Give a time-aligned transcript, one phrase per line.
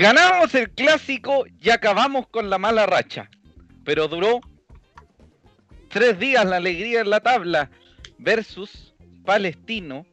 [0.00, 3.28] Ganamos el clásico y acabamos con la mala racha.
[3.84, 4.40] Pero duró
[5.90, 7.70] tres días la alegría en la tabla
[8.16, 8.94] versus
[9.26, 10.06] Palestino.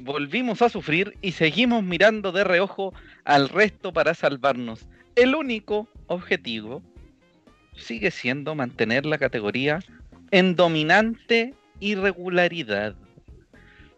[0.00, 2.94] Volvimos a sufrir y seguimos mirando de reojo
[3.26, 4.86] al resto para salvarnos.
[5.14, 6.82] El único objetivo
[7.76, 9.80] sigue siendo mantener la categoría
[10.30, 12.94] en dominante irregularidad.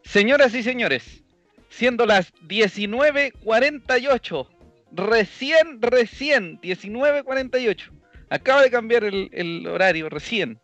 [0.03, 1.23] Señoras y señores,
[1.69, 4.54] siendo las 19.48
[4.97, 7.91] recién, recién, 19.48.
[8.31, 10.59] Acaba de cambiar el, horario, recién.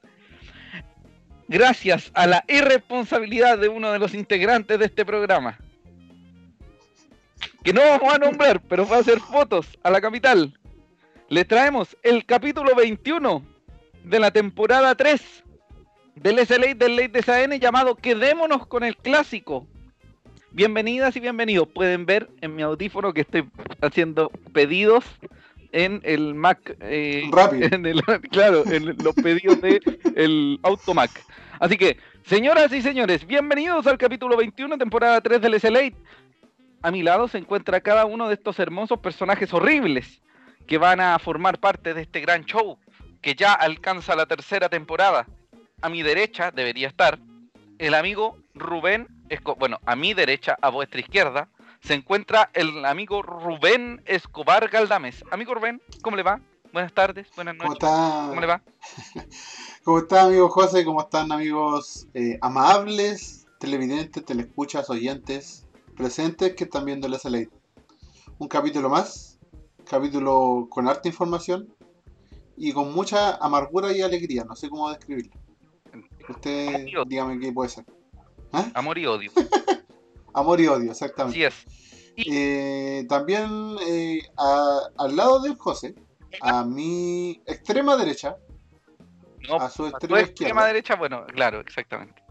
[1.49, 5.59] Gracias a la irresponsabilidad de uno de los integrantes de este programa.
[7.65, 10.59] Que no vamos a nombrar, pero va a hacer fotos a la capital.
[11.29, 13.45] Le traemos el capítulo 21
[14.05, 15.45] de la temporada 3
[16.17, 19.67] del SLA del Ley de SAN llamado Quedémonos con el clásico.
[20.53, 21.69] Bienvenidas y bienvenidos.
[21.69, 23.49] Pueden ver en mi audífono que estoy
[23.81, 25.05] haciendo pedidos
[25.71, 26.77] en el Mac.
[26.81, 27.69] Eh, Rápido.
[28.33, 29.81] claro, en los pedidos de
[30.17, 31.11] el Automac.
[31.61, 35.93] Así que, señoras y señores, bienvenidos al capítulo 21, temporada 3 del SLA.
[36.83, 40.21] A mi lado se encuentra cada uno de estos hermosos personajes horribles
[40.67, 42.77] que van a formar parte de este gran show
[43.23, 45.29] que ya alcanza la tercera temporada.
[45.81, 47.21] A mi derecha debería estar
[47.81, 49.09] el amigo Rubén
[49.59, 51.49] bueno, a mi derecha, a vuestra izquierda,
[51.81, 55.25] se encuentra el amigo Rubén Escobar Galdames.
[55.31, 56.41] Amigo Rubén, ¿cómo le va?
[56.75, 57.79] Buenas tardes, buenas noches.
[57.81, 58.63] ¿Cómo, le va?
[59.85, 60.85] ¿Cómo está, amigo José?
[60.85, 67.47] ¿Cómo están, amigos eh, amables, televidentes, telescuchas, oyentes, presentes que están viendo la SLA?
[68.39, 69.39] Un capítulo más,
[69.89, 71.75] capítulo con harta información
[72.59, 74.45] y con mucha amargura y alegría.
[74.45, 75.33] No sé cómo describirlo.
[76.31, 77.85] Usted, dígame qué puede ser.
[78.53, 78.71] ¿Ah?
[78.75, 79.31] Amor y odio.
[80.35, 81.47] Amor y odio, exactamente.
[81.47, 81.91] Así es.
[82.17, 85.95] Eh, también eh, al lado del José,
[86.41, 88.37] a mi extrema derecha,
[89.59, 92.23] a su extrema, extrema derecha, bueno, claro, exactamente.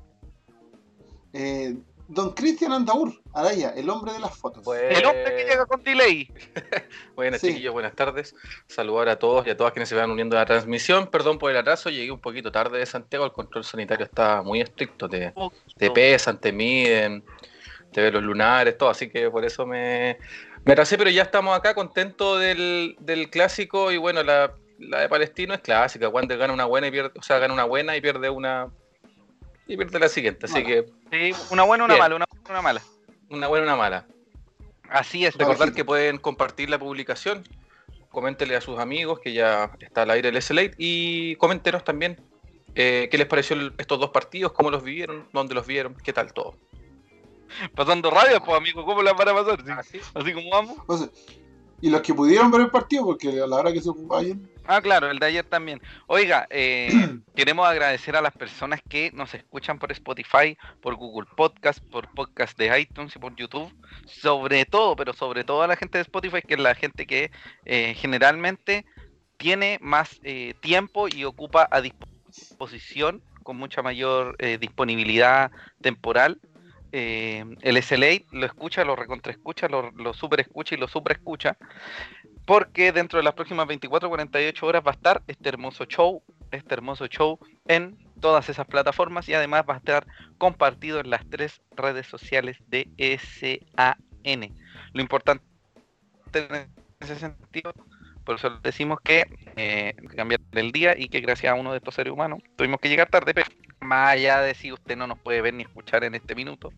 [1.34, 1.78] Eh,
[2.10, 4.66] Don Cristian Andaur, Araya, el hombre de las fotos.
[4.76, 6.28] El hombre que llega con delay.
[7.16, 8.34] buenas chiquillos, buenas tardes.
[8.66, 11.06] Saludar a todos y a todas quienes se van uniendo a la transmisión.
[11.06, 13.26] Perdón por el atraso, llegué un poquito tarde de Santiago.
[13.26, 15.08] El control sanitario está muy estricto.
[15.08, 15.36] Te,
[15.78, 17.24] te pesan, te miden,
[17.92, 18.90] te ven los lunares, todo.
[18.90, 20.18] Así que por eso me,
[20.66, 23.92] me atrasé, pero ya estamos acá contentos del, del clásico.
[23.92, 26.10] Y bueno, la, la de Palestino es clásica.
[26.10, 28.72] Wander gana una buena y pierde, o sea, gana una buena y pierde una
[29.70, 30.48] y pierde la siguiente.
[30.48, 30.86] Así que.
[31.12, 32.82] Sí, una buena, una mala, una buena, una mala.
[33.30, 34.08] Una buena, una mala.
[34.90, 35.36] Así es.
[35.36, 37.44] Recordar que pueden compartir la publicación.
[38.10, 42.20] Coméntenle a sus amigos que ya está al aire el SLA y coméntenos también
[42.74, 46.34] eh, qué les pareció estos dos partidos, cómo los vivieron, dónde los vieron, qué tal
[46.34, 46.56] todo.
[47.76, 49.72] Pasando radio, pues amigo, ¿cómo la van a pasar?
[49.78, 50.00] ¿Así?
[50.16, 50.78] ¿Así como vamos?
[51.82, 54.50] y los que pudieron ver el partido, porque a la hora que se vayan.
[54.72, 55.82] Ah, claro, el de ayer también.
[56.06, 56.90] Oiga, eh,
[57.36, 62.56] queremos agradecer a las personas que nos escuchan por Spotify, por Google Podcast, por Podcast
[62.56, 63.74] de iTunes y por YouTube.
[64.06, 67.32] Sobre todo, pero sobre todo a la gente de Spotify, que es la gente que
[67.66, 68.86] eh, generalmente
[69.38, 75.50] tiene más eh, tiempo y ocupa a disposición con mucha mayor disponibilidad
[75.82, 76.40] temporal
[76.92, 81.58] eh, el SLA lo escucha, lo recontraescucha, lo, lo super escucha y lo super escucha,
[82.50, 86.74] porque dentro de las próximas 24 48 horas va a estar este hermoso show, este
[86.74, 87.38] hermoso show
[87.68, 90.08] en todas esas plataformas y además va a estar
[90.40, 92.90] compartido en las tres redes sociales de
[93.20, 94.58] SAN.
[94.94, 95.44] Lo importante
[96.34, 97.72] en ese sentido,
[98.24, 101.94] por eso decimos que eh, cambiar el día y que gracias a uno de estos
[101.94, 105.42] seres humanos tuvimos que llegar tarde, pero más allá de si usted no nos puede
[105.42, 106.74] ver ni escuchar en este minuto,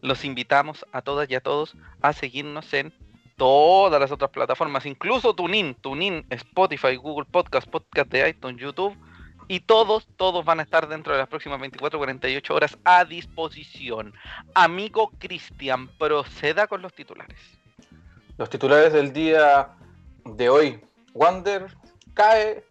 [0.00, 2.94] los invitamos a todas y a todos a seguirnos en
[3.40, 8.94] todas las otras plataformas, incluso TuneIn, TuneIn, Spotify, Google Podcast, Podcast de iTunes, YouTube,
[9.48, 14.12] y todos, todos van a estar dentro de las próximas 24, 48 horas a disposición.
[14.52, 17.38] Amigo Cristian, proceda con los titulares.
[18.36, 19.70] Los titulares del día
[20.26, 20.80] de hoy.
[21.14, 21.74] Wander
[22.12, 22.62] cae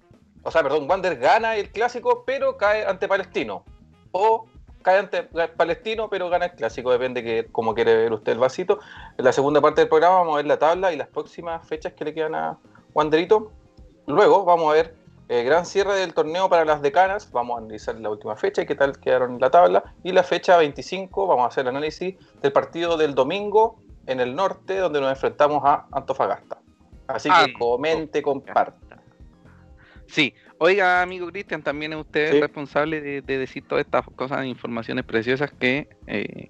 [0.44, 3.65] o sea, perdón, Wander gana el clásico, pero cae ante Palestino.
[4.12, 4.48] O
[4.81, 8.79] cae ante Palestino, pero gana el clásico, depende de cómo quiere ver usted el vasito.
[9.17, 11.93] En la segunda parte del programa vamos a ver la tabla y las próximas fechas
[11.93, 12.57] que le quedan a
[12.93, 13.51] Wanderito.
[14.07, 14.95] Luego vamos a ver
[15.27, 18.65] el gran cierre del torneo para las decanas, vamos a analizar la última fecha y
[18.65, 19.83] qué tal quedaron en la tabla.
[20.03, 24.35] Y la fecha 25 vamos a hacer el análisis del partido del domingo en el
[24.35, 26.57] norte, donde nos enfrentamos a Antofagasta.
[27.07, 28.88] Así que comente, comparte.
[30.09, 35.51] Sí, oiga, amigo Cristian, también es usted responsable de, decir todas estas cosas, informaciones preciosas
[35.51, 36.50] que eh,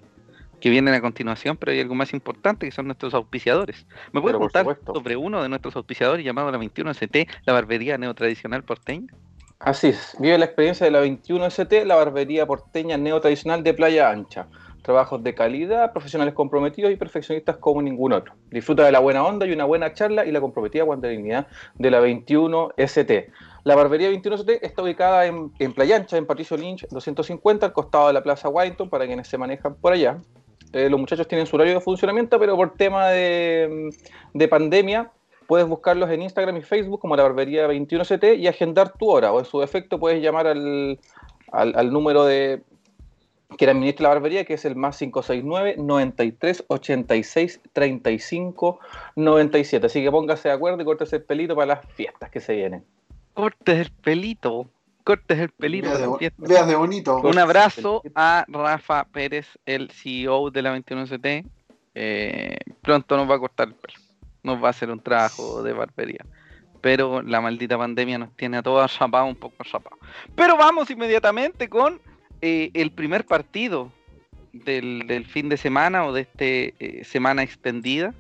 [0.59, 3.85] que vienen a continuación, pero hay algo más importante que son nuestros auspiciadores.
[4.11, 9.07] ¿Me puede contar sobre uno de nuestros auspiciadores llamado la 21ST, la barbería neotradicional porteña?
[9.59, 14.47] Así es, vive la experiencia de la 21ST, la barbería porteña neotradicional de Playa Ancha.
[14.81, 18.33] Trabajos de calidad, profesionales comprometidos y perfeccionistas como ningún otro.
[18.49, 22.01] Disfruta de la buena onda y una buena charla y la comprometida guandarinidad de la
[22.01, 23.27] 21ST.
[23.63, 28.07] La barbería 21ST está ubicada en, en Playa Ancha, en Patricio Lynch 250, al costado
[28.07, 30.17] de la Plaza Washington, para quienes se manejan por allá.
[30.71, 33.89] Eh, los muchachos tienen su horario de funcionamiento, pero por tema de,
[34.33, 35.11] de pandemia,
[35.47, 39.31] puedes buscarlos en Instagram y Facebook como la barbería 21CT y agendar tu hora.
[39.31, 40.99] O en su defecto puedes llamar al,
[41.51, 42.61] al, al número de
[43.57, 48.79] que le administra la barbería, que es el más 569 93 86 35
[49.15, 49.87] 97.
[49.87, 52.85] Así que póngase de acuerdo y córtese el pelito para las fiestas que se vienen.
[53.39, 54.69] Cortes el pelito,
[55.05, 55.87] cortes el pelito.
[55.87, 57.21] Veas de, veas bonito.
[57.21, 61.45] Un abrazo a Rafa Pérez, el CEO de la 21ST.
[61.95, 63.97] Eh, pronto nos va a cortar el pelo.
[64.43, 66.25] Nos va a hacer un trabajo de barbería.
[66.81, 69.99] Pero la maldita pandemia nos tiene a todos rapados, un poco rapados.
[70.35, 72.01] Pero vamos inmediatamente con
[72.41, 73.89] eh, el primer partido
[74.51, 78.13] del, del fin de semana o de este semana extendida.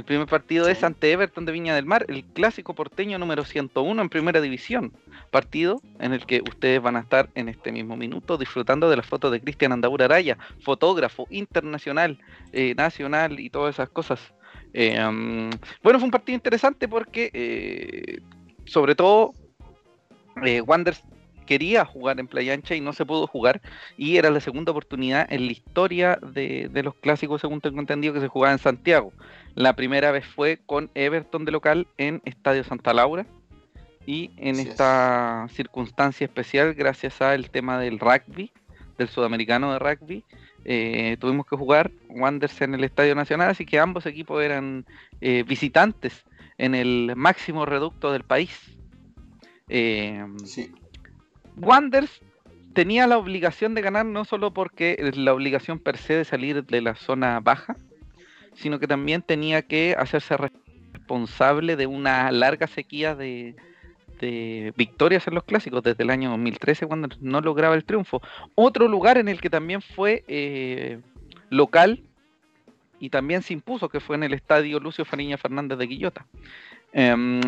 [0.00, 0.72] El primer partido Sí.
[0.72, 4.94] es ante Everton de Viña del Mar, el clásico porteño número 101 en primera división.
[5.30, 9.04] Partido en el que ustedes van a estar en este mismo minuto disfrutando de las
[9.04, 12.18] fotos de Cristian Andaura Araya, fotógrafo internacional,
[12.54, 14.32] eh, nacional y todas esas cosas.
[14.72, 15.50] Eh, um,
[15.82, 18.22] bueno, fue un partido interesante porque, eh,
[18.64, 19.34] sobre todo,
[20.64, 21.04] Wanderers
[21.50, 23.60] quería jugar en Playa Ancha y no se pudo jugar.
[23.96, 28.14] Y era la segunda oportunidad en la historia de, de los clásicos, según tengo entendido,
[28.14, 29.12] que se jugaba en Santiago.
[29.56, 33.26] La primera vez fue con Everton de local en Estadio Santa Laura.
[34.06, 34.68] Y en es.
[34.68, 38.52] esta circunstancia especial, gracias al tema del rugby,
[38.96, 40.24] del sudamericano de rugby,
[40.64, 44.86] eh, tuvimos que jugar Wanderers en el Estadio Nacional, así que ambos equipos eran
[45.20, 46.24] eh, visitantes
[46.58, 48.52] en el máximo reducto del país.
[49.68, 50.72] Eh, Sí.
[51.56, 52.20] Wanderers
[52.72, 56.80] tenía la obligación de ganar no solo porque la obligación per se de salir de
[56.80, 57.76] la zona baja,
[58.54, 63.56] sino que también tenía que hacerse responsable de una larga sequía de,
[64.20, 68.20] de victorias en los clásicos desde el año 2013 cuando no lograba el triunfo.
[68.54, 71.00] Otro lugar en el que también fue eh,
[71.48, 72.02] local
[72.98, 76.26] y también se impuso, que fue en el estadio Lucio Fariña Fernández de Quillota.
[76.92, 77.40] Em,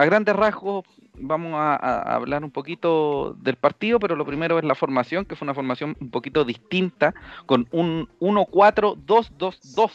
[0.00, 4.64] a grandes rasgos vamos a, a hablar un poquito del partido, pero lo primero es
[4.64, 7.14] la formación, que fue una formación un poquito distinta,
[7.46, 9.90] con un 1-4-2-2-2,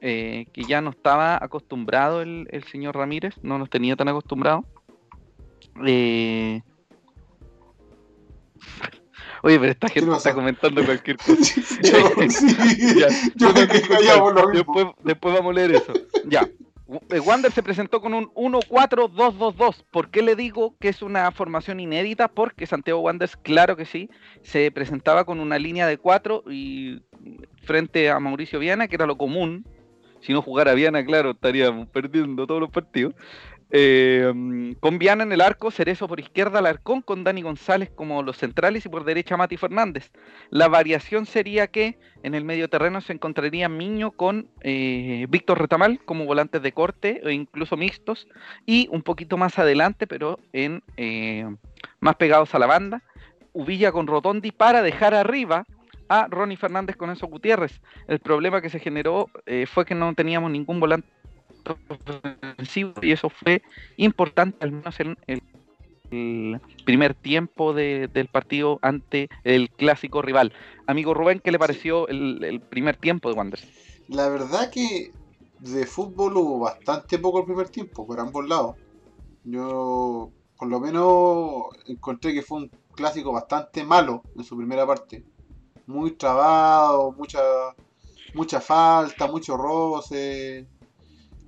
[0.00, 4.64] eh, que ya no estaba acostumbrado el, el señor Ramírez, no nos tenía tan acostumbrado.
[5.86, 6.60] Eh,
[9.42, 11.60] Oye, pero esta gente está comentando cualquier cosa.
[11.82, 11.98] yo,
[12.30, 14.74] sí, Ya, yo te callado por lo mismo.
[14.74, 15.92] Después, después vamos a leer eso.
[16.26, 16.48] Ya.
[17.10, 19.84] Eh, Wander se presentó con un 1-4-2-2-2.
[19.90, 22.28] ¿Por qué le digo que es una formación inédita?
[22.28, 24.08] Porque Santiago Wanderers, claro que sí,
[24.42, 27.02] se presentaba con una línea de 4 y
[27.62, 29.66] frente a Mauricio Viana, que era lo común.
[30.20, 33.14] Si no jugara Viana, claro, estaríamos perdiendo todos los partidos.
[33.70, 38.38] Eh, con Viana en el arco, Cerezo por izquierda, Alarcón con Dani González como los
[38.38, 40.10] centrales y por derecha Mati Fernández.
[40.50, 46.00] La variación sería que en el medio terreno se encontraría Miño con eh, Víctor Retamal
[46.04, 48.26] como volantes de corte o incluso mixtos
[48.64, 51.46] y un poquito más adelante, pero en eh,
[52.00, 53.02] más pegados a la banda,
[53.52, 55.64] Uvilla con Rotondi para dejar arriba
[56.08, 57.80] a Ronnie Fernández con Enzo Gutiérrez.
[58.06, 61.17] El problema que se generó eh, fue que no teníamos ningún volante
[61.66, 63.62] ofensivo y eso fue
[63.96, 65.40] importante al menos en el,
[66.10, 70.52] el primer tiempo de- del partido ante el clásico rival.
[70.86, 73.68] Amigo Rubén, ¿qué le pareció el, el primer tiempo de Wanderers?
[74.08, 75.10] La verdad que
[75.60, 78.76] de fútbol hubo bastante poco el primer tiempo, por ambos lados.
[79.44, 85.22] Yo, por lo menos, encontré que fue un clásico bastante malo en su primera parte.
[85.86, 87.40] Muy trabado, mucha,
[88.34, 90.66] mucha falta, mucho roce.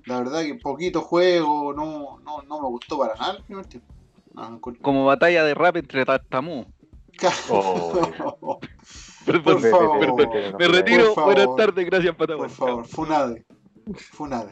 [0.05, 3.93] La verdad que poquito juego, no, no, no me gustó para nada el primer tiempo.
[4.33, 6.65] No, no encontré- Como batalla de rap entre tartamú.
[7.49, 8.59] Oh.
[9.25, 9.99] Perdón, Por favor.
[9.99, 10.55] perdón.
[10.57, 11.13] Me retiro.
[11.13, 12.55] Por Buenas tardes, gracias Por Patagonia.
[12.55, 13.45] favor, Funade.
[13.95, 14.51] Funade.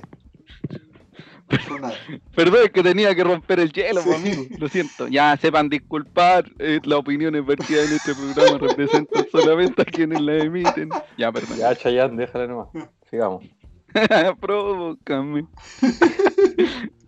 [1.65, 1.97] Funade.
[2.35, 4.13] Perdón, es que tenía que romper el hielo, Sí.
[4.13, 4.43] amigo.
[4.59, 5.07] Lo siento.
[5.07, 6.45] Ya sepan disculpar.
[6.59, 10.89] eh, las opiniones vertidas en este programa representan solamente a quienes la emiten.
[11.17, 11.57] Ya, perdón.
[11.57, 12.67] Ya, Chayanne, déjala nomás.
[13.09, 13.43] Sigamos.
[14.39, 15.47] Provócame.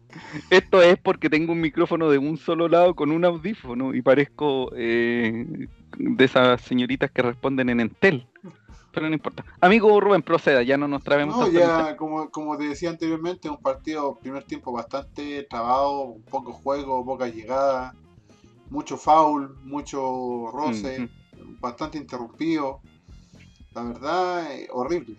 [0.49, 4.71] Esto es porque tengo un micrófono de un solo lado con un audífono y parezco
[4.75, 8.27] eh, de esas señoritas que responden en Entel.
[8.91, 9.45] pero no importa.
[9.59, 11.37] Amigo Rubén, proceda, ya no nos traemos.
[11.37, 17.05] No, ya, como, como te decía anteriormente, un partido, primer tiempo bastante trabado, poco juego,
[17.05, 17.95] poca llegada,
[18.69, 21.09] mucho foul, mucho roce,
[21.59, 22.81] bastante interrumpido.
[23.73, 25.15] La verdad, eh, horrible.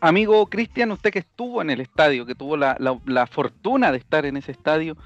[0.00, 4.26] Amigo Cristian, usted que estuvo en el estadio, que tuvo la, la, fortuna de estar
[4.26, 4.96] en ese estadio,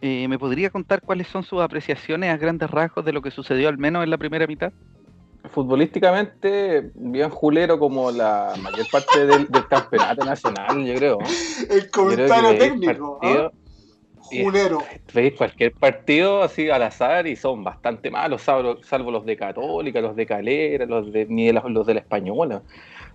[0.00, 3.68] eh, ¿me podría contar cuáles son sus apreciaciones a grandes rasgos de lo que sucedió
[3.68, 4.72] al menos en la primera mitad?
[5.50, 11.18] Futbolísticamente, bien julero como la mayor parte del, campeonato nacional, yo creo.
[11.70, 13.18] El comentario técnico.
[13.22, 13.50] ¿ah?
[14.30, 14.82] Julero.
[15.14, 20.16] Veis cualquier partido así al azar y son bastante malos, salvo, los de Católica, los
[20.16, 22.62] de Calera, los de, ni los de la Española.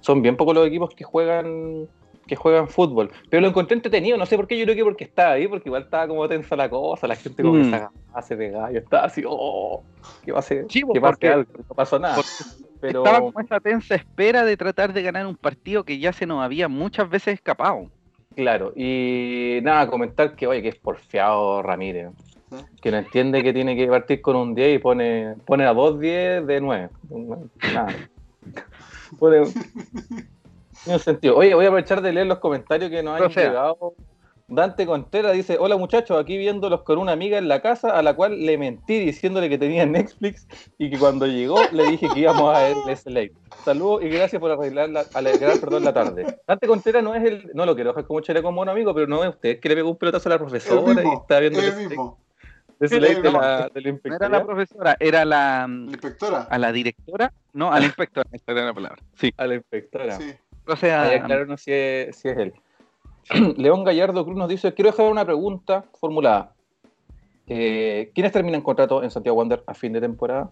[0.04, 1.88] Son bien pocos los equipos que juegan
[2.28, 3.12] que juegan fútbol.
[3.30, 5.70] Pero lo encontré entretenido, no sé por qué, yo creo que porque estaba ahí, porque
[5.70, 7.72] igual estaba como tensa la cosa, la gente como que mm.
[7.72, 9.84] se hace de gallo, estaba así, oh,
[10.24, 10.66] ¿qué va a hacer?
[10.70, 12.22] Sí, ¿Qué va a No pasó nada.
[12.80, 13.04] Pero...
[13.04, 16.44] Estaba como esa tensa espera de tratar de ganar un partido que ya se nos
[16.44, 17.90] había muchas veces escapado.
[18.36, 22.10] Claro, y nada, comentar que, oye, que es porfiado Ramírez,
[22.82, 26.00] que no entiende que tiene que partir con un 10 y pone, pone a dos
[26.00, 26.90] 10 de 9.
[27.74, 27.94] Nada.
[29.18, 29.44] Pone,
[30.84, 31.38] tiene sentido.
[31.38, 33.96] Oye, voy a aprovechar de leer los comentarios que nos han llegado.
[34.48, 38.14] Dante Contreras dice, hola muchachos, aquí viéndolos con una amiga en la casa a la
[38.14, 42.54] cual le mentí diciéndole que tenía Netflix y que cuando llegó le dije que íbamos
[42.54, 43.34] a ver Slate.
[43.64, 46.40] Saludos y gracias por arreglar la, alegrar perdón, la tarde.
[46.46, 49.08] Dante Contreras no es el, no lo quiero dejar como chile como un amigo, pero
[49.08, 51.76] no es usted, que le pegó un pelotazo a la profesora y está viendo el
[51.76, 52.23] mismo.
[52.88, 56.48] Slate de la, No era la profesora, era la, mm, inspectora.
[56.50, 59.02] A la directora, no, a la inspectora, esta era la palabra.
[59.16, 59.34] Sí.
[59.38, 60.18] A la inspectora.
[60.18, 60.34] Sí.
[60.66, 62.54] O sea, claro, no si es, si es él.
[63.58, 66.54] León Gallardo Cruz nos dice, quiero dejar una pregunta formulada.
[67.48, 70.52] Eh, ¿Quiénes terminan contrato en Santiago Wander a fin de temporada?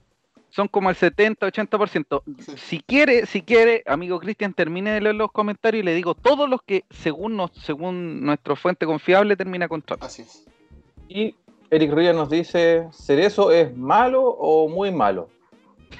[0.50, 2.24] Son como el 70-80%.
[2.58, 6.50] Si quiere, si quiere, amigo Cristian, termine de leer los comentarios y le digo todos
[6.50, 10.06] los que, según, nos, según nuestra fuente confiable, termina contrato.
[10.06, 10.46] Así es.
[11.08, 11.36] Y
[11.72, 15.30] Eric Ríos nos dice, ¿Cerezo es malo o muy malo?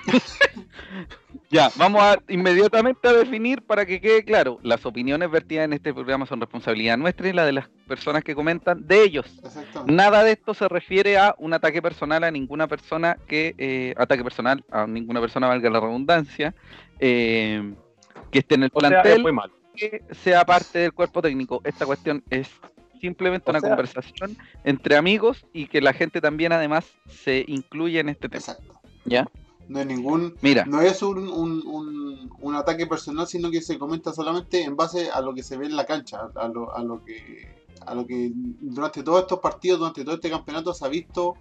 [1.50, 4.58] Ya, vamos a inmediatamente a definir para que quede claro.
[4.64, 8.36] Las opiniones vertidas en este programa son responsabilidad nuestra y la de las personas que
[8.36, 9.26] comentan de ellos.
[9.86, 14.24] Nada de esto se refiere a un ataque personal a ninguna persona que eh, ataque
[14.24, 16.56] personal a ninguna persona valga la redundancia
[17.00, 17.74] eh,
[18.32, 19.26] que esté en el plantel
[19.76, 21.60] que sea parte del cuerpo técnico.
[21.66, 22.50] Esta cuestión es
[23.02, 28.30] simplemente una conversación entre amigos y que la gente también además se incluye en este
[28.30, 28.40] tema.
[28.40, 28.80] Exacto.
[29.04, 29.28] ¿Ya?
[29.68, 30.36] No es ningún.
[30.42, 30.66] Mira.
[30.66, 35.34] No es un, un, ataque personal, sino que se comenta solamente en base a lo
[35.34, 39.02] que se ve en la cancha, a lo, a lo que a lo que durante
[39.02, 41.36] todos estos partidos, durante todo este campeonato se ha visto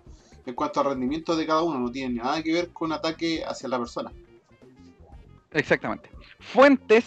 [0.46, 1.78] en cuanto al rendimiento de cada uno.
[1.78, 4.12] No tiene nada que ver con ataque hacia la persona.
[5.52, 6.08] Exactamente.
[6.38, 7.04] Fuentes,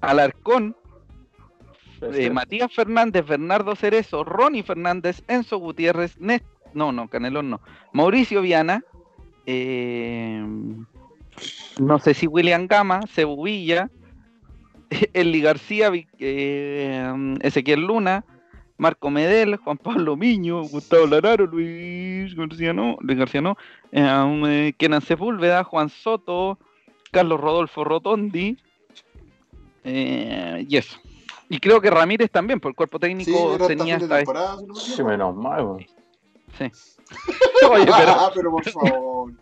[0.00, 0.76] Alarcón,
[2.02, 6.44] eh, Matías Fernández, Bernardo Cerezo, Ronnie Fernández, Enzo Gutiérrez, Nest
[6.74, 7.60] no, no, Canelón no,
[7.92, 8.82] Mauricio Viana,
[9.46, 10.44] eh,
[11.78, 13.90] no sé si William Gama, Cebubilla,
[15.12, 18.24] Eli García, eh, Ezequiel Luna,
[18.78, 23.56] Marco Medel, Juan Pablo Miño, Gustavo Lararo, Luis García no, Luis García no,
[23.92, 26.58] eh, Kenan Sepúlveda, Juan Soto,
[27.10, 28.56] Carlos Rodolfo Rotondi,
[29.84, 30.98] y eso.
[31.52, 34.24] Y creo que Ramírez también, por el cuerpo técnico tenía esta.
[34.74, 35.86] Sí, menos mal.
[36.56, 36.64] Sí.
[37.64, 39.30] Ah, pero, por favor.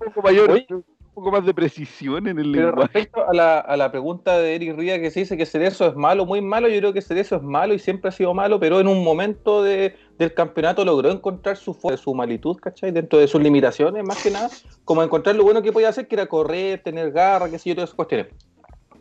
[0.00, 3.76] Un poco mayor, un poco más de precisión en el pero Respecto a la, a
[3.76, 6.78] la pregunta de Eric Ría que se dice que Cerezo es malo, muy malo, yo
[6.78, 9.96] creo que Cerezo es malo y siempre ha sido malo, pero en un momento de,
[10.18, 12.90] del campeonato logró encontrar su su malitud, ¿cachai?
[12.90, 14.50] Dentro de sus limitaciones, más que nada,
[14.84, 17.76] como encontrar lo bueno que podía hacer, que era correr, tener garra, qué sé yo,
[17.76, 18.26] todas esas cuestiones.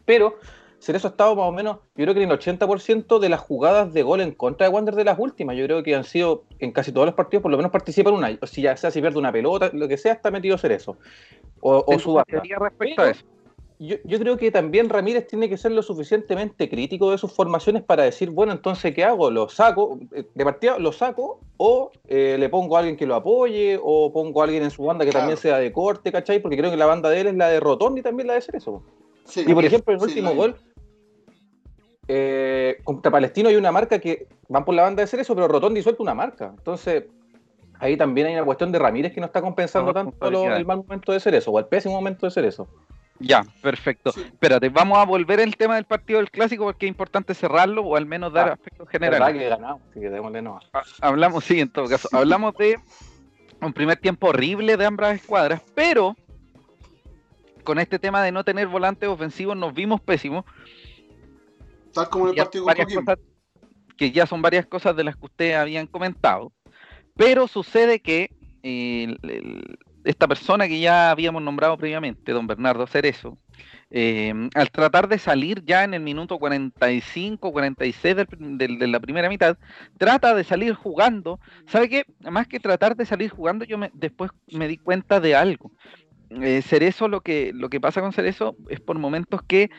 [0.05, 0.37] Pero
[0.83, 3.93] Cerezo ha estado más o menos, yo creo que en el 80% de las jugadas
[3.93, 5.55] de gol en contra de Wander de las últimas.
[5.55, 8.37] Yo creo que han sido en casi todos los partidos, por lo menos participan una.
[8.41, 10.97] O si ya sea si pierde una pelota, lo que sea, está metido Cerezo.
[11.61, 12.21] O, o su
[12.59, 13.23] respecto a eso.
[13.79, 17.81] Yo, yo, creo que también Ramírez tiene que ser lo suficientemente crítico de sus formaciones
[17.81, 19.31] para decir, bueno, entonces, ¿qué hago?
[19.31, 19.99] ¿Lo saco?
[20.13, 21.39] Eh, de partida, ¿lo saco?
[21.57, 23.79] ¿O eh, le pongo a alguien que lo apoye?
[23.81, 26.41] ¿O pongo a alguien en su banda que también sea de corte, ¿cachai?
[26.41, 28.41] Porque creo que la banda de él es la de Rotondi y también la de
[28.41, 28.83] Cerezo.
[29.35, 30.55] y por ejemplo, el último gol,
[32.07, 35.47] eh, contra Palestino hay una marca que van por la banda de ser eso, pero
[35.47, 36.53] Rotondi suelta una marca.
[36.57, 37.05] Entonces,
[37.79, 41.11] ahí también hay una cuestión de Ramírez que no está compensando tanto el mal momento
[41.11, 42.67] de ser eso, o el pésimo momento de ser eso.
[43.19, 44.09] Ya, perfecto.
[44.09, 47.95] Espérate, vamos a volver al tema del partido del clásico porque es importante cerrarlo o
[47.95, 49.39] al menos dar ah, aspectos generales.
[49.39, 50.09] que ganamos, así que
[50.41, 50.59] no.
[50.73, 52.09] Ah, hablamos, sí, en todo caso.
[52.11, 52.77] hablamos de
[53.61, 56.15] un primer tiempo horrible de ambas escuadras, pero
[57.63, 60.43] con este tema de no tener volantes ofensivos nos vimos pésimos.
[61.93, 63.05] Tal como en el partido con.
[63.05, 63.19] Cosas,
[63.97, 66.51] que ya son varias cosas de las que ustedes habían comentado.
[67.15, 68.31] Pero sucede que
[68.63, 69.15] eh,
[70.03, 73.37] esta persona que ya habíamos nombrado previamente, don Bernardo Cerezo,
[73.91, 79.57] eh, al tratar de salir ya en el minuto 45, 46 de la primera mitad,
[79.97, 81.39] trata de salir jugando.
[81.67, 82.05] ¿Sabe qué?
[82.31, 85.71] Más que tratar de salir jugando, yo me, después me di cuenta de algo.
[86.29, 89.69] Eh, Cerezo, lo que, lo que pasa con Cerezo es por momentos que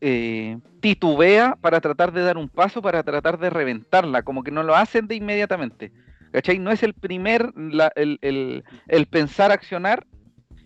[0.00, 4.62] eh, titubea para tratar de dar un paso, para tratar de reventarla, como que no
[4.62, 5.92] lo hacen de inmediatamente.
[6.32, 6.58] ¿Cachai?
[6.58, 7.52] No es el primer,
[7.94, 10.06] el, el, el, pensar accionar,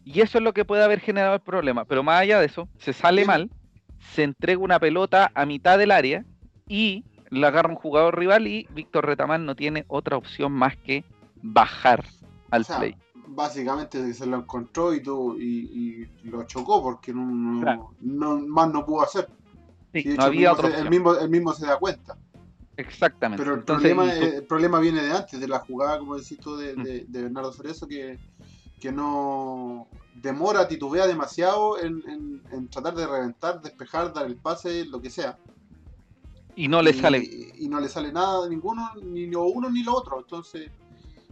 [0.05, 1.85] y eso es lo que puede haber generado el problema.
[1.85, 3.51] Pero más allá de eso, se sale mal,
[3.99, 6.25] se entrega una pelota a mitad del área
[6.67, 11.05] y la agarra un jugador rival y Víctor Retamán no tiene otra opción más que
[11.43, 12.05] bajar
[12.51, 12.97] al play.
[13.33, 19.03] Básicamente se lo encontró y, tú, y, lo chocó porque no, no, más no pudo
[19.03, 19.29] hacer.
[19.93, 22.17] no había otro el, mismo, el mismo se da cuenta.
[22.77, 23.43] Exactamente.
[23.43, 26.75] Pero el, problema, el problema viene de antes, de la jugada, como decís tú, de,
[26.75, 28.19] de, de Bernardo Cerezo, que,
[28.81, 35.01] que no demora, titubea demasiado en, en, tratar de reventar, despejar, dar el pase, lo
[35.01, 35.39] que sea.
[36.57, 37.53] Y no le sale.
[37.59, 40.19] Y no le sale nada, ninguno, ni lo uno ni lo otro.
[40.19, 40.71] Entonces,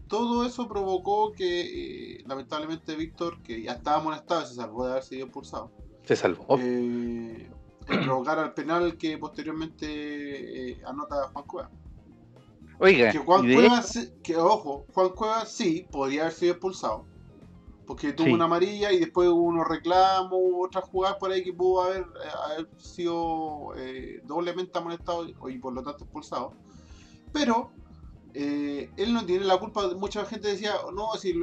[0.09, 5.05] todo eso provocó que, eh, lamentablemente, Víctor, que ya estaba molestado, se salvó de haber
[5.05, 5.71] sido expulsado.
[6.05, 6.59] Se salvó.
[6.59, 7.51] Eh,
[7.87, 11.71] provocar al penal que posteriormente eh, anota Juan Cueva.
[12.81, 13.85] Oiga, que Juan Cueva,
[14.23, 17.05] que ojo, Juan Cueva sí podría haber sido expulsado
[17.89, 21.85] porque tuvo una amarilla y después hubo unos reclamos, otras jugadas por ahí que pudo
[21.85, 26.53] haber, eh, sido eh, doblemente amonestado y por lo tanto expulsado.
[27.33, 27.71] Pero
[28.35, 29.89] eh, él no tiene la culpa.
[29.97, 31.35] Mucha gente decía, no, si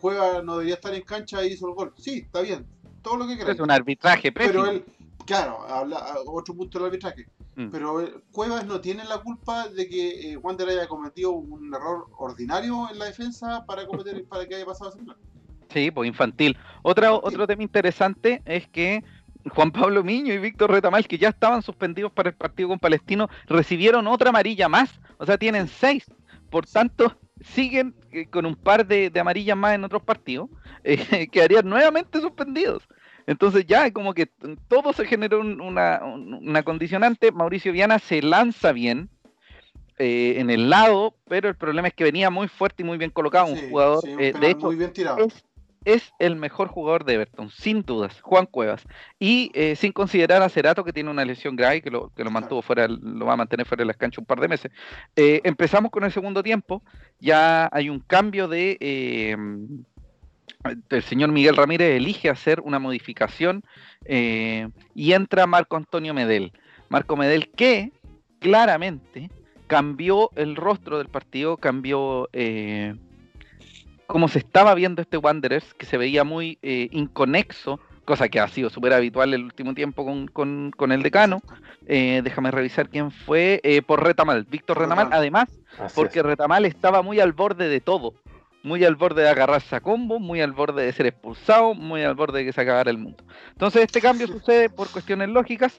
[0.00, 1.92] juega no debería estar en cancha y hizo el gol.
[1.98, 2.66] Sí, está bien,
[3.02, 3.54] todo lo que quieras.
[3.54, 4.84] Es un arbitraje, pero él,
[5.26, 7.26] claro, habla, otro punto del arbitraje.
[7.54, 7.68] Mm.
[7.70, 12.06] Pero eh, Cuevas no tiene la culpa de que eh, Wander haya cometido un error
[12.16, 15.16] ordinario en la defensa para cometer para que haya pasado ese plan.
[15.68, 16.56] Sí, pues infantil.
[16.82, 19.02] Otra, Otro tema interesante es que
[19.50, 23.28] Juan Pablo Miño y Víctor Retamal, que ya estaban suspendidos para el partido con Palestino,
[23.46, 25.00] recibieron otra amarilla más.
[25.18, 26.04] O sea, tienen seis.
[26.50, 30.50] Por tanto, siguen eh, con un par de, amarillas más en otros partidos.
[30.84, 32.82] Eh, quedarían nuevamente suspendidos.
[33.26, 34.26] Entonces ya como que
[34.68, 37.32] todo se generó una, condicionante.
[37.32, 39.10] Mauricio Viana se lanza bien
[39.98, 43.10] eh, en el lado, pero el problema es que venía muy fuerte y muy bien
[43.10, 43.46] colocado.
[43.46, 45.44] un jugador, eh, de hecho, Es,
[46.18, 48.84] el mejor jugador de Everton, sin dudas, Juan Cuevas.
[49.18, 52.30] Y eh, sin considerar a Cerato, que tiene una lesión grave que lo, que lo
[52.30, 54.72] mantuvo fuera, lo va a mantener fuera de las canchas un par de meses.
[55.16, 56.82] empezamos con el segundo tiempo.
[57.20, 58.76] Ya hay un cambio de
[60.90, 63.64] el señor Miguel Ramírez elige hacer una modificación
[64.04, 66.52] eh, y entra Marco Antonio Medel.
[66.88, 67.92] Marco Medel que
[68.38, 69.30] claramente
[69.66, 72.94] cambió el rostro del partido, cambió eh,
[74.06, 78.48] cómo se estaba viendo este Wanderers, que se veía muy eh, inconexo, cosa que ha
[78.48, 81.40] sido súper habitual el último tiempo con, el decano.
[81.86, 85.48] déjame revisar quién fue, por Retamal, Víctor Retamal, además,
[85.94, 88.14] porque Retamal estaba muy al borde de todo
[88.62, 92.14] muy al borde de agarrarse a combo, muy al borde de ser expulsado, muy al
[92.14, 93.24] borde de que se acabara el mundo.
[93.50, 95.76] Entonces este cambio sucede por cuestiones lógicas.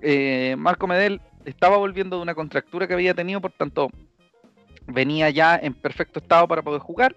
[0.00, 3.90] Eh, Marco Medel estaba volviendo de una contractura que había tenido, por tanto
[4.86, 7.14] venía ya en perfecto estado para poder jugar.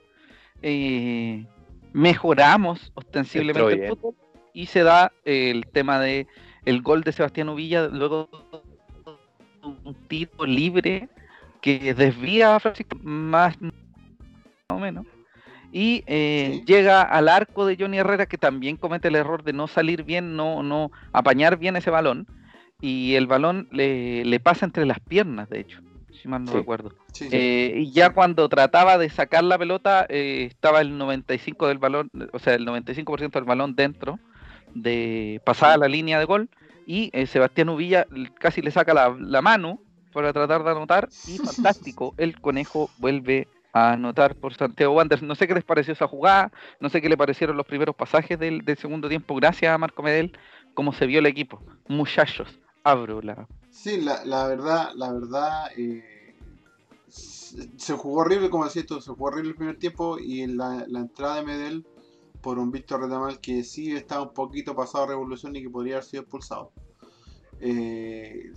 [0.62, 1.46] Eh,
[1.94, 4.16] mejoramos ostensiblemente el fútbol
[4.54, 6.28] y se da el tema de
[6.66, 8.30] el gol de Sebastián Uvilla luego
[9.64, 11.10] un tiro libre
[11.62, 13.58] que desvía a Francisco más
[14.70, 15.06] o menos.
[15.72, 19.68] Y eh, llega al arco de Johnny Herrera, que también comete el error de no
[19.68, 22.26] salir bien, no, no apañar bien ese balón.
[22.82, 25.82] Y el balón le, pasa entre las piernas, de hecho,
[26.22, 26.94] si mal no recuerdo.
[27.32, 32.12] Eh, y ya cuando trataba de sacar la pelota, eh, estaba el 95% del balón,
[32.34, 34.20] o sea, el 95% del balón dentro
[34.74, 36.50] de pasada la línea de gol.
[36.86, 38.08] Y Sebastián Uvilla
[38.40, 39.80] casi le saca la, la mano
[40.12, 41.10] para tratar de anotar.
[41.28, 45.24] Y fantástico, el conejo vuelve a anotar por Santiago Wanderers.
[45.24, 48.40] No sé qué les pareció esa jugada, no sé qué le parecieron los primeros pasajes
[48.40, 49.36] del, segundo tiempo.
[49.36, 50.38] Gracias a Marco Medel,
[50.74, 51.64] cómo se vio el equipo.
[51.88, 53.48] Muchachos, abro la.
[53.82, 56.36] Sí, la, la verdad, la verdad, eh,
[57.08, 61.00] se jugó horrible, como decía esto, se jugó horrible el primer tiempo y la, la
[61.00, 61.88] entrada de Medel
[62.42, 66.04] por un Víctor Retamal que sí estaba un poquito pasado revolución y que podría haber
[66.04, 66.74] sido expulsado
[67.62, 68.52] eh,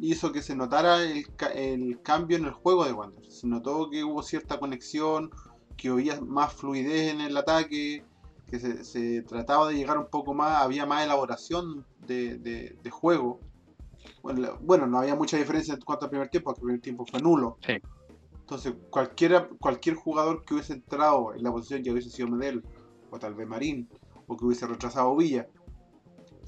[0.00, 3.40] hizo que se notara el, el, cambio en el juego de Wanderers.
[3.40, 5.30] Se notó que hubo cierta conexión,
[5.76, 8.02] que había más fluidez en el ataque,
[8.46, 13.40] que se, se trataba de llegar un poco más, había más elaboración de juego.
[14.60, 17.20] Bueno, no había mucha diferencia en cuanto al primer tiempo, porque el primer tiempo fue
[17.20, 17.58] nulo.
[17.66, 17.74] Sí.
[18.40, 22.62] Entonces, cualquiera, cualquier jugador que hubiese entrado en la posición ya hubiese sido Medel,
[23.10, 23.88] o tal vez Marín,
[24.26, 25.46] o que hubiese retrasado Villa,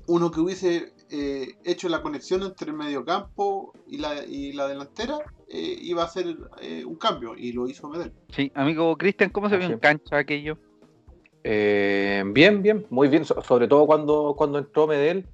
[0.09, 5.19] uno que hubiese eh, hecho la conexión entre el mediocampo y la, y la delantera,
[5.49, 8.13] eh, iba a hacer eh, un cambio, y lo hizo Medel.
[8.31, 10.59] Sí, amigo Cristian, ¿cómo se vio en cancha aquello?
[11.45, 15.27] Eh, bien, bien, muy bien, so- sobre todo cuando, cuando entró Medel.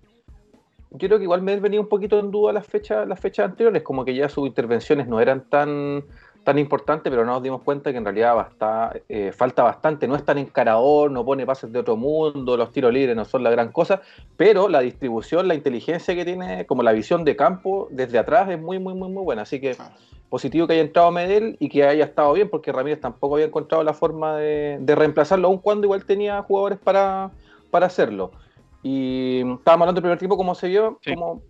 [0.94, 3.83] Yo creo que igual Medel venía un poquito en duda las fechas, las fechas anteriores,
[3.83, 6.05] como que ya sus intervenciones no eran tan,
[6.44, 10.24] tan importantes, pero nos dimos cuenta que en realidad basta, eh, falta bastante, no es
[10.24, 13.72] tan encarador, no pone pases de otro mundo, los tiros libres no son la gran
[13.72, 14.02] cosa,
[14.37, 18.61] pero la distribución, la inteligencia que tiene, como la visión de campo desde atrás es
[18.61, 19.42] muy, muy, muy, muy buena.
[19.42, 19.94] Así que Claro.
[20.28, 23.83] positivo que haya entrado Medel y que haya estado bien, porque Ramírez tampoco había encontrado
[23.83, 27.31] la forma de, de reemplazarlo, aun cuando igual tenía jugadores para,
[27.70, 28.33] para hacerlo.
[28.83, 31.14] Y estábamos hablando del primer tiempo, como se vio, Sí.
[31.14, 31.42] como,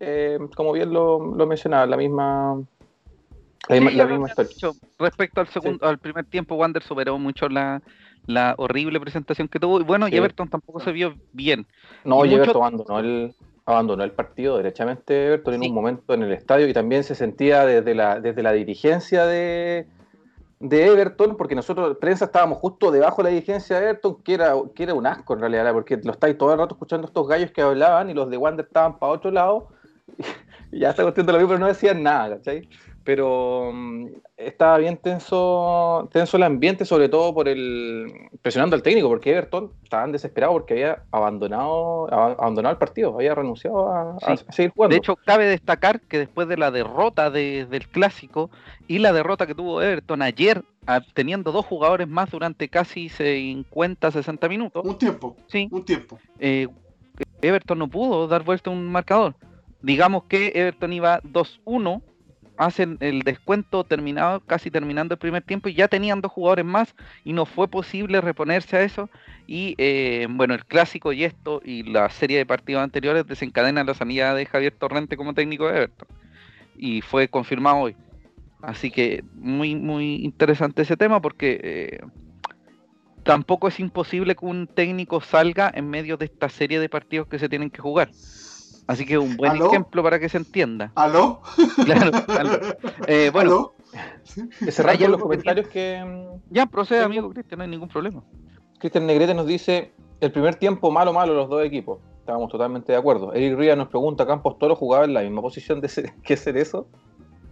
[0.00, 2.62] eh, como bien lo, lo mencionaba, la misma,
[3.68, 4.48] la misma, la historia.
[4.48, 4.72] dicho.
[4.98, 7.82] Respecto al segundo, al primer tiempo, Wander superó mucho la,
[8.26, 9.80] la horrible presentación que tuvo.
[9.80, 10.06] Y bueno.
[10.06, 11.66] Everton tampoco se vio bien.
[12.04, 13.34] No, y Everton abandonó el,
[13.66, 17.64] abandonó el partido derechamente Everton en un momento en el estadio y también se sentía
[17.64, 19.86] desde la, desde la dirigencia de,
[20.62, 24.54] de Everton, porque nosotros, prensa, estábamos justo debajo de la dirigencia de Everton, que era,
[24.74, 27.50] que era un asco en realidad, porque lo estáis todo el rato escuchando estos gallos
[27.50, 29.68] que hablaban y los de Wander estaban para otro lado
[30.72, 32.68] y ya está cuestión de lo mismo, pero no decían nada, ¿cachai?
[33.04, 38.06] Pero mm, estaba bien tenso, tenso el ambiente, sobre todo por el
[38.42, 43.34] presionando al técnico, porque Everton estaban desesperados porque había abandonado, ab- abandonado el partido, había
[43.34, 44.44] renunciado a, a- Sí.
[44.46, 44.92] a seguir jugando.
[44.94, 48.50] De hecho, cabe destacar que después de la derrota de- del clásico
[48.86, 50.62] y la derrota que tuvo Everton ayer,
[51.14, 56.18] teniendo dos jugadores más durante casi 50, 60 minutos, Un tiempo, sí, un tiempo.
[56.38, 56.68] eh,
[57.40, 59.34] Everton no pudo dar vuelta a un marcador.
[59.80, 62.02] Digamos que Everton iba 2-1,
[62.56, 66.94] hacen el descuento terminado, casi terminando el primer tiempo, y ya tenían dos jugadores más,
[67.24, 69.10] y no fue posible reponerse a eso.
[69.46, 73.94] Y eh, bueno, el clásico y esto, y la serie de partidos anteriores desencadenan la
[73.94, 76.08] salida de Javier Torrente como técnico de Everton.
[76.76, 77.96] Y fue confirmado hoy.
[78.62, 82.00] Así que muy, muy interesante ese tema porque eh,
[83.24, 87.40] tampoco es imposible que un técnico salga en medio de esta serie de partidos que
[87.40, 88.10] se tienen que jugar.
[88.86, 89.68] Así que un buen ¿Aló?
[89.68, 90.92] ejemplo para que se entienda.
[90.94, 91.40] ¿Aló?
[91.84, 92.58] Claro, aló.
[93.06, 93.72] Eh, bueno.
[94.70, 96.02] Cerrar ¿hay con los comentarios que
[96.50, 98.22] ya procede, amigo Cristian, no hay ningún problema.
[98.78, 102.00] Cristian Negrete nos dice, el primer tiempo malo, malo los dos equipos.
[102.20, 103.32] Estábamos totalmente de acuerdo.
[103.32, 106.56] Eric Ría nos pregunta, ¿Campos Toro jugaba en la misma posición de ese- que ser
[106.56, 106.86] eso?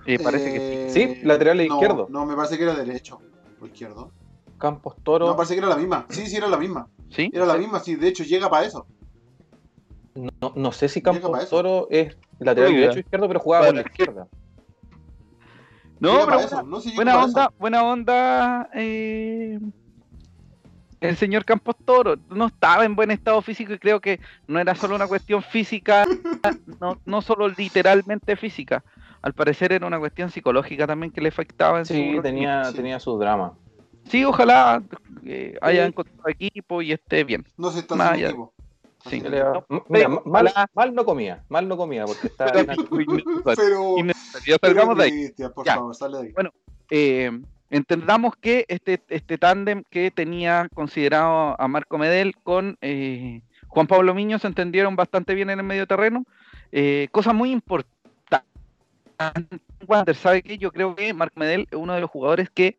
[0.07, 1.17] Eh, parece que sí.
[1.17, 2.07] Sí, lateral no, izquierdo.
[2.09, 3.21] No, me parece que era derecho
[3.61, 4.11] o izquierdo.
[4.59, 5.27] Campos Toro...
[5.27, 6.07] No, parece que era la misma.
[6.09, 6.89] Sí, sí, era la misma.
[7.11, 7.31] ¿Sí?
[7.33, 8.87] Era la misma, sí, de hecho llega para eso.
[10.15, 11.49] No, no sé si Campos.
[11.49, 12.81] Toro es lateral Oiga.
[12.81, 14.27] derecho o izquierdo, pero jugaba por la izquierda.
[16.01, 16.63] No, pero eso.
[16.63, 17.55] No, buena onda, eso.
[17.59, 18.71] buena onda.
[18.75, 19.59] eh,
[21.01, 24.75] el señor Campos Toro no estaba en buen estado físico y creo que no era
[24.75, 26.05] solo una cuestión física,
[26.81, 28.85] no, no solo literalmente física.
[29.23, 32.75] Al parecer era una cuestión psicológica también que le afectaba en Sí, su tenía, sí.
[32.77, 33.55] tenía su drama.
[34.09, 34.83] Sí, ojalá
[35.25, 35.89] eh, haya Sí.
[35.89, 37.45] encontrado equipo y esté bien.
[37.57, 38.53] No se está Más equipo.
[39.09, 39.23] Sí.
[39.25, 40.09] Era- No, mira,
[40.75, 42.47] mal, no comía, mal no comía, porque está...
[42.53, 42.67] Pero,
[43.45, 45.11] pero salgamos de ahí.
[45.11, 45.75] Cristian, por Ya.
[45.77, 46.33] favor, sale de ahí.
[46.33, 46.51] Bueno,
[46.91, 47.31] eh,
[47.71, 54.15] entendamos que este, este tándem que tenía considerado a Marco Medel con eh, Juan Pablo
[54.15, 56.25] Miño se entendieron bastante bien en el medio terreno.
[56.73, 57.95] Eh, cosa muy importante.
[59.87, 60.59] Wander, ¿sabe qué?
[60.59, 62.79] Yo creo que Marco Medel es uno de los jugadores que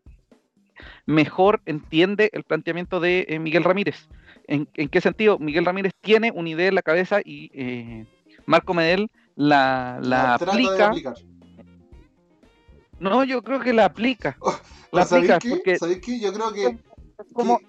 [1.06, 4.08] mejor entiende el planteamiento de eh, Miguel Ramírez.
[4.52, 5.40] ¿En, en qué sentido?
[5.40, 8.06] Miguel Ramírez tiene una idea en la cabeza y eh,
[8.46, 10.90] Marco Medel la, la aplica.
[10.90, 11.16] aplicar.
[13.00, 14.38] No, yo creo que la aplica.
[14.92, 15.50] La ¿O ¿Sabéis aplica qué?
[15.50, 16.20] porque ¿Sabéis qué?
[16.20, 16.78] Yo creo que
[17.32, 17.62] como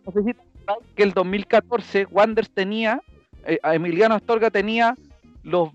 [0.96, 3.00] que el 2014 Wanderers tenía,
[3.46, 4.96] eh, a Emiliano Astorga tenía
[5.44, 5.70] los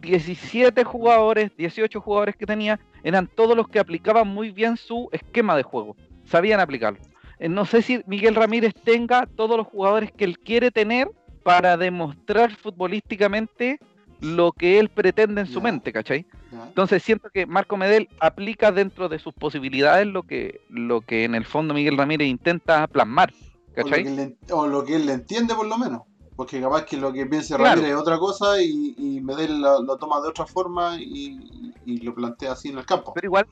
[0.00, 5.56] 17 jugadores, 18 jugadores que tenía, eran todos los que aplicaban muy bien su esquema
[5.56, 7.00] de juego, sabían aplicarlo.
[7.38, 11.10] Eh, no sé si Miguel Ramírez tenga todos los jugadores que él quiere tener
[11.42, 13.78] para demostrar futbolísticamente
[14.20, 16.24] lo que él pretende en su mente, ¿cachai?
[16.68, 21.34] Entonces siento que Marco Medel aplica dentro de sus posibilidades lo que, lo que en
[21.34, 23.32] el fondo Miguel Ramírez intenta plasmar.
[23.32, 24.04] o, lo ¿Cachai?
[24.04, 26.02] que o lo que él le entiende por lo menos.
[26.36, 27.70] Porque capaz que lo que piense Claro.
[27.80, 31.98] Ramírez es otra cosa y, y Medel lo, lo toma de otra forma y, y
[31.98, 33.12] lo plantea así en el campo.
[33.14, 33.46] Pero igual,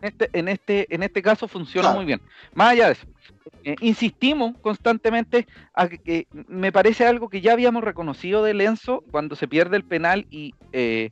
[0.00, 2.20] en este, en este, en este caso funciona muy bien.
[2.54, 3.06] Más allá de eso,
[3.64, 9.36] eh, insistimos constantemente a que, me parece algo que ya habíamos reconocido de Lenzo cuando
[9.36, 11.10] se pierde el penal y eh,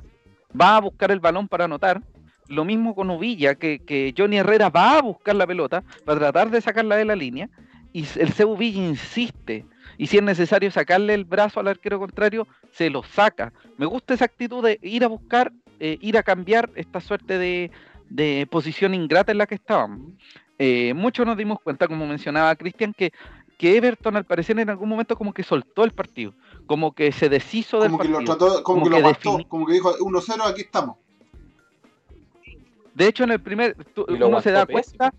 [0.59, 2.03] va a buscar el balón para anotar.
[2.49, 6.51] Lo mismo con Uvilla, que, que, Johnny Herrera va a buscar la pelota para tratar
[6.51, 7.51] de sacarla de la línea
[7.93, 9.65] y el CEU Villa insiste.
[9.99, 13.53] Y si es necesario sacarle el brazo al arquero contrario, se lo saca.
[13.79, 17.71] Me gusta esa actitud de ir a buscar, eh, ir a cambiar esta suerte de,
[18.09, 20.13] de posición ingrata en la que estábamos.
[20.59, 23.13] Eh, muchos nos dimos cuenta, como mencionaba Cristian, que,
[23.59, 26.33] que Everton al parecer en algún momento como que soltó el partido,
[26.67, 28.19] como que se deshizo del como partido.
[28.19, 30.97] Que lo trató, como, que, lo como que dijo 1-0, aquí estamos.
[32.95, 33.77] De hecho, en el primer,
[34.09, 35.13] uno se da cuenta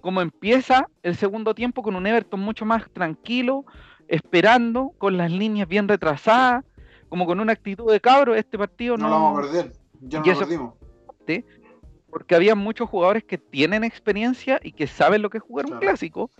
[0.00, 3.66] como empieza el segundo tiempo con un Everton mucho más tranquilo,
[4.06, 6.64] esperando, con las líneas bien retrasadas,
[7.10, 9.04] como con una actitud de cabro, este partido no...
[9.04, 10.78] No lo vamos a perder, ya no lo perdimos
[12.10, 15.78] porque había muchos jugadores que tienen experiencia y que saben lo que es jugar un
[15.78, 16.30] clásico.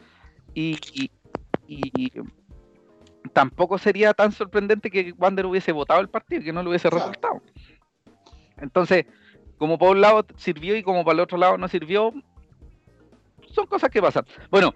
[0.55, 0.79] Y,
[3.33, 7.43] tampoco sería tan sorprendente que Wander hubiese votado el partido, que no lo hubiese resultado.
[8.57, 9.05] Entonces,
[9.59, 12.13] como por un lado sirvió y como para el otro lado no sirvió,
[13.53, 14.25] son cosas que pasan.
[14.51, 14.75] Bueno,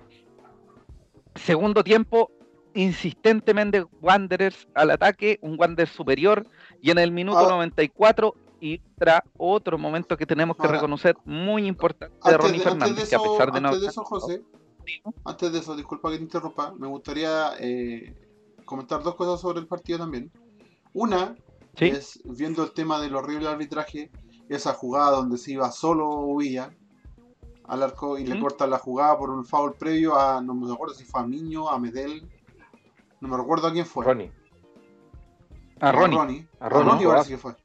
[1.35, 2.31] segundo tiempo,
[2.75, 6.47] insistentemente Wanderers al ataque, un Wander superior,
[6.81, 12.17] y en el minuto 94 y tra otro momento que tenemos que reconocer muy importante
[12.25, 13.69] de Ronnie Fernández, que a pesar de no...
[13.69, 14.45] Antes de eso, José,
[15.25, 18.15] antes de eso, disculpa que te interrumpa, me gustaría eh,
[18.65, 20.31] comentar dos cosas sobre el partido también.
[20.95, 21.35] Una
[21.77, 24.13] es, viendo el tema del horrible arbitraje,
[24.49, 26.73] esa jugada donde se iba solo Villa
[27.65, 30.95] al arco y le corta la jugada por un foul previo a, no me acuerdo
[30.95, 32.29] si fue a Miño, a Medel,
[33.21, 34.05] no me recuerdo a quién fue.
[34.05, 34.31] Ronnie.
[35.81, 36.47] A Ronnie.
[36.61, 37.57] A Ronnie, parece que fue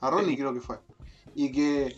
[0.00, 0.78] a Ronnie creo que fue.
[1.34, 1.96] Y que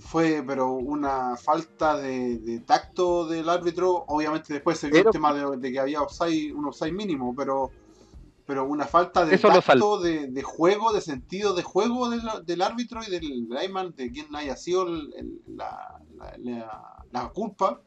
[0.00, 4.04] fue pero una falta de, tacto del árbitro.
[4.08, 7.70] Obviamente después se vio el tema de, que había un offside mínimo, pero
[8.46, 13.48] pero una falta de tacto, de, juego, de sentido de juego del, árbitro y del
[13.50, 14.86] Rayman, de quien haya sido
[15.46, 16.00] la,
[17.10, 17.80] la, culpa,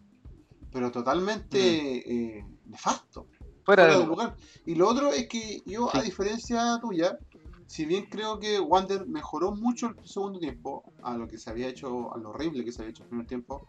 [0.71, 2.11] pero totalmente mm.
[2.11, 3.27] eh, nefasto.
[3.63, 4.35] Fuera, de lugar.
[4.65, 7.19] Y lo otro es que yo, a diferencia tuya,
[7.67, 11.67] si bien creo que Wander mejoró mucho el segundo tiempo, a lo que se había
[11.67, 13.67] hecho, a lo horrible que se había hecho el primer tiempo,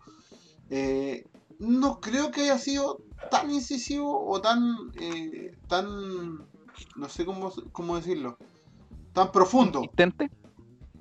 [0.70, 1.26] eh,
[1.58, 6.38] no creo que haya sido tan incisivo o tan, eh, tan,
[6.96, 8.38] no sé cómo, cómo decirlo,
[9.12, 9.82] tan profundo.
[9.82, 10.30] ¿Intente?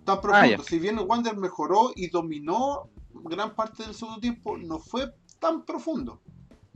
[0.03, 0.63] Tan ah, profundo.
[0.63, 6.19] si bien Wander mejoró y dominó gran parte del segundo tiempo, no fue tan profundo.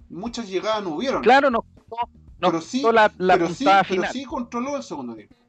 [0.10, 1.24] Muchas llegadas no hubieron.
[1.24, 1.66] Claro, no.
[2.40, 5.41] no pero sí, la, pero, sí, pero sí controló el segundo tiempo.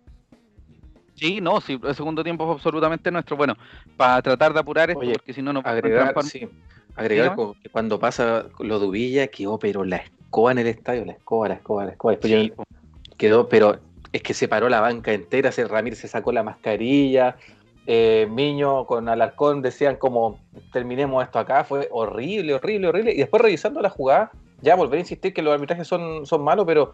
[1.14, 3.36] Sí, no, sí, el segundo tiempo es absolutamente nuestro.
[3.36, 3.56] Bueno,
[3.96, 6.48] para tratar de apurar esto, porque si no, no agregar, sí,
[6.96, 11.12] agregar que cuando pasa lo de Uvilla quedó, pero la escoba en el estadio, la
[11.12, 12.16] escoba, la escoba, la escoba.
[13.16, 13.78] quedó, pero
[14.12, 17.36] es que se paró la banca entera, se Ramírez se sacó la mascarilla,
[17.86, 20.38] eh, Miño con Alarcón decían como
[20.72, 23.12] terminemos esto acá, fue horrible, horrible, horrible.
[23.12, 26.64] Y después revisando la jugada, ya volver a insistir que los arbitrajes son, son malos,
[26.66, 26.92] pero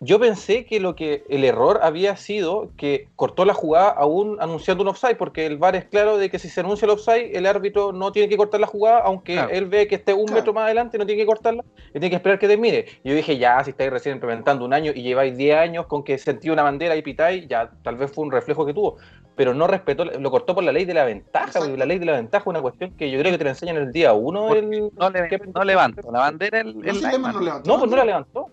[0.00, 4.82] yo pensé que lo que el error había sido que cortó la jugada aún anunciando
[4.82, 7.46] un offside, porque el VAR es claro de que si se anuncia el offside, el
[7.46, 10.64] árbitro no tiene que cortar la jugada, aunque él ve que esté un metro más
[10.64, 12.84] adelante, no tiene que cortarla, y tiene que esperar que termine.
[13.04, 16.18] Yo dije, ya, si estáis recién implementando un año y lleváis 10 años con que
[16.18, 18.98] sentí una bandera y pitáis, ya tal vez fue un reflejo que tuvo,
[19.34, 22.06] pero no respetó, lo cortó por la ley de la ventaja, porque la ley de
[22.06, 24.54] la ventaja es una cuestión que yo creo que te la enseñan el día uno.
[24.54, 28.50] El, no, le, no levantó la bandera el, no, pues no la levantó.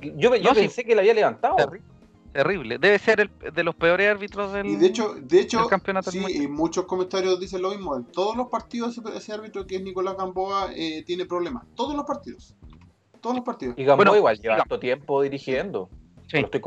[0.00, 1.56] Yo, pensé que la había levantado.
[2.32, 2.78] Terrible.
[2.78, 6.10] Debe ser el, de los peores árbitros del, y de hecho, de hecho campeonato.
[6.10, 7.96] Sí, y muchos comentarios dicen lo mismo.
[7.96, 11.64] En todos los partidos ese, árbitro que es Nicolás Gamboa eh, tiene problemas.
[11.74, 12.54] Todos los partidos.
[13.20, 13.74] Todos los partidos.
[13.78, 15.88] Y Gamboa igual lleva tanto tiempo dirigiendo.
[15.90, 15.96] Sí,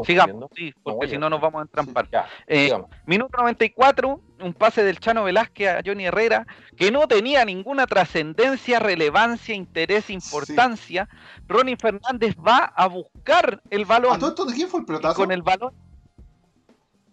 [0.06, 2.10] sigamos, sí, porque si no nos vamos a entrampar.
[2.48, 2.72] Eh,
[3.06, 8.80] minuto 94, un pase del Chano Velázquez a Johnny Herrera, que no tenía ninguna trascendencia,
[8.80, 11.08] relevancia, interés, importancia.
[11.48, 14.16] Ronnie Fernández va a buscar el balón.
[14.16, 15.16] ¿A todo esto de quién fue el pelotazo?
[15.16, 15.74] con el balón.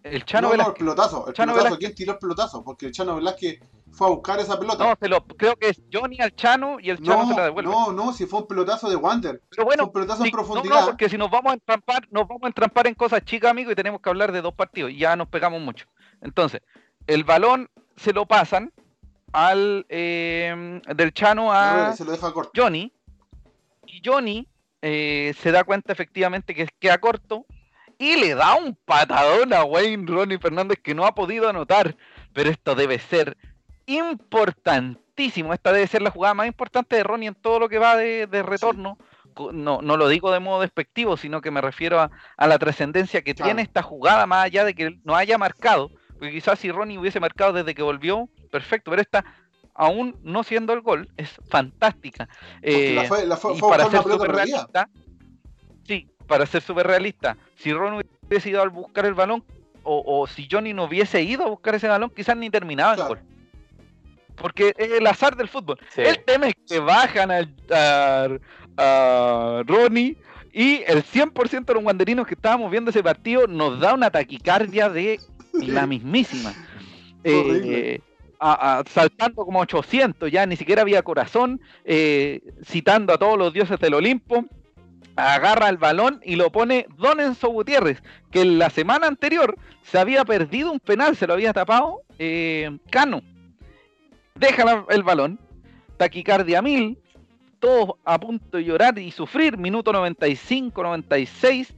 [0.03, 0.75] El Chano Velázquez.
[0.75, 1.27] el pelotazo.
[1.27, 1.77] El pelotazo.
[1.77, 2.63] ¿Quién tiró el pelotazo?
[2.63, 3.59] Porque el Chano Velázquez
[3.99, 4.85] fue a buscar esa pelota.
[4.85, 7.69] No, se lo, creo que es Johnny al Chano y el Chano se la devuelve.
[7.69, 9.41] No, no, si fue un pelotazo de Wander.
[9.49, 10.79] Pero bueno, un pelotazo en profundidad.
[10.79, 13.71] No, porque si nos vamos a entrampar, nos vamos a entrampar en cosas chicas, amigo,
[13.71, 14.91] y tenemos que hablar de dos partidos.
[14.91, 15.85] Y ya nos pegamos mucho.
[16.21, 16.61] Entonces,
[17.07, 18.71] el balón se lo pasan
[19.33, 21.93] al eh, del Chano a
[22.55, 22.93] Johnny.
[23.85, 24.47] Y Johnny
[24.81, 27.45] eh, se da cuenta efectivamente que queda corto
[27.97, 31.97] y le da un patadón a Wayne Ronnie Fernández que no ha podido anotar.
[32.31, 33.35] Pero esto debe ser
[33.89, 35.53] importantísimo.
[35.53, 38.27] Esta debe ser la jugada más importante de Ronnie en todo lo que va de,
[38.43, 38.97] retorno.
[39.53, 42.11] No, no lo digo de modo despectivo, sino que me refiero a,
[42.47, 45.89] la trascendencia que tiene esta jugada, más allá de que no haya marcado.
[46.19, 49.23] Porque quizás si Ronnie hubiese marcado desde que volvió, perfecto, pero esta,
[49.73, 52.27] aún no siendo el gol, es fantástica.
[52.61, 52.91] Eh,
[53.55, 54.89] y para ser súper realista,
[55.87, 59.43] sí, para ser súper realista, si Ronnie hubiese ido a buscar el balón,
[59.83, 63.19] o, si Johnny no hubiese ido a buscar ese balón, quizás ni terminaba el gol.
[64.39, 65.77] Porque es el azar del fútbol.
[65.95, 68.29] El tema es que bajan a,
[68.77, 70.17] a, Ronnie
[70.51, 74.89] y el 100% de los guanderinos que estábamos viendo ese partido nos da una taquicardia
[74.89, 75.19] de
[75.53, 76.53] la mismísima.
[77.25, 77.99] Eh,
[78.89, 83.93] saltando como 800, ya ni siquiera había corazón, eh, citando a todos los dioses del
[83.93, 84.45] Olimpo,
[85.15, 90.23] agarra el balón y lo pone Don Enzo Gutiérrez, que la semana anterior se había
[90.25, 93.21] perdido un penal, se lo había tapado eh, Cano.
[94.39, 95.37] Deja el balón,
[95.97, 96.97] taquicardia mil,
[97.59, 101.75] todos a punto de llorar y sufrir, minuto 95, 96,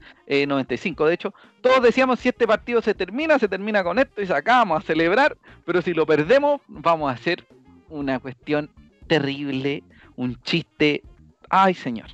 [0.48, 4.28] 95 de hecho, todos decíamos si este partido se termina, se termina con esto y
[4.28, 7.48] sacamos a celebrar, pero si lo perdemos vamos a hacer
[7.90, 8.70] una cuestión
[9.08, 9.84] terrible,
[10.16, 11.02] un chiste,
[11.50, 12.10] ay señor.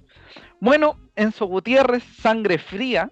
[0.62, 3.12] Bueno, Enzo Gutiérrez, sangre fría,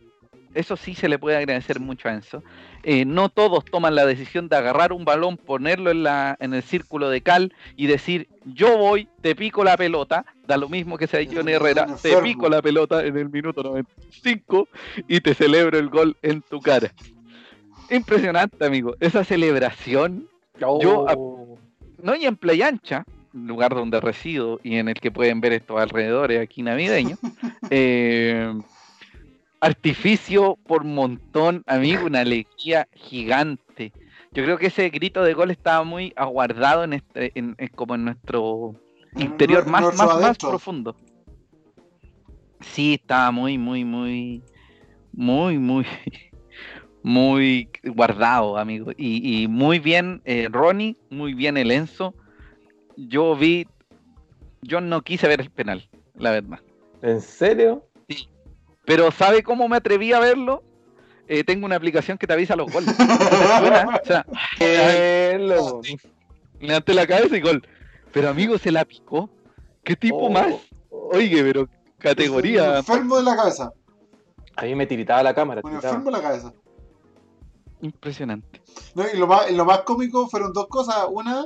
[0.53, 2.43] eso sí se le puede agradecer mucho a Enzo.
[2.87, 6.61] Eh, no todos toman la decisión de agarrar un balón, ponerlo en, la, en el
[6.61, 11.07] círculo de cal y decir, yo voy, te pico la pelota, da lo mismo que
[11.07, 14.67] sea Johnny Herrera, te pico la pelota en el minuto 95
[15.07, 16.91] y te celebro el gol en tu cara.
[17.89, 18.95] Impresionante, amigo.
[18.99, 20.29] Esa celebración.
[20.59, 21.57] Yo, oh.
[22.03, 25.81] no, y en Playa Ancha, lugar donde resido y en el que pueden ver estos
[25.81, 27.17] alrededores aquí navideños,
[27.71, 28.53] eh,
[29.59, 33.93] artificio por montón, amigo, una alegría gigante.
[34.31, 38.05] Yo creo que ese grito de gol estaba muy aguardado en este, en, como en
[38.05, 38.75] nuestro
[39.17, 40.95] interior más, más, más profundo.
[42.61, 44.43] Sí, estaba muy, muy, muy,
[45.13, 45.85] muy, muy,
[47.03, 48.91] muy guardado, amigo.
[48.97, 52.13] Y, muy bien eh, Ronnie, muy bien el Enzo.
[52.97, 53.67] Yo vi,
[54.61, 56.59] yo no quise ver el penal, la verdad.
[57.01, 57.85] ¿En serio?
[58.85, 60.63] Pero ¿sabe cómo me atreví a verlo?
[61.27, 62.89] Eh, tengo una aplicación que te avisa los goles.
[62.99, 64.25] o sea,
[66.59, 67.67] levanté la cabeza y gol.
[68.11, 69.29] Pero amigo, se la picó.
[69.83, 70.29] ¿Qué tipo oh.
[70.29, 70.53] más?
[70.89, 71.67] Oye, pero
[71.97, 72.77] categoría.
[72.77, 73.71] enfermo de la cabeza.
[74.55, 75.61] A mí me tiritaba la cámara.
[75.63, 76.53] Un enfermo de la cabeza.
[77.81, 78.61] Impresionante.
[79.13, 81.05] y lo más, lo más cómico fueron dos cosas.
[81.09, 81.45] Una,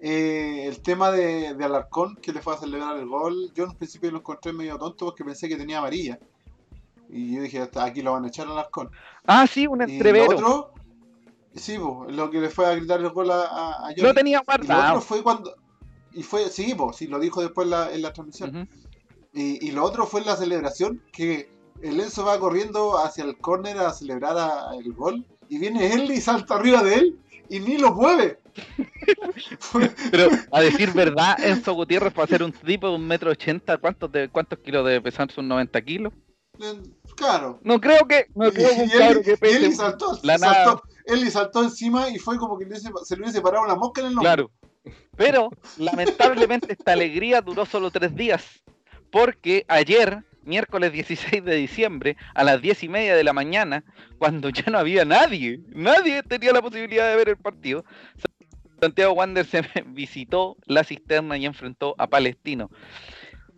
[0.00, 3.52] eh, el tema de, de, Alarcón, que le fue a celebrar el gol.
[3.54, 6.18] Yo en principio lo encontré medio tonto porque pensé que tenía amarilla.
[7.10, 8.90] Y yo dije, aquí lo van a echar al arcón.
[9.26, 10.32] Ah, sí, un entrevero.
[10.32, 10.72] Y otro,
[11.54, 14.80] sí, lo que le fue a gritar el gol a, a Lo tenía guardado.
[14.80, 15.54] Y lo otro fue cuando.
[16.12, 18.68] Y fue, sí, pues, sí, lo dijo después en la transmisión.
[19.32, 21.50] y, y, lo otro fue en la celebración, que
[21.82, 25.24] el Enzo va corriendo hacia el córner a celebrar el gol.
[25.48, 27.18] Y viene él y salta arriba de él
[27.48, 28.38] y ni lo mueve.
[30.10, 34.10] Pero a decir verdad, Enzo Gutiérrez para ser un tipo de un metro ochenta, ¿cuántos,
[34.12, 35.30] de, ¿cuántos kilos debe pesar?
[35.30, 36.12] ¿Son 90 kilos?
[37.16, 37.58] Claro.
[37.62, 38.26] No creo que.
[38.34, 42.66] No creo él, que y él saltó, saltó, él saltó encima y fue como que
[42.76, 44.28] se le hubiese parado una mosca en el nombre.
[44.28, 44.50] Claro.
[45.16, 48.44] Pero, lamentablemente, esta alegría duró solo tres días.
[49.10, 53.84] Porque ayer, miércoles 16 de diciembre, a las diez y media de la mañana,
[54.18, 57.84] cuando ya no había nadie, nadie tenía la posibilidad de ver el partido,
[58.80, 62.70] Santiago Wander se visitó la cisterna y enfrentó a Palestino.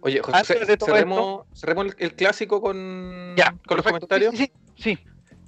[0.03, 3.35] Oye, José, cerremos, el, clásico con,
[3.67, 4.35] con los comentarios.
[4.37, 4.99] Sí, sí.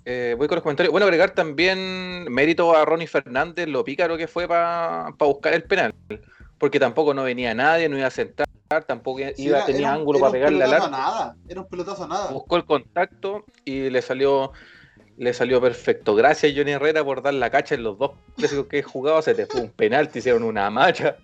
[0.05, 0.91] Eh, voy con los comentarios.
[0.91, 5.95] Bueno, agregar también mérito a Ronnie Fernández, lo pícaro que fue para buscar el penal.
[6.59, 8.47] Porque tampoco no venía nadie, no iba a sentar,
[8.87, 10.89] tampoco iba, tenía ángulo para pegarle al arco.
[10.89, 12.31] nada, era un pelotazo a nada.
[12.31, 14.53] Buscó el contacto y le salió
[15.17, 16.15] le salió perfecto.
[16.15, 19.23] Gracias Johnny Herrera por dar la cacha en los dos clásicos que he jugado.
[19.23, 21.17] Se te fue un penal, te hicieron una macha.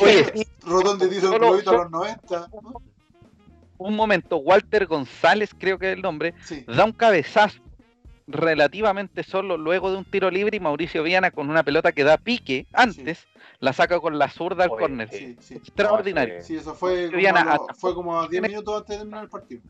[0.00, 2.48] Oye, Rodón te hizo un a los 90.
[3.78, 6.34] Un momento, Walter González, creo que es el nombre,
[6.66, 7.60] da un cabezazo
[8.26, 12.16] relativamente solo luego de un tiro libre y Mauricio Viana con una pelota que da
[12.16, 13.26] pique antes,
[13.60, 15.08] la saca con la zurda al córner.
[15.12, 16.42] Extraordinario.
[16.42, 19.60] Sí, eso fue como, fue como a 10 minutos antes de terminar el partido.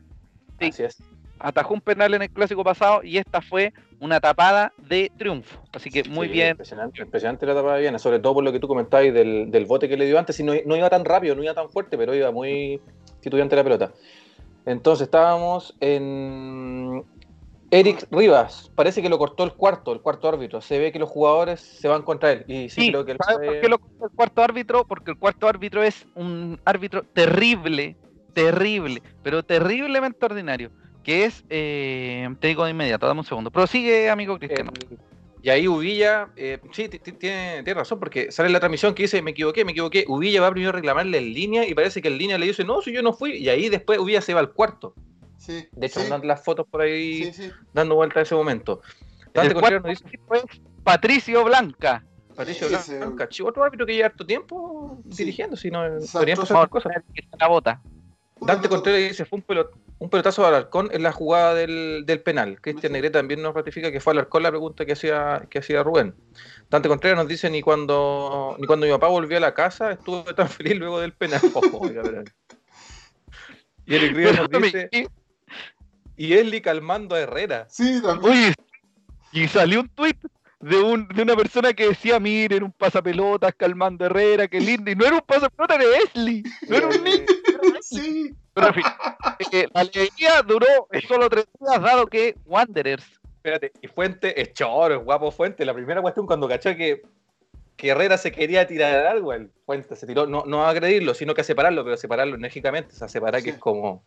[0.59, 0.69] Sí.
[0.69, 0.97] Así es
[1.39, 5.61] atajó un penal en el clásico pasado y esta fue una tapada de triunfo.
[5.73, 6.49] Así que muy bien.
[6.51, 9.65] Impresionante, impresionante la tapada de Viana, sobre todo por lo que tú comentabas del, del
[9.65, 10.39] bote que le dio antes.
[10.39, 12.81] Y no, iba tan rápido, no iba tan fuerte, pero iba muy
[13.21, 13.91] titubeante la pelota.
[14.65, 17.03] Entonces estábamos en
[17.71, 20.61] Eric Rivas, parece que lo cortó el cuarto, el cuarto árbitro.
[20.61, 22.45] Se ve que los jugadores se van contra él.
[22.47, 24.85] Y sí, Sí, creo que él ¿sabes fue- por qué lo cortó el cuarto árbitro?
[24.87, 27.97] Porque el cuarto árbitro es un árbitro terrible,
[28.33, 30.71] terrible, pero terriblemente ordinario.
[31.07, 33.49] Que es, eh, te digo de inmediato, dame un segundo.
[33.49, 34.71] Pero sigue, amigo Cristiano.
[34.91, 34.97] el-
[35.41, 38.93] y ahí Uvilla, eh, sí, ti- ti- tiene, tiene razón, porque sale en la transmisión
[38.93, 40.03] que dice, me equivoqué, me equivoqué.
[40.09, 42.81] Uvilla va primero a reclamarle en línea y parece que en línea le dice, no,
[42.81, 43.37] si yo no fui.
[43.37, 44.93] Y ahí después Uvilla se va al cuarto.
[45.37, 45.65] Sí.
[45.71, 47.51] De hecho, sí, andan las fotos por ahí sí, sí.
[47.73, 48.81] dando vuelta a ese momento.
[49.33, 52.03] Dante el Contreras cuarto nos dice, es Patricio Blanca.
[52.35, 55.19] Patricio Blanca, chivo, otro árbitro que lleva harto tiempo Sí.
[55.23, 55.79] dirigiendo, si no
[56.35, 56.91] pasar a cosas.
[56.91, 57.81] poner que está la bota.
[58.41, 62.21] Dante Contreras dice, fue un, pelot- un pelotazo de Alarcón en la jugada del, del
[62.21, 62.61] penal.
[62.61, 62.93] Cristian.
[62.93, 66.13] Negrete también nos ratifica que fue Alarcón la pregunta que hacía, que hacía Rubén.
[66.69, 70.33] Dante Contreras nos dice, ni cuando, ni cuando mi papá volvió a la casa estuve
[70.35, 71.41] tan feliz luego del penal.
[73.89, 74.89] Y Eric Rivas nos dice,
[76.17, 77.67] y Eli calmando a Herrera.
[77.69, 78.33] Sí, también.
[78.33, 78.53] Oye,
[79.31, 80.17] y salió un tuit
[80.59, 84.89] de, un, de una persona que decía, miren, un pasapelotas calmando a Herrera, qué lindo.
[84.91, 86.43] Y no era un pasapelotas, era Esli.
[86.67, 87.25] No era un niño.
[87.81, 88.35] Sí.
[88.57, 88.83] Pero en fin,
[89.51, 90.65] eh, la alegría duró
[91.07, 93.05] solo tres días, dado que Wanderers
[93.35, 95.63] Espérate, y Fuente es choro, es guapo Fuente.
[95.63, 97.03] La primera cuestión cuando cachó que,
[97.75, 101.35] que Herrera se quería tirar algo, el Fuente se tiró, no, no a agredirlo, sino
[101.35, 102.93] que a separarlo, pero separarlo enérgicamente.
[102.95, 104.03] O sea, separar que es como.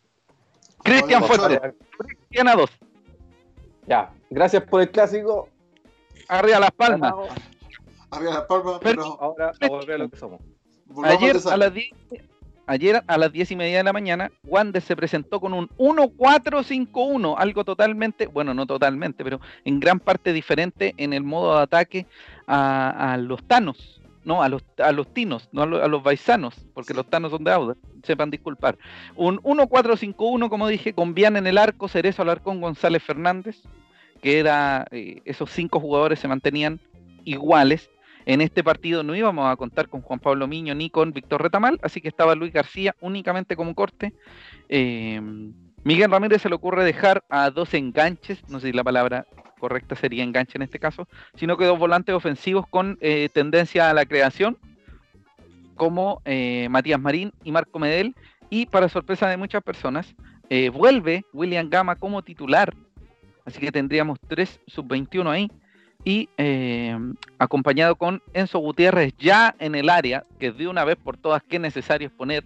[0.83, 1.61] Cristian Como Fuentes.
[1.61, 1.75] choro.
[1.99, 2.71] Cristiana 2.
[3.87, 5.49] Ya, gracias por el clásico.
[6.29, 7.15] Arriba Las Palmas.
[8.11, 10.41] Arriba las palmas, Pero- pero Ahora a volver a lo que somos.
[10.87, 11.91] volvamos Ayer a las 10
[12.67, 17.35] Ayer a las 10 y media de la mañana, Wander se presentó con un 1-4-5-1,
[17.37, 22.07] algo totalmente, bueno, no totalmente, pero en gran parte diferente en el modo de ataque
[22.47, 26.55] a, los tanos, no, a los, a los tinos, no a los, a los baisanos,
[26.75, 28.79] porque los tanos son de Auda, sepan disculpar.
[29.17, 33.63] Un 1-4-5-1, como dije, con Vian en el arco, Cerezo Alarcón, González Fernández,
[34.23, 36.81] que era, eh, esos cinco jugadores se mantenían
[37.25, 37.91] iguales.
[38.27, 41.79] En este partido no íbamos a contar con Juan Pablo Miño ni con Víctor Retamal,
[41.83, 44.13] así que estaba Luis García únicamente como corte.
[44.69, 45.21] Eh,
[45.83, 49.27] Miguel Ramírez se le ocurre dejar a dos enganches, no sé si la palabra
[49.59, 53.95] correcta sería enganche en este caso, sino que dos volantes ofensivos con eh, tendencia a
[53.95, 54.59] la creación,
[55.77, 58.15] como eh, Matías Marín y Marco Medel,
[58.51, 60.15] y para sorpresa de muchas personas,
[60.51, 62.75] eh, vuelve William Gama como titular,
[63.47, 65.51] así que tendríamos tres sub-21 ahí,
[66.05, 66.97] y eh,
[67.39, 71.57] acompañado con Enzo Gutiérrez ya en el área, que de una vez por todas que
[71.57, 72.45] es necesario es poner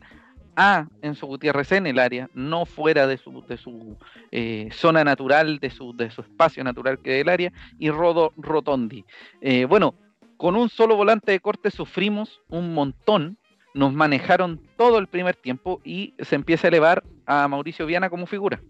[0.57, 3.97] a Enzo Gutiérrez en el área, no fuera de su, de su
[4.31, 8.33] eh, zona natural, de su, de su espacio natural que es el área, y Rodo
[8.37, 9.05] Rotondi.
[9.41, 9.95] Eh, bueno,
[10.37, 13.39] con un solo volante de corte sufrimos un montón,
[13.75, 18.27] nos manejaron todo el primer tiempo y se empieza a elevar a Mauricio Viana como
[18.27, 18.61] figura.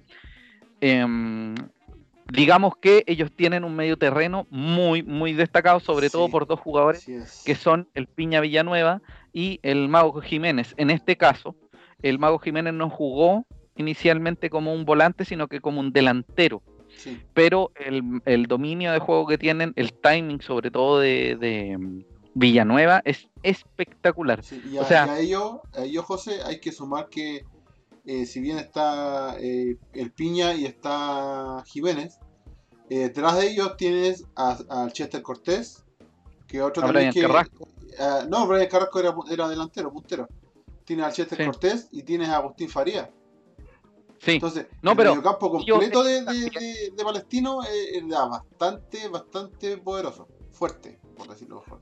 [0.81, 1.55] Em,
[2.33, 7.09] digamos que ellos tienen un medio terreno muy, muy destacado, sobre todo por dos jugadores
[7.09, 7.43] es.
[7.45, 9.03] que son el Piña Villanueva
[9.33, 10.75] y el Mago Jiménez.
[10.77, 11.55] En este caso,
[12.03, 13.47] el Mago Jiménez no jugó
[13.77, 16.63] inicialmente como un volante, sino que como un delantero.
[16.97, 17.21] Sí.
[17.35, 22.03] Pero el, el dominio de juego que tienen, el timing sobre todo de, de, mm,
[22.35, 24.43] Villanueva, es espectacular.
[24.43, 27.45] Sí, y, O a, sea- y a ello, a ello, José, hay que sumar que
[28.07, 32.19] eh, si bien está eh, el Piña y está Jiménez,
[32.91, 35.85] eh, detrás de ellos tienes al Chester Cortés,
[36.47, 37.21] que otro A también Brian que...
[37.33, 37.69] Carrasco.
[37.99, 40.29] ah, no, Brian Carrasco era, era delantero, puntero.
[40.85, 41.45] Tienes al Chester Sí.
[41.47, 43.11] Cortés y tienes a Agustín Faría.
[44.21, 48.25] Sí, Entonces, No, el pero mediocampo yo- completo de, de, de- de Palestino eh, era
[48.27, 51.81] bastante, bastante poderoso, fuerte, por decirlo mejor.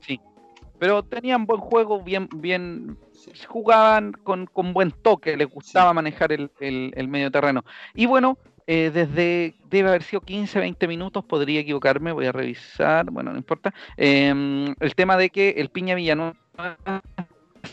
[0.83, 3.31] Pero tenían buen juego, bien, bien, Sí.
[3.47, 7.63] jugaban con, con buen toque, les gustaba manejar el, el- el medio terreno.
[7.95, 13.09] Y bueno, eh, desde, debe haber sido 15, 20 minutos, podría equivocarme, voy a revisar,
[13.11, 13.73] bueno, no importa.
[13.95, 16.35] Em, el tema de que el Piña Villanueva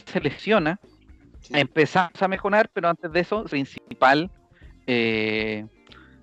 [0.07, 0.79] se lesiona,
[1.41, 1.55] Sí.
[1.59, 4.31] empezamos a mejorar, pero antes de eso, principal,
[4.87, 5.67] eh,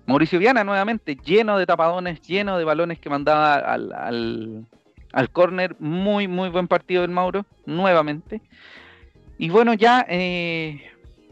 [0.06, 4.64] Mauricio Viana nuevamente, lleno de tapadones, lleno de balones que mandaba al, al,
[5.12, 8.40] al córner, muy, muy buen partido del Mauro, nuevamente.
[9.38, 10.90] Y bueno, ya eh,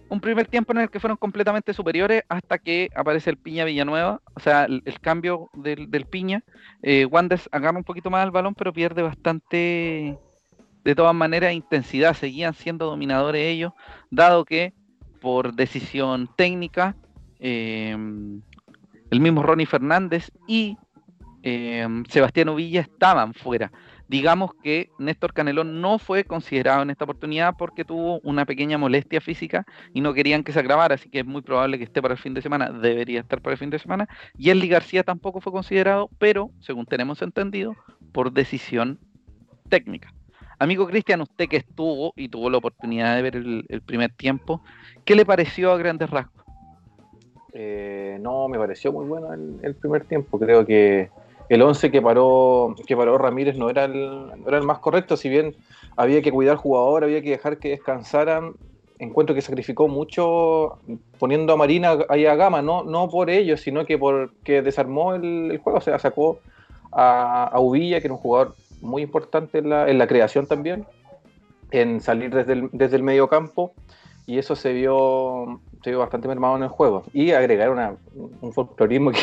[0.09, 4.21] un primer tiempo en el que fueron completamente superiores hasta que aparece el Piña Villanueva,
[4.35, 6.43] o sea, el, cambio del, del Piña.
[6.83, 10.19] Eh, Wanders agarra un poquito más el balón, pero pierde bastante,
[10.85, 12.15] de todas maneras, intensidad.
[12.15, 13.73] Seguían siendo dominadores ellos,
[14.11, 14.73] dado que
[15.21, 16.95] por decisión técnica,
[17.41, 17.97] eh,
[19.11, 20.77] el mismo Ronnie Fernández y
[21.49, 23.71] eh, Sebastián Villa estaban fuera.
[24.09, 29.21] digamos que Néstor Canelón no fue considerado en esta oportunidad porque tuvo una pequeña molestia
[29.21, 32.15] física y no querían que se agravara, así que es muy probable que esté para
[32.15, 34.09] el fin de semana, debería estar para el fin de semana.
[34.37, 37.77] Y Eli García tampoco fue considerado, pero según tenemos entendido,
[38.13, 38.99] por decisión
[39.69, 40.13] técnica.
[40.59, 44.63] Amigo Cristian, usted que estuvo y tuvo la oportunidad de ver el, primer tiempo,
[45.05, 46.45] ¿qué le pareció a grandes rasgos?
[47.53, 50.39] Eh, no, me pareció muy bueno el, primer tiempo.
[50.39, 51.11] Creo que
[51.49, 55.29] el 11 que paró, que paró Ramírez no era, el, era el más correcto, si
[55.29, 55.55] bien
[55.97, 58.55] había que cuidar al jugador, había que dejar que descansaran.
[58.99, 60.79] Encuentro que sacrificó mucho
[61.19, 65.61] poniendo a Marina ahí a gama, no, no por ello, sino que porque desarmó el,
[65.63, 66.39] juego, o sea, sacó
[66.93, 70.87] a, a Uvilla, que era un jugador muy importante en la, en la creación también,
[71.71, 73.73] en salir desde el, desde el medio campo,
[74.27, 77.05] y eso se vio, se vio bastante mermado en el juego.
[77.13, 77.97] Y agregar una,
[78.41, 79.19] un folclorismo que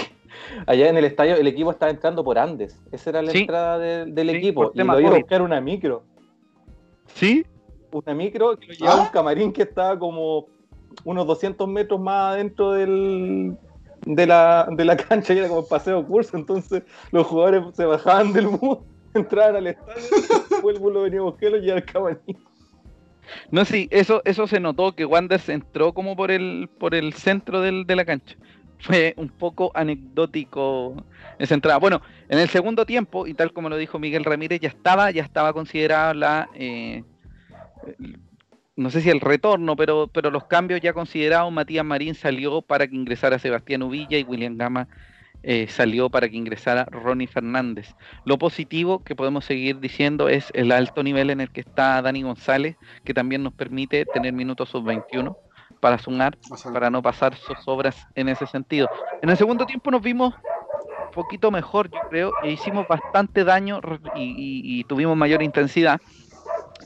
[0.66, 4.30] allá en el estadio el equipo estaba entrando por Andes, esa era la entrada del
[4.30, 6.04] equipo, y lo iba a buscar una micro.
[7.08, 7.46] ¿Sí?
[7.92, 9.12] Una micro que lo llevaba un ¿Ah?
[9.12, 10.48] camarín que estaba como
[11.04, 13.58] unos 200 metros más adentro del,
[14.06, 18.34] de la, de la cancha y era como paseo curso, entonces los jugadores se bajaban
[18.34, 18.80] del bus
[19.14, 20.02] entrar al estadio,
[20.50, 22.38] después el venía a buscarlo y al cabañín.
[23.52, 27.62] No, sí, eso, eso se notó que Wanders entró como por el, por el centro
[27.62, 28.36] del, de la cancha.
[28.80, 31.06] Fue un poco anecdótico
[31.40, 31.80] esa entrada.
[31.80, 35.24] Bueno, en el segundo tiempo, y tal como lo dijo Miguel Ramírez, ya estaba, ya
[35.24, 37.04] estaba considerada la eh,
[38.76, 42.88] no sé si el retorno, pero, pero los cambios ya considerados, Matías Marín salió para
[42.88, 44.88] que ingresara Sebastián Uvilla y William Gama
[45.44, 47.94] eh, salió para que ingresara Ronnie Fernández.
[48.26, 52.24] Lo positivo que podemos seguir diciendo es el alto nivel en el que está Dani
[52.24, 55.36] González, que también nos permite tener minutos sub-21
[55.84, 56.38] para sumar,
[56.72, 58.90] para no pasar sus obras en ese sentido.
[59.22, 63.82] En el segundo tiempo nos vimos un poquito mejor, yo creo, e hicimos bastante daño
[64.16, 66.00] y tuvimos mayor intensidad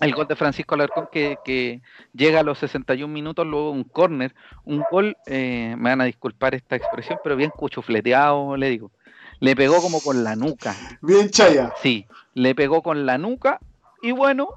[0.02, 1.82] el gol de Francisco Alarcón que,
[2.14, 4.34] llega a los 61 minutos, luego un córner,
[4.64, 8.92] un gol, eh, me van a disculpar esta expresión, pero bien cuchufleteado, le digo.
[9.40, 10.76] Le pegó como con la nuca.
[11.02, 11.74] Bien chaya.
[11.82, 13.60] Sí, le pegó con la nuca
[14.02, 14.50] y bueno,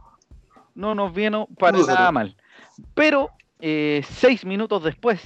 [0.75, 2.37] no nos vino para nada mal.
[2.95, 3.31] Pero
[3.61, 5.21] eh, seis minutos después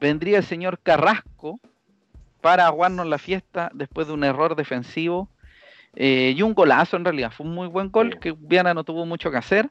[0.00, 1.60] vendría el señor Carrasco
[2.40, 5.28] para aguarnos la fiesta después de un error defensivo
[5.94, 9.06] eh, y un golazo en realidad, fue un muy buen gol que Viana no tuvo
[9.06, 9.70] mucho que hacer.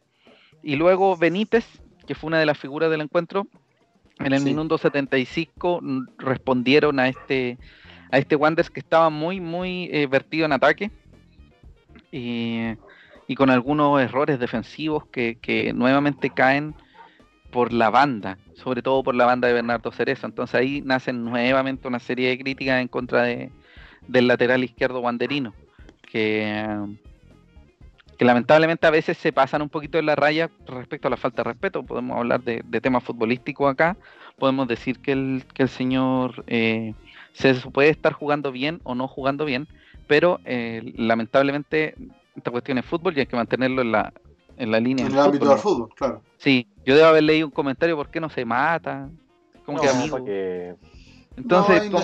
[0.62, 1.66] Y luego Benítez,
[2.06, 3.48] que fue una de las figuras del encuentro,
[4.20, 5.82] en el minuto 75
[6.18, 7.58] respondieron a este
[8.12, 10.92] a este Wanders que estaba muy muy eh, vertido en ataque.
[12.12, 12.76] Y,
[13.38, 16.74] con algunos errores defensivos que, que, nuevamente caen
[17.52, 20.28] por la banda, sobre todo por la banda de Bernardo Cerezo.
[20.28, 23.52] Entonces ahí nacen nuevamente una serie de críticas en contra de,
[24.08, 25.54] del lateral izquierdo wanderino
[26.10, 26.98] que,
[28.20, 31.52] lamentablemente a veces se pasan un poquito de la raya respecto a la falta de
[31.52, 31.84] respeto.
[31.84, 33.96] Podemos hablar de, temas futbolísticos acá,
[34.38, 36.94] podemos decir que el, que el señor eh,
[37.34, 39.68] se puede estar jugando bien o no jugando bien,
[40.08, 41.96] pero eh, lamentablemente
[42.36, 44.14] esta cuestión es fútbol y hay que mantenerlo en la,
[44.60, 45.06] en la línea.
[45.06, 46.22] En el ámbito del fútbol, claro.
[46.38, 49.10] Sí, yo debo haber leído un comentario, ¿por qué no se mata?
[49.66, 50.20] Como que amigo.
[51.38, 52.00] Entonces, no,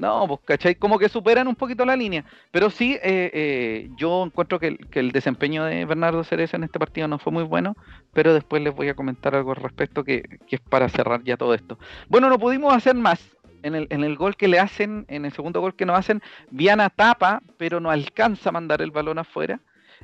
[0.00, 0.74] no, pues, ¿cachai?
[0.76, 2.24] Como que superan un poquito la línea.
[2.50, 7.06] Pero sí, eh, eh, yo encuentro que, el desempeño de Bernardo Cerezo en este partido
[7.06, 7.76] no fue muy bueno,
[8.14, 11.54] pero después les voy a comentar algo al respecto que, es para cerrar ya todo
[11.54, 11.78] esto.
[12.08, 13.20] Bueno, no pudimos hacer más.
[13.62, 16.22] En el, en el gol que le hacen, en el segundo gol que nos hacen,
[16.50, 19.60] Viana tapa, pero no alcanza a mandar el balón afuera.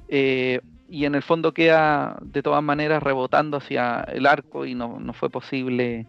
[0.09, 4.99] Eh, y en el fondo queda de todas maneras rebotando hacia el arco y no,
[5.01, 6.07] no fue posible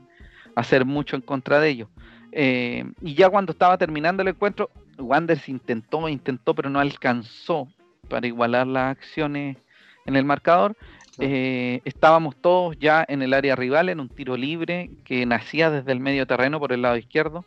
[0.55, 1.89] hacer mucho en contra de ello.
[2.31, 7.67] Eh, y ya cuando estaba terminando el encuentro, Wanders intentó, intentó, pero no alcanzó
[8.09, 9.57] para igualar las acciones
[10.05, 10.75] en el marcador.
[11.19, 15.91] Eh, estábamos todos ya en el área rival, en un tiro libre que nacía desde
[15.91, 17.45] el medio terreno por el lado izquierdo.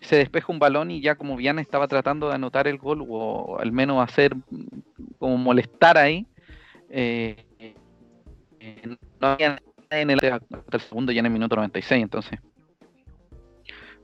[0.00, 3.58] Se despeja un balón y ya como Viana estaba tratando de anotar el gol o
[3.60, 4.34] al menos hacer
[5.18, 6.26] como molestar ahí,
[6.90, 7.44] eh,
[9.20, 12.38] no había en el, el segundo ya en el minuto 96, entonces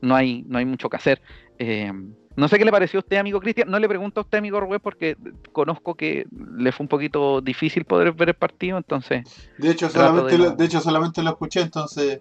[0.00, 1.20] no hay, no hay mucho que hacer.
[1.58, 1.92] Eh,
[2.36, 3.70] no sé qué le pareció a usted, amigo Cristian.
[3.70, 5.16] No le pregunto a usted, amigo Rubén, porque
[5.52, 9.24] conozco que le fue un poquito difícil poder ver el partido, entonces.
[9.58, 12.20] De hecho, solamente, lo, de hecho solamente lo escuché, entonces,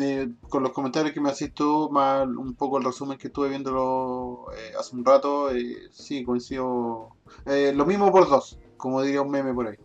[0.00, 3.50] eh, con los comentarios que me haces tú, más un poco el resumen que estuve
[3.50, 5.50] viéndolo eh, hace un rato,
[5.90, 7.10] sí, coincido.
[7.46, 9.76] lo mismo por dos, como diría un meme por ahí.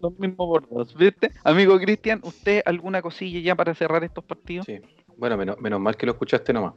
[0.00, 1.30] Lo mismo por dos, ¿viste?
[1.44, 4.66] Amigo Cristian, ¿usted alguna cosilla ya para cerrar estos partidos?
[4.66, 4.78] Sí.
[5.16, 6.72] Bueno, menos, mal que lo escuchaste nomás.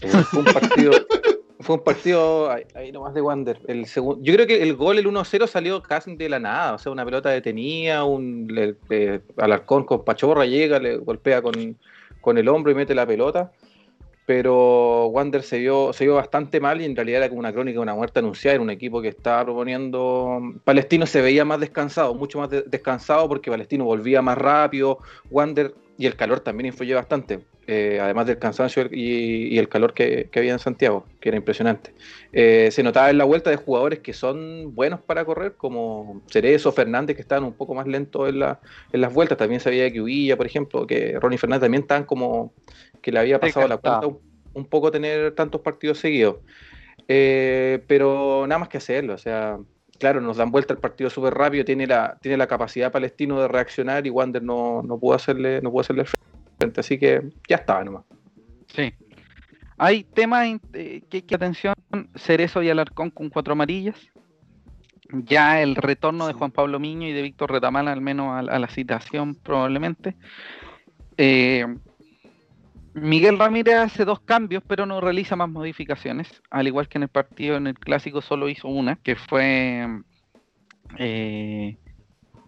[0.00, 0.92] Eh, fue un partido.
[1.60, 3.60] fue un partido ahí, ahí nomás de Wander.
[3.66, 6.74] El segundo, yo creo que el gol, el 1-0, salió casi de la nada.
[6.74, 11.76] O sea, una pelota detenida, un le- le- Alarcón con Pachorra llega, le golpea con,
[12.20, 13.50] con el hombro y mete la pelota.
[14.34, 17.74] Pero Wander se vio, se vio bastante mal y en realidad era como una crónica
[17.76, 18.54] de una muerte anunciada.
[18.54, 20.40] Era un equipo que estaba proponiendo.
[20.64, 25.00] Palestino se veía más descansado, mucho más de- descansado porque Palestino volvía más rápido.
[25.28, 27.40] Wander y el calor también influyó bastante.
[27.66, 31.38] Eh, además del cansancio y, y el calor que, que había en Santiago, que era
[31.38, 31.92] impresionante.
[32.32, 36.72] Eh, se notaba en la vuelta de jugadores que son buenos para correr, como Cerezo,
[36.72, 38.60] Fernández, que estaban un poco más lentos en, la-
[38.92, 39.38] en las vueltas.
[39.38, 42.52] También sabía que Uvilla, por ejemplo, que Ronnie Fernández también estaban como
[43.00, 44.18] que le había pasado la cuenta un,
[44.54, 46.36] un poco tener tantos partidos seguidos.
[47.08, 49.58] Eh, pero nada más que hacerlo, o sea,
[49.98, 53.48] claro, nos dan vuelta el partido súper rápido, tiene la, tiene la capacidad palestino de
[53.48, 56.04] reaccionar y Wander no, no pudo hacerle, no pudo hacerle
[56.62, 58.04] frente, así que ya estaba nomás.
[58.68, 58.92] Sí.
[59.78, 61.74] Hay temas eh, que, que atención,
[62.14, 63.96] Cerezo y Alarcón con cuatro amarillas.
[65.12, 66.32] Ya el retorno de.
[66.32, 70.16] Juan Pablo Miño y de Víctor Retamal, al menos a, a la citación probablemente.
[71.18, 71.66] Eh,
[72.94, 76.42] Miguel Ramírez hace dos cambios, pero no realiza más modificaciones.
[76.50, 79.86] Al igual que en el partido, en el clásico solo hizo una, que fue
[80.98, 81.76] eh,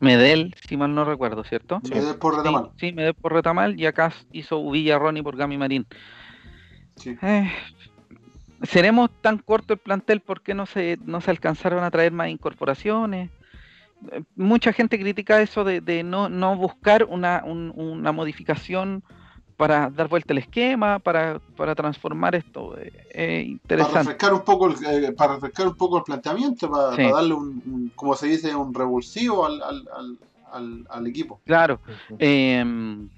[0.00, 1.80] Medel, si mal no recuerdo, ¿cierto?
[1.90, 2.70] Me dé por Sí, retamal.
[2.76, 5.86] sí, Medel por Retamal y acá hizo Uvilla Ronnie por Gami Marín.
[6.96, 7.16] Sí.
[7.22, 7.50] Eh,
[8.62, 13.30] ¿Seremos tan corto el plantel porque no se, no se alcanzaron a traer más incorporaciones?
[14.10, 19.02] Eh, Mucha gente critica eso de, de no, no buscar una, un- una modificación
[19.56, 22.76] para dar vuelta al esquema, para, para transformar esto.
[22.78, 23.98] Eh, eh, Para interesante.
[24.00, 24.74] refrescar un poco el,
[25.04, 27.02] eh, para refrescar un poco el planteamiento, para, Sí.
[27.02, 30.18] para darle un, un- como se dice, un revulsivo al, al, al,
[30.52, 31.40] al- al equipo.
[31.44, 31.80] Claro.
[32.18, 33.08] Em,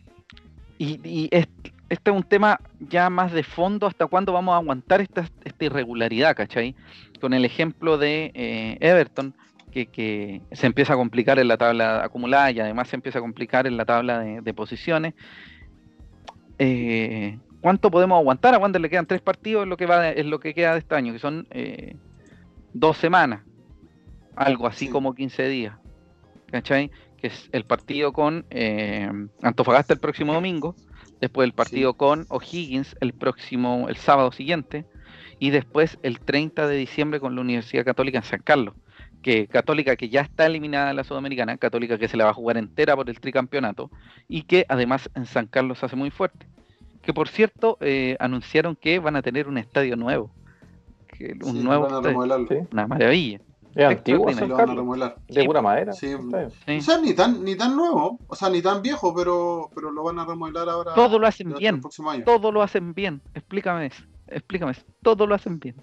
[0.79, 1.49] y y es-
[1.89, 5.65] este es un tema ya más de fondo, ¿hasta cuándo vamos a aguantar esta, esta
[5.65, 6.75] irregularidad, cachai?
[7.21, 9.33] Con el ejemplo de eh, Everton,
[9.73, 13.23] que, que se empieza a complicar en la tabla acumulada y además se empieza a
[13.23, 15.15] complicar en la tabla de, de posiciones.
[16.59, 18.55] Eh, ¿Cuánto podemos aguantar?
[18.55, 20.79] A Wander le quedan tres partidos, es lo que, va es lo que queda de
[20.79, 21.97] este año, que son eh,
[22.73, 23.43] dos semanas,
[24.37, 24.93] algo así Sí.
[24.93, 25.75] como 15 días.
[26.51, 26.91] ¿Cachai?
[27.17, 29.11] que es el partido con eh,
[29.43, 30.77] Antofagasta el próximo domingo,
[31.21, 34.85] después el partido con O'Higgins el próximo, el sábado siguiente,
[35.39, 38.75] y después el 30 de diciembre con la Universidad Católica en San Carlos,
[39.27, 42.35] que Católica que ya está eliminada de la Sudamericana, Católica que se la va a
[42.35, 43.91] jugar entera por el tricampeonato,
[44.29, 46.47] y que además en San Carlos se hace muy fuerte.
[47.03, 50.31] Que por cierto, eh, anunciaron que van a tener un estadio nuevo.
[51.09, 52.09] Que un Sí, nuevo van a estadio.
[52.11, 52.47] remodelarlo.
[52.49, 52.69] Sí.
[52.73, 53.41] Una maravilla.
[53.75, 55.17] Es antiguo Sí, San lo van a Carlos, remodelar.
[55.29, 55.93] de pura madera.
[55.93, 56.07] Sí.
[56.67, 56.77] Sí.
[56.79, 60.05] O sea, ni tan, ni tan nuevo, o sea, ni tan viejo, pero, pero lo
[60.05, 60.95] van a remodelar ahora.
[60.95, 61.81] Todo lo hacen bien.
[62.25, 63.21] Todo lo hacen bien.
[63.35, 64.05] Explícame eso.
[64.29, 64.83] Explícame eso.
[65.03, 65.75] Todo lo hacen bien.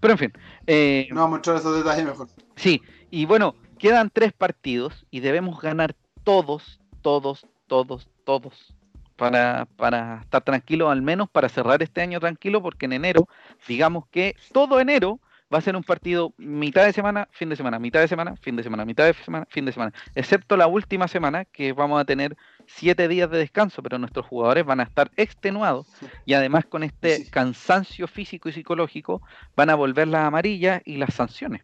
[0.00, 0.32] Pero en fin.
[0.66, 2.28] eh, No vamos a entrar a esos detalles mejor.
[2.56, 2.80] Sí,
[3.10, 8.74] y bueno, quedan tres partidos y debemos ganar todos, todos, todos, todos.
[9.16, 13.28] Para, para estar tranquilos, al menos para cerrar este año tranquilo, porque en enero,
[13.68, 15.20] digamos que todo enero
[15.52, 18.56] va a ser un partido mitad de semana, fin de semana, mitad de semana, fin
[18.56, 22.04] de semana, mitad de semana, fin de semana, excepto la última semana que vamos a
[22.04, 22.36] tener
[22.66, 25.86] siete días de descanso, pero nuestros jugadores van a estar extenuados
[26.24, 27.30] y además con este Sí.
[27.30, 29.20] cansancio físico y psicológico
[29.56, 31.62] van a volver las amarillas y las sanciones.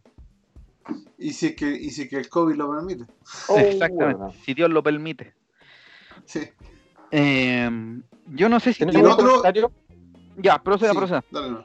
[1.18, 3.04] Y si es que, y si es que el COVID lo permite.
[3.48, 4.34] Oh, Exactamente, bueno.
[4.44, 5.34] si Dios lo permite.
[6.24, 6.40] Sí.
[7.10, 7.70] Eh,
[8.26, 8.80] yo no sé si...
[8.84, 9.72] ¿Tenemos Y tú- el algún otro- comentario?
[10.40, 11.24] Ya, proceda, Sí, proceda.
[11.30, 11.64] dale, no.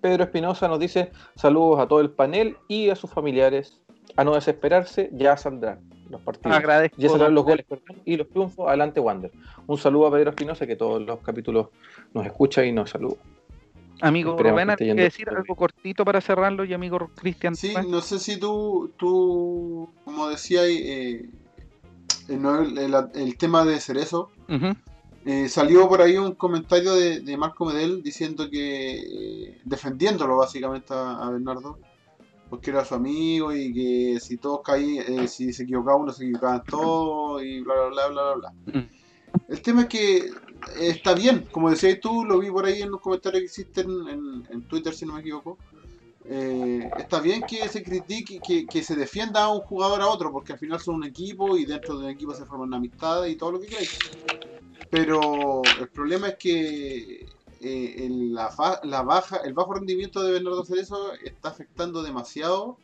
[0.00, 3.80] Pedro Espinosa nos dice saludos a todo el panel y a sus familiares.
[4.16, 6.56] A no desesperarse, ya saldrán los partidos.
[6.56, 6.96] Agradezco.
[6.98, 8.68] Ya saldrán los goles perdón, y los triunfos.
[8.68, 9.30] Adelante, Wander.
[9.66, 11.68] Un saludo a Pedro Espinosa, que todos los capítulos
[12.14, 13.16] nos escucha y nos saluda.
[14.02, 16.64] Amigo Esperemos Rubén, que esté ¿hay que yendo decir algo cortito para cerrarlo?
[16.64, 17.56] Y amigo Cristian.
[17.56, 21.28] Sí, no sé si tú, tú como decía, eh,
[22.28, 24.74] el, no- el- el- el tema de Cerezo, Ujú.
[25.26, 30.94] Eh, salió por ahí un comentario de, de Marco Medel diciendo que, eh, defendiéndolo básicamente
[30.94, 31.78] a, a Bernardo,
[32.48, 36.24] porque era su amigo y que si todos caían, eh, si se equivocaba uno, se
[36.24, 38.80] equivocaban todos y bla, bla, bla, bla, bla, bla.
[38.80, 38.88] Mm.
[39.48, 40.30] El tema es que eh,
[40.78, 44.46] está bien, como decías tú, lo vi por ahí en los comentarios que existen en,
[44.48, 45.58] en Twitter, si no me equivoco.
[46.28, 50.32] Eh, está bien que se critique, que, que se defienda a un jugador a otro,
[50.32, 53.36] porque al final son un equipo y dentro de un equipo se forman amistades y
[53.36, 53.98] todo lo que queráis.
[54.90, 57.26] Pero el problema es que
[57.60, 58.48] eh, el, la,
[59.02, 62.78] baja, el bajo rendimiento de Bernardo Cerezo está afectando demasiado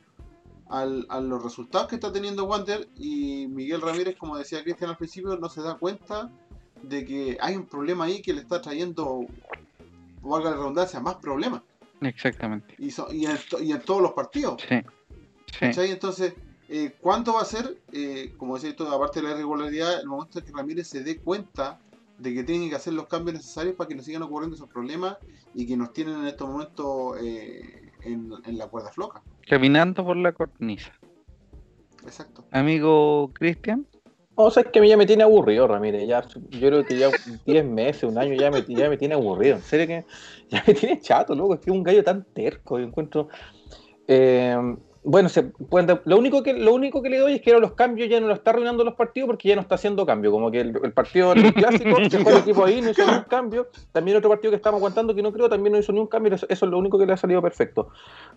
[0.68, 4.96] al- a los resultados que está teniendo Wander y Miguel Ramírez, como decía Cristian al
[4.96, 6.30] principio, no se da cuenta
[6.82, 9.20] de que hay un problema ahí que le está trayendo,
[10.22, 11.62] valga la redundancia, más problemas.
[12.00, 12.74] Exactamente.
[12.78, 14.60] Y, so- y, en, to- y en todos los partidos.
[14.68, 15.70] Sí.
[15.72, 15.80] Sí.
[15.82, 16.32] Entonces,
[16.68, 20.38] eh, ¿cuánto va a ser, eh, como decía esto, aparte de la irregularidad, el momento
[20.38, 21.78] en que Ramírez se dé cuenta
[22.18, 25.16] de que tiene que hacer los cambios necesarios para que no sigan ocurriendo esos problemas
[25.54, 29.22] y que nos tienen en estos momentos eh, en, en la cuerda floja?
[29.48, 30.92] Caminando por la cornisa.
[32.04, 32.44] Exacto.
[32.50, 33.86] Amigo Cristian.
[34.34, 36.08] O sea, es que a mí ya me tiene aburrido, Ramírez.
[36.08, 37.10] Ya, yo creo que ya
[37.44, 39.56] 10 meses, un año, ya me, ya me tiene aburrido.
[39.56, 40.04] En serio que
[40.48, 41.54] ya me tiene chato, loco.
[41.54, 42.78] Es que es un gallo tan terco.
[42.78, 43.28] Yo encuentro.
[44.08, 44.56] Eh,
[45.04, 47.72] bueno, se pueden lo, único que, lo único que le doy es que ahora los
[47.72, 50.30] cambios ya no lo está arruinando los partidos porque ya no está haciendo cambio.
[50.30, 53.66] Como que el, el partido clásico dejó el equipo ahí, no hizo ni un cambio.
[53.90, 56.32] También otro partido que estamos aguantando que no creo, también no hizo ni un cambio.
[56.34, 57.88] Eso, eso es lo único que le ha salido perfecto.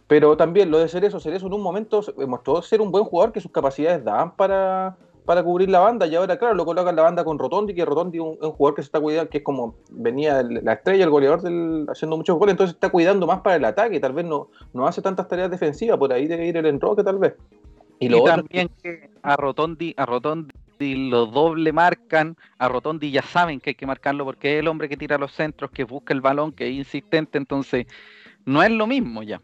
[0.08, 3.32] Pero también lo de Cerezo, Cerezo en un momento se- mostró ser un buen jugador
[3.32, 6.06] que sus capacidades daban para, para cubrir la banda.
[6.08, 8.76] Y ahora, claro, lo colocan la banda con Rotondi, que Rotondi es un, un jugador
[8.76, 12.16] que se está cuidando, que es como venía el- la estrella, el goleador del, haciendo
[12.18, 14.00] muchos goles, entonces está cuidando más para el ataque.
[14.00, 17.18] Tal vez no, no hace tantas tareas defensivas, por ahí debe ir el enroque, tal
[17.18, 17.34] vez.
[18.00, 20.54] Y Y, lo otro, también que a Rotondi, a Rotondi
[21.10, 24.90] lo doble marcan, a Rotondi ya saben que hay que marcarlo porque es el hombre
[24.90, 27.88] que tira los centros, que busca el balón, que es insistente, entonces
[28.46, 29.42] no es lo mismo ya.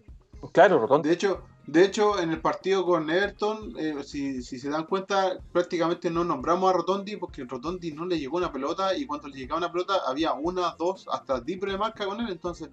[0.52, 1.08] claro, Rotondi.
[1.08, 5.38] De hecho, de hecho, en el partido con Everton, eh, si, si se dan cuenta,
[5.54, 9.38] prácticamente no nombramos a Rotondi porque Rotondi no le llegó una pelota y cuando le
[9.38, 12.70] llegaba una pelota había una, dos, hasta diez de marca con él, entonces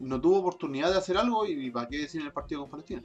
[0.00, 3.02] no tuvo oportunidad de hacer algo y, para qué decir en el partido con Palestina.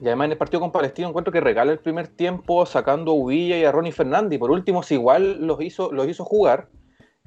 [0.00, 3.14] Y además en el partido con Palestino encuentro que regala el primer tiempo sacando a
[3.14, 4.36] Uvilla y a Ronnie Fernández.
[4.36, 6.68] Y por último, si igual los hizo, los hizo jugar,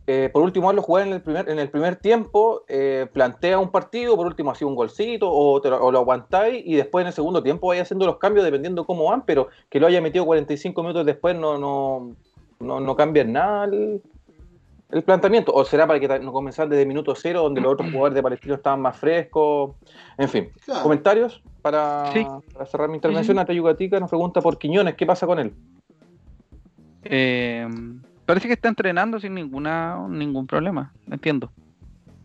[0.07, 3.71] eh, por último lo jugar en el primer, en el primer tiempo, eh, plantea un
[3.71, 7.07] partido, por último hacía un golcito o, te lo, o lo aguantáis y después en
[7.07, 10.25] el segundo tiempo vaya haciendo los cambios dependiendo cómo van, pero que lo haya metido
[10.25, 12.15] 45 minutos después no, no,
[12.59, 14.01] no, no cambia en nada el,
[14.91, 15.51] el planteamiento.
[15.53, 18.55] O será para que no comenzar desde minuto cero, donde los otros jugadores de Palestino
[18.55, 19.71] estaban más frescos.
[20.17, 20.49] En fin.
[20.63, 20.83] Claro.
[20.83, 21.41] ¿Comentarios?
[21.61, 22.25] Para, Sí.
[22.53, 23.35] para cerrar mi intervención.
[23.35, 25.53] Nata Yucatica nos pregunta por Quiñones, ¿qué pasa con él?
[27.03, 27.67] Eh,
[28.25, 31.51] parece que está entrenando sin ninguna ningún problema, entiendo.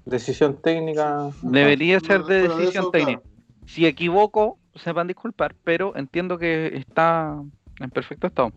[0.05, 1.31] Decisión técnica.
[1.43, 3.21] Debería ser de decisión eso, técnica.
[3.21, 3.37] claro.
[3.67, 7.41] Si equivoco, se van a disculpar, pero entiendo que está
[7.79, 8.53] en perfecto estado.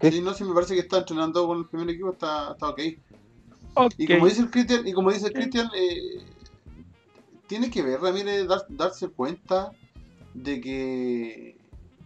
[0.00, 0.10] ¿Qué?
[0.10, 2.78] Sí, no, sí me parece que está entrenando con el primer equipo, está, está ok.
[2.78, 2.98] Y
[3.74, 3.92] Ok.
[4.08, 6.24] como dice el Cristian, y como dice el Cristian, eh,
[7.46, 9.70] tiene que ver Ramírez dar- darse cuenta
[10.34, 11.56] de que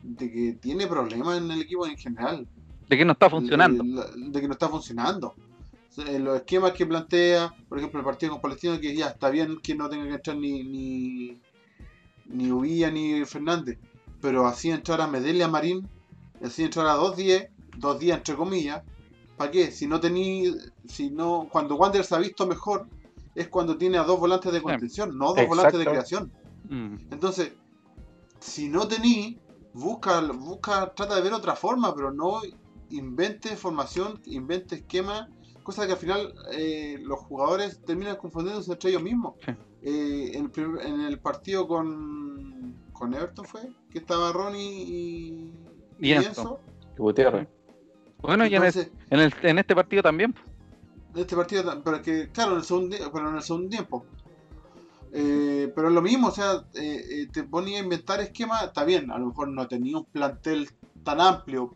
[0.03, 2.47] de que tiene problemas en el equipo en general.
[2.91, 3.85] De que no está funcionando.
[3.85, 5.37] Eh, De que no está funcionando.
[5.97, 9.77] Los esquemas que plantea, por ejemplo, el partido con Palestino, que ya está bien que
[9.77, 11.41] no tenga que entrar ni ni,
[12.27, 13.79] ni Uvilla ni Fernández,
[14.21, 15.89] pero así entrar a Medellín y a Marín,
[16.43, 18.83] así entrar a 2-10, 2-10 entre comillas,
[19.37, 19.71] ¿para qué?
[19.71, 20.53] Si no tení,
[20.89, 22.89] si no, cuando Wander se ha visto mejor,
[23.37, 26.33] es cuando tiene a dos volantes de contención, no dos volantes de creación.
[26.69, 26.97] Mm.
[27.13, 27.53] Entonces,
[28.41, 29.39] si no tení,
[29.75, 32.41] busca, busca, trata de ver otra forma, pero no
[32.91, 35.29] invente formación, invente esquema,
[35.63, 39.35] cosa que al final eh, los jugadores terminan confundiéndose entre ellos mismos.
[39.45, 39.53] Sí.
[39.83, 45.53] Eh, en, el primer- en el partido con, con Everton fue, que estaba Ronnie y,
[46.01, 46.29] Y Enzo.
[46.29, 46.61] Enzo.
[46.99, 47.49] Gutiérrez.
[48.21, 50.35] Bueno, y en, el- en, el- en este partido también.
[51.15, 54.05] en este partido, pero que, claro, en el segundo, pero en el segundo tiempo.
[55.13, 58.85] Eh, pero es lo mismo, o sea, eh, eh, te ponía a inventar esquemas, está
[58.85, 60.69] bien, a lo mejor no tenía un plantel
[61.03, 61.75] tan amplio,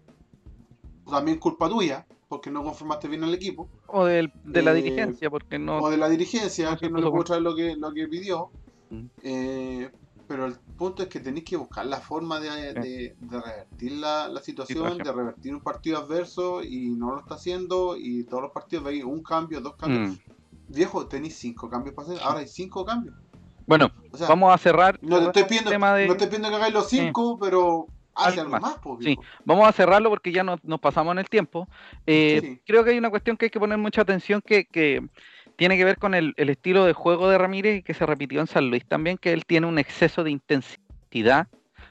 [1.10, 5.30] también culpa tuya, porque no conformaste bien el equipo, O del- de la Eh, dirigencia,
[5.30, 5.78] porque no.
[5.78, 8.50] o de la dirigencia, no que no le pudo traer lo que, lo que pidió.
[8.90, 9.04] Mm.
[9.22, 9.90] Eh,
[10.26, 14.26] pero el punto es que tenéis que buscar la forma de, de- de revertir la,
[14.28, 15.04] la situación, Situación.
[15.06, 19.04] de revertir un partido adverso, y no lo está haciendo, y todos los partidos veis
[19.04, 20.12] un cambio, dos cambios.
[20.12, 20.18] Mm.
[20.68, 23.14] Viejo, tenéis cinco cambios para hacer, ahora hay cinco cambios.
[23.66, 24.98] Bueno, O sea, vamos a cerrar.
[25.02, 28.40] no te estoy pidiendo, tema de- no estoy pidiendo que hagáis los cinco, pero hace
[28.40, 28.62] Algo más.
[28.62, 29.16] más, po, Sí.
[29.44, 31.68] Vamos a cerrarlo porque ya nos, nos pasamos en el tiempo.
[32.06, 32.60] Eh, Sí.
[32.66, 35.02] Creo que hay una cuestión que hay que poner mucha atención que, que
[35.56, 38.40] tiene que ver con el, el estilo de juego de Ramírez y que se repitió
[38.40, 41.48] en San Luis también, que él tiene un exceso de intensidad,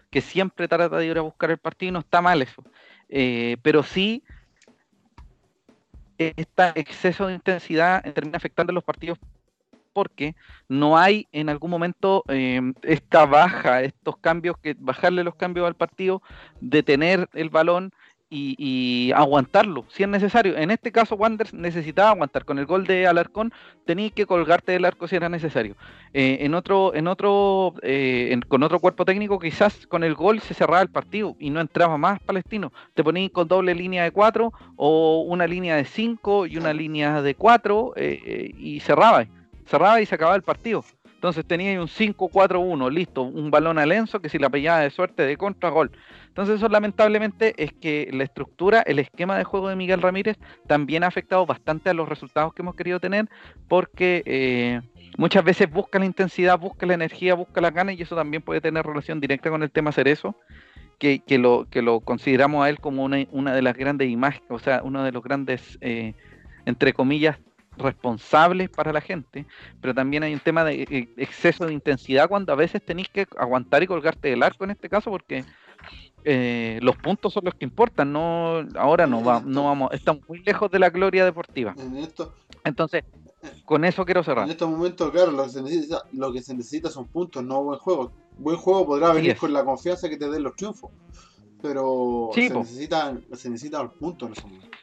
[0.10, 2.64] que siempre trata de ir a buscar el partido y no está mal eso.
[3.10, 4.24] Eh, pero sí,
[6.18, 9.18] este exceso de intensidad termina afectando los partidos
[9.94, 10.36] porque
[10.68, 15.76] no hay en algún momento eh, esta baja, estos cambios, que bajarle los cambios al
[15.76, 16.22] partido,
[16.60, 17.92] detener el balón
[18.30, 20.58] y, y aguantarlo, si es necesario.
[20.58, 22.46] En este caso, Wanderers necesitaba aguantar.
[22.46, 23.54] Con el gol de Alarcón,
[23.86, 25.76] tenías que colgarte del arco si era necesario.
[26.14, 30.40] Eh, en otro, en otro, eh, en- con otro cuerpo técnico, quizás con el gol
[30.40, 32.74] se cerraba el partido y no entraba más palestino.
[32.96, 37.22] Te ponías con doble línea de cuatro o una línea de cinco y una línea
[37.22, 39.26] de cuatro eh, eh, y cerraba
[39.66, 40.84] cerraba y se acababa el partido.
[41.24, 45.24] Entonces tenía un 5-4-1, listo, un balón a Lenzo que si la pillaba de suerte
[45.24, 45.90] de contra gol.
[46.28, 50.38] Entonces eso lamentablemente es que la estructura, el esquema de juego de Miguel Ramírez
[50.68, 53.30] también ha afectado bastante a los resultados que hemos querido tener
[53.70, 54.82] porque eh,
[55.18, 58.60] muchas veces busca la intensidad, busca la energía, busca las ganas y eso también puede
[58.60, 60.36] tener relación directa con el tema Cerezo.
[61.00, 64.50] Que, que, lo, que lo consideramos a él como una, una de las grandes imágenes,
[64.50, 66.14] o sea, uno de los grandes, eh,
[66.66, 67.40] entre comillas,
[67.78, 69.46] responsables para la gente,
[69.82, 73.28] pero también hay un tema de eh, exceso de intensidad cuando a veces tenéis que
[73.38, 75.44] aguantar y colgarte del arco en este caso porque
[76.24, 80.40] eh, los puntos son los que importan, no ahora no va, no vamos, estamos muy
[80.40, 81.76] lejos de la gloria deportiva.
[82.64, 83.04] Entonces,
[83.66, 84.46] con eso quiero cerrar.
[84.46, 87.64] En estos momentos, claro, lo que se necesita, lo que se necesita son puntos, no
[87.64, 88.12] buen juego.
[88.38, 90.92] Buen juego podrá venir con la confianza que te den los triunfos,
[91.62, 94.78] pero se, necesitan, se necesitan los puntos en ese momento.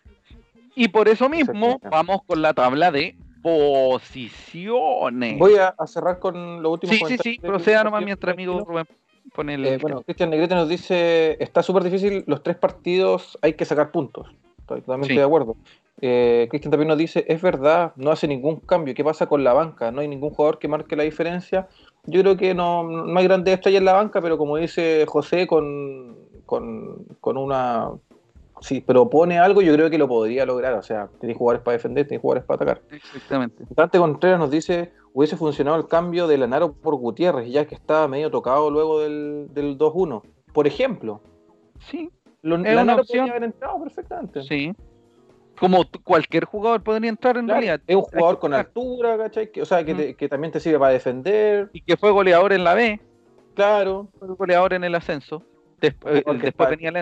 [0.74, 5.38] Y por eso mismo vamos con la tabla de posiciones.
[5.38, 6.92] Voy a, cerrar con lo último.
[6.92, 8.86] Sí, sí, sí, proceda nomás mientras amigo Rubén
[9.34, 9.64] pone el...
[9.64, 13.90] Eh, bueno, Cristian Negrete nos dice, está súper difícil, los tres partidos hay que sacar
[13.90, 14.28] puntos.
[14.58, 15.56] Estoy totalmente de acuerdo.
[16.00, 18.94] Eh, Cristian también nos dice, es verdad, no hace ningún cambio.
[18.94, 19.90] ¿Qué pasa con la banca?
[19.90, 21.68] No hay ningún jugador que marque la diferencia.
[22.04, 25.46] Yo creo que no, no hay grandes estrellas en la banca, pero como dice José,
[25.46, 26.16] con,
[26.46, 27.90] con, con una
[28.60, 30.74] si propone algo, yo creo que lo podría lograr.
[30.74, 32.82] O sea, tenéis jugadores para defender, tenéis jugadores para atacar.
[32.90, 33.64] Exactamente.
[33.70, 38.06] Dante Contreras nos dice, hubiese funcionado el cambio de Lanaro por Gutiérrez, ya que estaba
[38.08, 40.22] medio tocado luego del, del 2-1.
[40.52, 41.22] Por ejemplo.
[41.78, 42.10] Sí.
[42.42, 44.42] Lo, Lanaro podría haber entrado perfectamente.
[44.42, 44.72] Sí.
[45.58, 47.80] Como cualquier jugador podría entrar en realidad.
[47.86, 49.50] Es un jugador con altura, ¿cachai?
[49.60, 51.68] o sea, que, que, también te sirve para defender.
[51.72, 53.00] Y que fue goleador en la B.
[53.54, 54.08] Claro.
[54.18, 55.42] Fue goleador en el ascenso.
[55.80, 56.96] Después, después venía el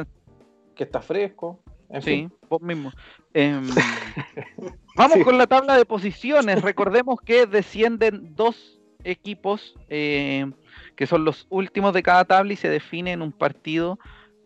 [0.78, 1.60] que está fresco.
[2.00, 2.92] sí, vos mismo.
[3.34, 3.68] Em,
[4.96, 6.62] vamos con la tabla de posiciones.
[6.62, 10.50] Recordemos que descienden dos equipos eh,
[10.96, 13.98] que son los últimos de cada tabla y se define en un partido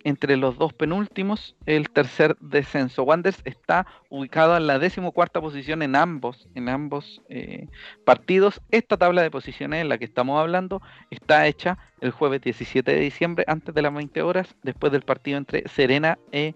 [0.04, 3.04] entre los dos penúltimos el tercer descenso.
[3.04, 7.68] Wanders está ubicado en la decimocuarta posición en ambos, en ambos eh,
[8.04, 8.60] partidos.
[8.70, 13.00] Esta tabla de posiciones en la que estamos hablando está hecha el jueves 17 de
[13.00, 16.54] diciembre, antes de las 20 horas, después del partido entre Serena e,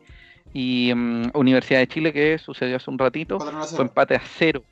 [0.53, 3.39] y mm, Universidad de Chile, que sucedió hace un ratito.
[3.39, 4.63] Fue empate a cero.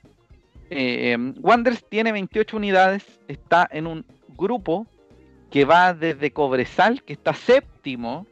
[0.70, 4.04] Eh, Wanders tiene 28 unidades, está en un
[4.36, 4.86] grupo
[5.50, 8.26] que va desde Cobresal, que está séptimo,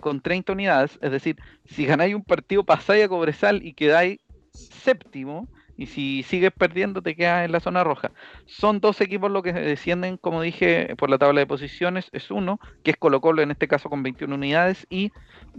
[0.00, 0.98] con 30 unidades.
[1.02, 1.36] Es decir,
[1.66, 4.18] si ganáis un partido, pasáis a Cobresal y quedáis
[4.52, 5.48] séptimo.
[5.76, 8.10] Y si sigues perdiendo, te quedas en la zona roja.
[8.46, 12.08] Son dos equipos los que descienden, como dije, por la tabla de posiciones.
[12.10, 14.88] Es uno, que es Colo Colo, en este caso con 21 unidades.
[14.90, 15.12] Y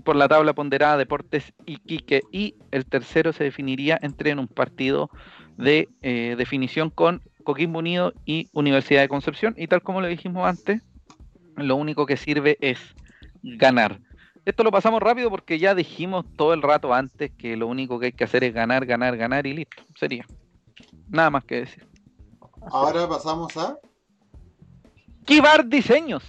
[0.03, 2.23] por la tabla ponderada Deportes Iquique.
[2.33, 5.09] Y el tercero se definiría entre en un partido
[5.55, 9.53] de eh, definición con Coquimbo Unido y Universidad de Concepción.
[9.57, 10.81] Y tal como lo dijimos antes,
[11.55, 12.93] lo único que sirve es
[13.43, 13.99] ganar.
[14.45, 18.07] Esto lo pasamos rápido porque ya dijimos todo el rato antes que lo único que
[18.07, 19.83] hay que hacer es ganar, ganar, ganar y listo.
[19.95, 20.25] Sería.
[21.07, 21.85] Nada más que decir.
[22.71, 23.77] Ahora pasamos a...
[25.25, 26.23] Kibar Diseños.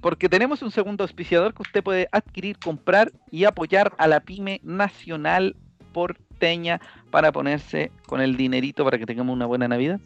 [0.00, 4.60] Porque tenemos un segundo auspiciador que usted puede adquirir, comprar y apoyar a la pyme
[4.62, 5.56] nacional
[5.92, 10.00] porteña para ponerse con el dinerito para que tengamos una buena Navidad.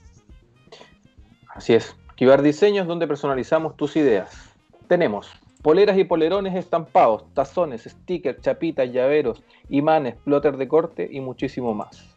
[1.55, 1.95] Así es.
[2.15, 4.55] Kibar Diseños, donde personalizamos tus ideas.
[4.89, 5.31] Tenemos
[5.63, 12.17] Poleras y polerones estampados, tazones, stickers, chapitas, llaveros, imanes, plotter de corte y muchísimo más.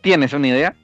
[0.00, 0.74] ¿Tienes una idea?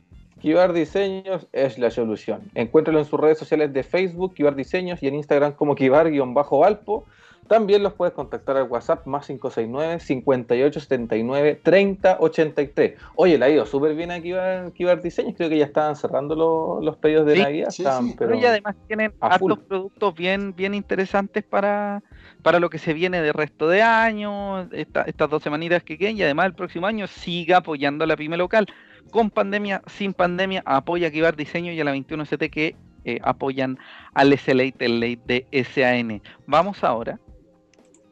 [0.44, 2.42] Kibar Diseños es la solución.
[2.54, 7.06] Encuéntralo en sus redes sociales de Facebook, Kibar Diseños, y en Instagram como Kibar-Valpo.
[7.48, 12.92] También los puedes contactar al WhatsApp más 569 5879 3083.
[13.16, 14.34] Oye, la ha ido súper bien aquí
[14.74, 15.32] Kibar Diseños.
[15.34, 17.72] Creo que ya estaban cerrando los pedidos de Navidad.
[18.18, 22.02] Pero y además tienen hartos productos bien, bien interesantes para,
[22.42, 26.18] para lo que se viene de resto de año, estas dos semanitas que quedan.
[26.18, 28.66] Y además el próximo año siga apoyando a la pyme local.
[29.10, 33.78] Con pandemia, sin pandemia, apoya a Kibar Diseño y a la 21CT que eh, apoyan
[34.14, 36.22] al SLA de SAN.
[36.46, 37.20] Vamos ahora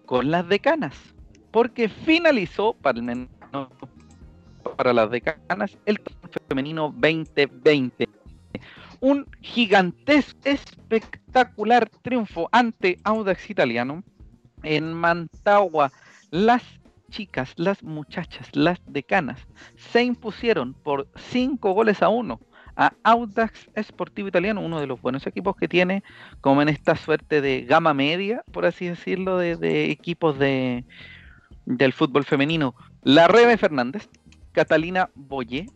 [0.04, 0.94] con las decanas,
[1.50, 3.00] porque finalizó para
[4.76, 6.00] para las decanas el
[6.48, 8.08] femenino 2020.
[9.00, 14.04] Un gigantesco, espectacular triunfo ante Audax Italiano
[14.62, 15.90] en Mantagua.
[16.30, 16.62] Las
[17.12, 19.46] chicas, las muchachas, las decanas
[19.76, 22.40] se impusieron por 5 goles a 1
[22.74, 26.02] a Audax Sportivo Italiano, uno de los buenos equipos que tiene,
[26.40, 30.84] como en esta suerte de gama media, por así decirlo, de, equipos de,
[31.66, 32.74] del fútbol femenino.
[33.02, 34.08] La Rebe Fernández,
[34.52, 35.66] Catalina Boye,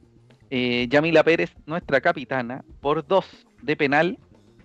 [0.49, 4.18] eh, Yamila Pérez, nuestra capitana, por dos de penal,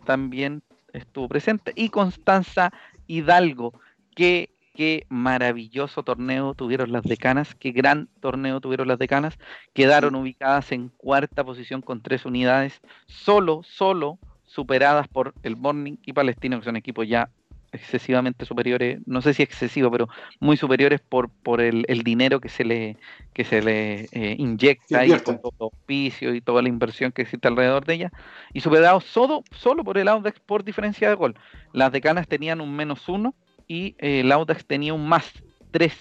[0.05, 0.63] también
[0.93, 1.73] estuvo presente.
[1.75, 2.71] Y Constanza
[3.07, 3.73] Hidalgo,
[4.15, 4.51] que
[4.81, 9.37] qué maravilloso torneo tuvieron las decanas, qué gran torneo tuvieron las decanas.
[9.75, 16.13] Quedaron ubicadas en cuarta posición con tres unidades, solo, solo superadas por el Morning y
[16.13, 17.29] Palestino, que son equipos ya
[17.71, 20.09] excesivamente superiores, no sé si excesivo, pero
[20.39, 22.97] muy superiores por, por el, dinero que se le,
[23.33, 27.21] que se le eh, inyecta ahí con todo el auspicio y toda la inversión que
[27.21, 28.11] existe alrededor de ella,
[28.51, 31.35] y superados solo, solo por el Audax por diferencia de gol.
[31.71, 33.35] Las decanas tenían un menos uno
[33.67, 35.31] y eh, el Audax tenía un más
[35.71, 35.93] tres,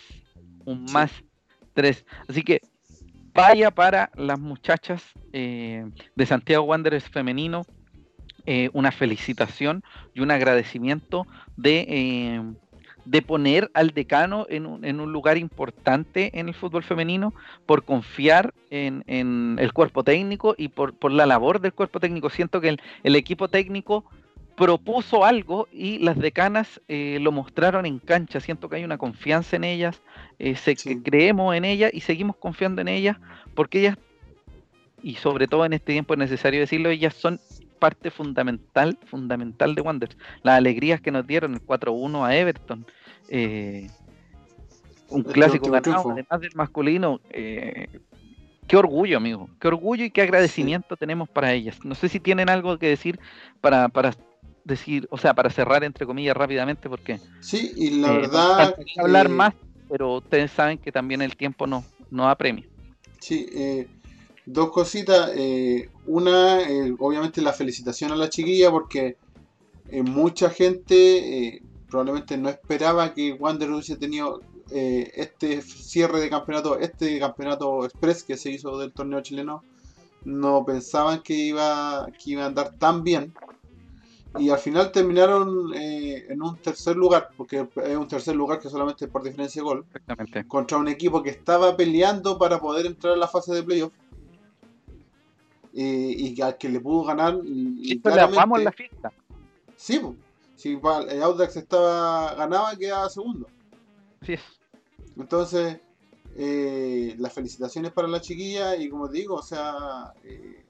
[0.64, 1.12] un más
[1.72, 2.04] tres.
[2.28, 2.60] Así que
[3.32, 5.02] vaya para las muchachas
[5.32, 5.84] eh,
[6.14, 7.64] de Santiago Wanderers femenino
[8.46, 9.84] eh, una felicitación
[10.14, 12.42] y un agradecimiento de, eh,
[13.04, 17.34] de poner al decano en un, en un, lugar importante en el fútbol femenino
[17.66, 22.30] por confiar en, en el cuerpo técnico y por, por, la labor del cuerpo técnico.
[22.30, 24.04] Siento que el, el equipo técnico
[24.60, 28.40] propuso algo y las decanas eh, lo mostraron en cancha.
[28.40, 30.02] Siento que hay una confianza en ellas,
[30.38, 33.16] eh, sé que creemos en ellas y seguimos confiando en ellas
[33.54, 33.96] porque ellas,
[35.02, 37.40] y sobre todo en este tiempo es necesario decirlo, ellas son
[37.78, 40.18] parte fundamental, fundamental de Wanderers.
[40.42, 42.84] Las alegrías que nos dieron el 4-1 a Everton.
[43.30, 43.88] Eh,
[45.08, 47.22] un clásico ganado, además del masculino.
[47.30, 47.88] Eh,
[48.66, 49.48] qué orgullo, amigo.
[49.58, 51.82] Qué orgullo y qué agradecimiento tenemos para ellas.
[51.82, 53.18] No sé si tienen algo que decir
[53.62, 54.12] para, para
[54.64, 57.20] decir, o sea, para cerrar entre comillas rápidamente, porque.
[57.40, 58.76] Sí, y la eh, verdad.
[58.98, 59.54] hablar más,
[59.88, 62.64] pero ustedes saben que también el tiempo no, no apremia.
[63.18, 63.86] Sí, eh,
[64.46, 65.30] dos cositas.
[65.34, 66.58] Eh, una,
[66.98, 69.16] obviamente la felicitación a la chiquilla porque
[70.04, 74.40] mucha gente probablemente no esperaba que Wander hubiese tenido
[74.70, 79.64] este cierre de campeonato, este campeonato express que se hizo del torneo chileno.
[80.24, 83.34] No pensaban que iba, que iba a andar tan bien.
[84.38, 89.08] Y al final terminaron en un tercer lugar, porque es un tercer lugar que solamente
[89.08, 89.84] por diferencia de gol,
[90.46, 93.92] contra un equipo que estaba peleando para poder entrar a la fase de playoff
[95.72, 97.38] y al que le pudo ganar.
[97.44, 99.12] Y le la fiesta.
[99.76, 100.00] Sí,
[100.56, 100.78] si
[101.08, 103.48] el Audax estaba ganaba, quedaba segundo.
[104.20, 104.34] Sí.
[105.16, 105.78] Entonces,
[106.36, 110.64] eh, las felicitaciones para la chiquilla y como digo, o sea, eh,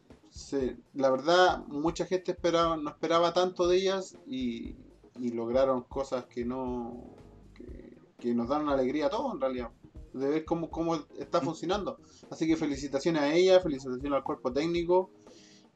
[0.94, 4.76] la verdad, mucha gente esperaba, no esperaba tanto de ellas y,
[5.18, 7.14] lograron cosas que no
[7.54, 9.70] que, que nos dan una alegría a todos en realidad
[10.12, 11.98] de ver cómo, cómo está funcionando.
[12.30, 15.10] Así que felicitaciones a ella, felicitaciones al cuerpo técnico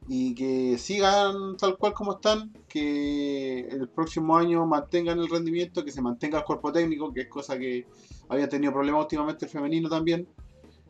[0.07, 5.91] y que sigan tal cual como están, que el próximo año mantengan el rendimiento, que
[5.91, 7.87] se mantenga el cuerpo técnico, que es cosa que
[8.29, 10.27] había tenido problemas últimamente el femenino también,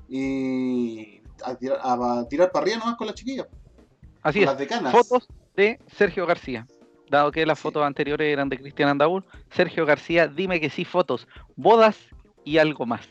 [0.10, 3.48] y a tirar, a tirar para arriba nomás con las chiquillas.
[4.26, 4.50] Así es,
[4.92, 6.66] fotos de Sergio García.
[7.12, 11.28] Dado que las fotos anteriores eran de Cristian Andaúl, Sergio García, dime que sí, fotos,
[11.56, 11.96] bodas
[12.44, 13.08] y algo más.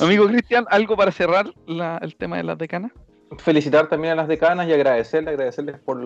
[0.00, 2.92] Amigo Cristian, ¿algo para cerrar el tema de las decanas?
[3.38, 5.98] Felicitar también a las decanas y agradecerles, agradecerles por,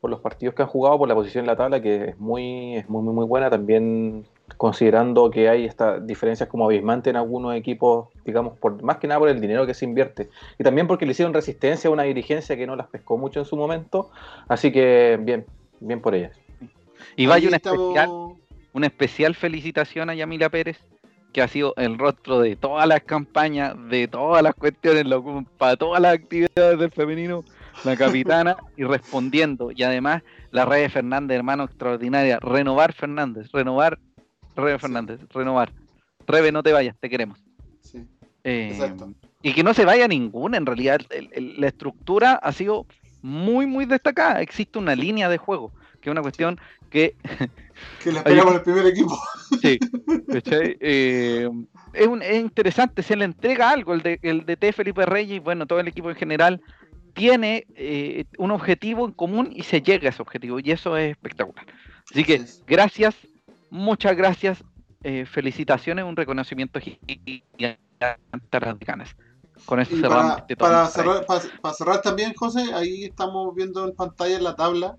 [0.00, 2.76] por los partidos que han jugado, por la posición en la tabla, que es muy,
[2.78, 3.50] es muy, muy, buena.
[3.50, 4.26] También
[4.56, 9.20] considerando que hay estas diferencias como abismantes en algunos equipos, digamos, por más que nada
[9.20, 10.30] por el dinero que se invierte.
[10.58, 13.46] Y también porque le hicieron resistencia a una dirigencia que no las pescó mucho en
[13.46, 14.10] su momento.
[14.48, 15.46] Así que bien,
[15.80, 16.32] bien por ellas.
[17.16, 18.10] Y vaya una especial,
[18.72, 20.78] una especial felicitación a Yamila Pérez,
[21.32, 25.04] que ha sido el rostro de todas las campañas, de todas las cuestiones,
[25.58, 27.44] para todas las actividades del femenino,
[27.84, 29.70] la capitana, y respondiendo.
[29.72, 32.38] Y además, la Rebe Fernández, hermano, extraordinaria.
[32.40, 33.98] Renovar Fernández, renovar,
[34.58, 35.72] Rebe Fernández, renovar.
[36.26, 37.38] Rebe, no te vayas, te queremos.
[37.80, 38.06] Sí.
[38.44, 38.78] Eh,
[39.42, 41.00] y que no se vaya ninguna, en realidad,
[41.36, 42.86] la estructura ha sido
[43.22, 44.40] muy, muy destacada.
[44.40, 47.14] Existe una línea de juego, que es una cuestión que
[48.02, 49.18] Que le esperamos el primer equipo.
[49.60, 49.78] Sí,
[50.80, 51.48] eh,
[51.92, 54.72] es, un, es, interesante, se le entrega algo, el de, el de T.
[54.72, 56.60] Felipe Reyes y bueno, todo el equipo en general
[57.14, 61.12] tiene eh, un objetivo en común y se llega a ese objetivo y eso es
[61.12, 61.66] espectacular.
[62.10, 63.16] Así que gracias,
[63.70, 64.64] muchas gracias,
[65.02, 68.18] eh, felicitaciones, un reconocimiento gigante a
[68.60, 69.16] las ganas.
[69.64, 70.38] Con eso cerramos.
[70.38, 74.96] Este para, cerrar, para cerrar también, José, ahí estamos viendo en pantalla la tabla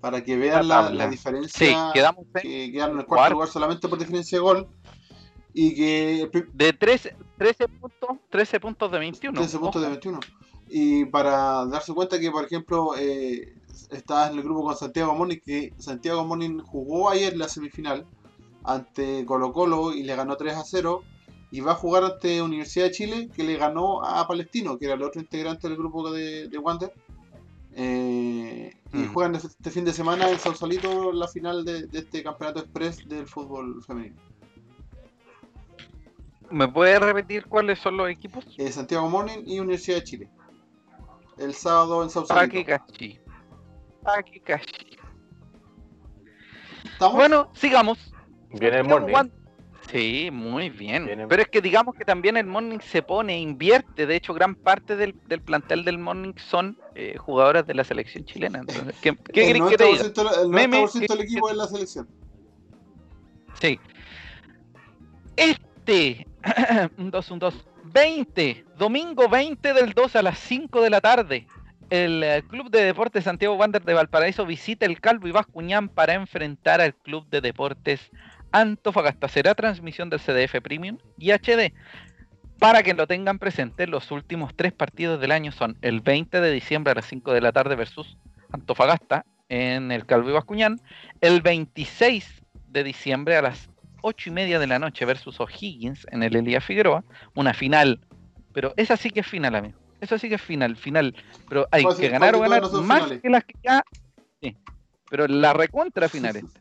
[0.00, 4.38] para que vean la, diferencia quedamos que quedaron en el cuarto lugar solamente por diferencia
[4.38, 4.68] de gol
[5.52, 10.20] y que de 13, 13 puntos 13 puntos de 21 13 puntos de 21
[10.68, 13.54] y para darse cuenta que por ejemplo eh,
[13.90, 18.06] está en el grupo con Santiago Morning que Santiago Morning jugó ayer la semifinal
[18.64, 21.02] ante Colo Colo y le ganó 3 a 0
[21.50, 24.94] y va a jugar ante Universidad de Chile, que le ganó a Palestino, que era
[24.94, 26.92] el otro integrante del grupo de, de Wander.
[27.74, 29.12] Eh, y Mm.
[29.12, 33.26] juegan este fin de semana en Sausalito la final de, de este campeonato express del
[33.26, 34.16] fútbol femenino.
[36.50, 38.44] ¿Me puede repetir cuáles son los equipos?
[38.58, 40.28] Eh, Santiago Morning y Universidad de Chile.
[41.38, 42.64] El sábado en Sausalito.
[42.66, 43.18] Cachi.
[44.02, 44.98] Paqui Cachi.
[46.84, 47.14] ¿Estamos?
[47.16, 47.98] Bueno, sigamos.
[48.52, 49.14] Viene el morning.
[49.90, 51.06] Sí, muy bien.
[51.06, 54.06] Viene- Pero es que digamos que también el Morning se pone, invierte.
[54.06, 58.24] De hecho, gran parte del, del plantel del Morning son eh, jugadoras de la selección
[58.24, 58.60] chilena.
[58.60, 60.04] Entonces, ¿qué, qué el que te diga?
[60.04, 62.08] 90%, el Meme, 90% del equipo es la selección.
[63.60, 63.80] Sí.
[65.36, 66.26] Este,
[66.98, 71.48] un 2, un 2, 20, domingo 20 del 2 a las 5 de la tarde.
[71.90, 76.14] El eh, Club de Deportes Santiago Wander de Valparaíso visita el Calvo y Bascuñán para
[76.14, 78.12] enfrentar al Club de Deportes
[78.52, 79.26] Antofagasta.
[79.26, 81.72] Será transmisión del CDF Premium y HD.
[82.60, 86.52] Para que lo tengan presente, los últimos tres partidos del año son el 20 de
[86.52, 88.16] diciembre a las 5 de la tarde versus
[88.52, 90.80] Antofagasta en el Calvo y Bascuñán,
[91.20, 93.68] el 26 de diciembre a las
[94.02, 97.02] 8 y media de la noche versus O'Higgins en el Elías Figueroa,
[97.34, 98.00] una final,
[98.52, 99.80] pero esa sí que es final, amigo.
[100.00, 101.14] Eso sí que es final, final.
[101.48, 102.70] Pero hay Fácil, que ganar o ganar más
[103.00, 103.20] finales.
[103.22, 103.82] que las que ya.
[104.40, 104.56] Sí,
[105.10, 106.60] pero la recontra final esta.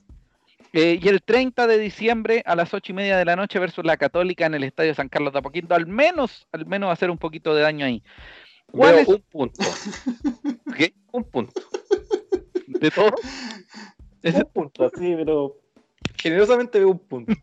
[0.74, 3.84] Eh, y el 30 de diciembre a las 8 y media de la noche versus
[3.86, 5.74] la Católica en el Estadio San Carlos de Apoquindo.
[5.74, 8.04] Al menos, al menos hacer un poquito de daño ahí.
[8.72, 9.64] ¿Cuál Veo es un punto.
[10.78, 10.94] ¿Qué?
[11.12, 11.54] Un punto.
[12.68, 13.12] de todo?
[14.22, 15.56] Ese- Un punto, así, pero
[16.22, 17.34] generosamente veo un punto.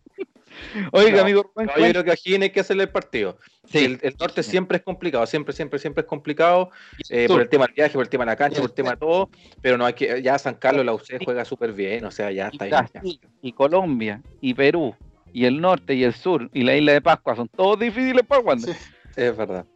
[0.92, 3.38] Oiga, No, amigo Rubén, No, yo creo que aquí hay que hacerle el partido.
[3.70, 3.84] Sí.
[3.84, 6.70] El, el norte siempre es complicado, siempre, siempre, siempre es complicado
[7.10, 8.90] eh, por el tema del viaje, por el tema de la cancha, por el tema
[8.90, 9.30] de todo,
[9.60, 12.48] pero no hay que, ya San Carlos, la UC juega súper bien, o sea, ya
[12.52, 12.82] y está.
[12.82, 14.94] Brasil, y Colombia, y Perú,
[15.32, 18.40] y el norte, y el sur, y la isla de Pascua, son todos difíciles para
[18.40, 18.74] Wander.
[18.74, 18.80] Sí.
[19.16, 19.66] Es verdad.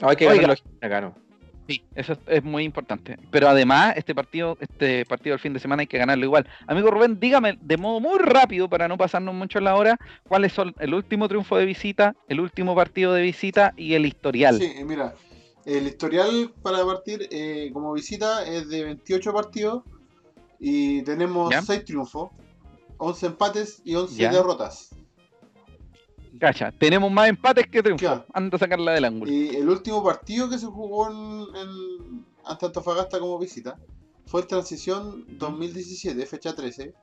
[0.00, 1.23] No, hay que ganarlo acá, ¿no?
[1.66, 3.18] Sí, eso es, muy importante.
[3.30, 6.46] Pero además, este partido, este partido del fin de semana hay que ganarlo igual.
[6.66, 9.98] Amigo Rubén, dígame de modo muy rápido, para no pasarnos mucho en la hora,
[10.28, 14.58] cuáles son el último triunfo de visita, el último partido de visita y el historial.
[14.58, 15.14] Sí, mira,
[15.64, 19.84] el historial para partir eh, como visita es de 28 partidos
[20.60, 21.62] y tenemos Ya.
[21.62, 22.30] 6 triunfos,
[22.98, 24.32] 11 empates y 11 Ya.
[24.32, 24.90] derrotas.
[26.38, 28.06] Cacha, tenemos más empates que triunfos.
[28.06, 28.26] Claro.
[28.32, 29.30] Anda a sacarla del ángulo.
[29.30, 33.78] Y el último partido que se jugó en, en ante Antofagasta como visita
[34.26, 36.94] fue el Transición 2017, fecha 13,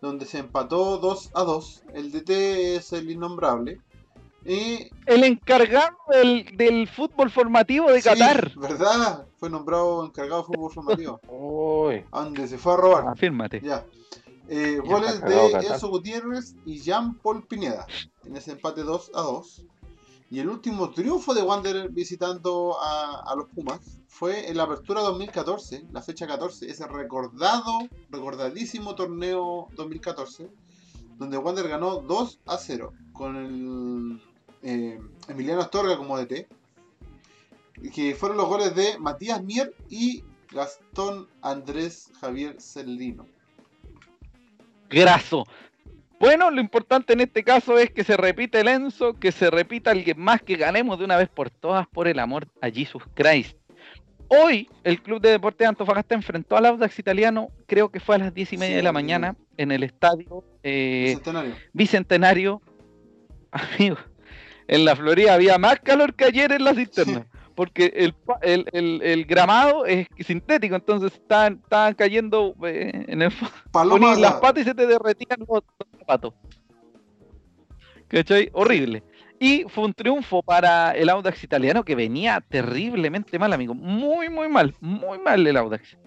[0.00, 1.82] donde se empató 2 a 2.
[1.94, 2.30] El DT
[2.76, 3.80] es el innombrable.
[4.44, 8.52] Y El encargado del, del fútbol formativo de sí, Qatar.
[8.56, 9.26] ¿verdad?
[9.36, 13.08] Fue nombrado encargado de fútbol formativo, Uy, a donde se fue a robar.
[13.08, 13.60] Afírmate.
[13.60, 13.84] Ya.
[14.52, 15.66] Eh, goles de.
[15.68, 17.86] Enzo Gutiérrez y Jean Paul Pineda
[18.24, 19.64] en ese empate 2 a 2.
[20.28, 25.02] Y el último triunfo de Wanderer visitando a, a los Pumas fue en la apertura
[25.02, 27.78] 2014, la fecha 14, ese recordado,
[28.10, 30.50] recordadísimo torneo 2014,
[31.16, 34.20] donde Wander ganó 2 a 0 con el
[34.62, 36.48] eh, Emiliano Astorga como DT,
[37.94, 43.26] que fueron los goles de Matías Mier y Gastón Andrés Javier Celino.
[44.90, 45.46] Graso.
[46.18, 49.92] Bueno, lo importante en este caso es que se repite el Enzo, que se repita
[49.92, 53.56] alguien más, que ganemos de una vez por todas por el amor a Jesus Christ.
[54.28, 58.18] Hoy el Club de Deportes de Antofagasta enfrentó al Audax Italiano, creo que fue a
[58.18, 61.54] las diez y media Sí, de la mañana, en el estadio eh, Centenario.
[61.72, 62.62] Bicentenario.
[63.50, 63.96] Amigo,
[64.68, 67.26] en la Florida había más calor que ayer en la cisterna,
[67.60, 73.30] porque el, el, el- el gramado es sintético, entonces estaban, estaban cayendo eh, en el
[73.70, 76.32] Paloma las patas y se te derretían los, los zapatos.
[78.08, 78.48] ¿Cachai?
[78.54, 79.02] Horrible.
[79.38, 83.74] Y fue un triunfo para el Audax italiano que venía terriblemente mal, amigo.
[83.74, 84.74] Muy, muy mal.
[84.80, 85.98] Muy mal el Audax.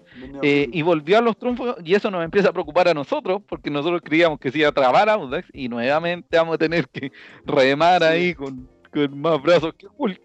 [0.42, 3.70] Eh, y volvió a los triunfos y eso nos empieza a preocupar a nosotros porque
[3.70, 7.12] nosotros creíamos que se iba a trabar Audax y nuevamente vamos a tener que
[7.46, 8.08] remar Sí.
[8.08, 10.20] ahí con, con más brazos que Hulk.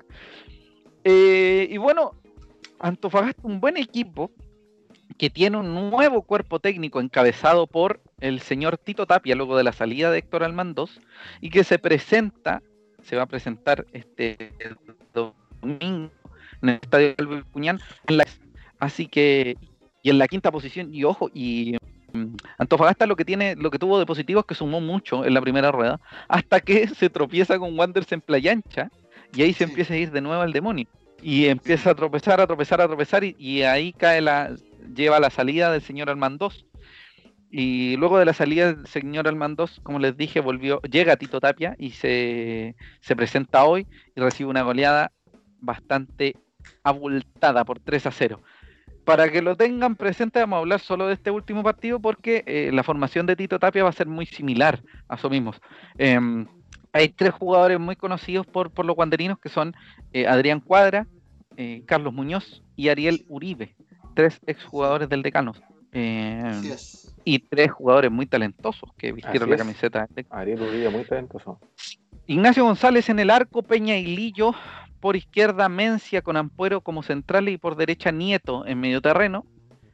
[1.11, 2.11] Eh, y bueno,
[2.79, 4.29] Antofagasta un buen equipo
[5.17, 9.71] que tiene un nuevo cuerpo técnico encabezado por el señor Tito Tapia luego de la
[9.73, 11.01] salida de Héctor Almandos
[11.41, 12.61] y que se presenta,
[13.01, 14.53] se va a presentar este
[15.13, 16.11] domingo
[16.61, 18.25] en el Estadio Álvaro Puñán en la-
[18.79, 19.57] así que
[20.03, 21.75] y en la quinta posición y ojo y
[22.13, 25.33] mm, Antofagasta lo que tiene lo que tuvo de positivo es que sumó mucho en
[25.33, 28.89] la primera rueda hasta que se tropieza con Wanderers en Playa Ancha
[29.33, 29.71] y ahí se Sí.
[29.71, 30.87] empieza a ir de nuevo al demonio
[31.21, 34.55] y empieza a tropezar, a tropezar, a tropezar y, ahí cae la
[34.93, 36.65] lleva la salida del señor Armandos
[37.51, 41.75] y luego de la salida del señor Almandos, como les dije, volvió, llega Tito Tapia
[41.79, 45.11] y se, se presenta hoy y recibe una goleada
[45.59, 46.35] bastante
[46.83, 48.41] abultada por 3 a 0.
[49.03, 52.69] Para que lo tengan presente, vamos a hablar solo de este último partido porque eh,
[52.71, 55.55] la formación de Tito Tapia va a ser muy similar a eso mismo.
[55.97, 56.45] Em,
[56.93, 59.75] hay tres jugadores muy conocidos por, por los guanderinos que son
[60.13, 61.07] eh, Adrián Cuadra,
[61.57, 63.75] eh, Carlos Muñoz y Ariel Uribe,
[64.15, 65.53] tres exjugadores del Decano.
[65.91, 66.61] Em,
[67.25, 70.07] y tres jugadores muy talentosos que vistieron la camiseta.
[70.29, 71.59] Ariel Uribe, muy talentoso.
[72.27, 74.53] Ignacio González en el arco, Peña y Lillo,
[74.99, 79.45] por izquierda Mencia con Ampuero como central y por derecha Nieto en medio terreno.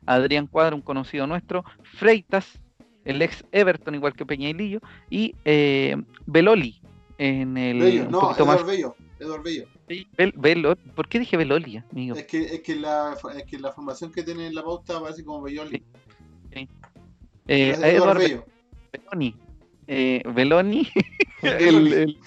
[0.06, 1.64] Adrián Cuadra, un conocido nuestro.
[1.84, 2.60] Freitas,
[3.06, 4.82] el ex Everton, igual que Peña y Lillo.
[5.10, 5.96] Y eh,
[6.26, 6.82] Beloli
[7.18, 7.80] en el.
[7.80, 8.96] Bello, no, Eduardo Bello.
[10.36, 10.76] Bello.
[10.96, 12.16] ¿Por qué dije Beloli, amigo?
[12.16, 15.24] Es que, es, que la, es que la formación que tiene en la pauta parece
[15.24, 15.84] como Belloli.
[16.54, 16.70] Sí.
[17.48, 18.46] Eh, Eduardo Bello.
[18.92, 19.36] Beloni.
[19.88, 20.88] Eh, Beloni.
[21.42, 22.18] el, el,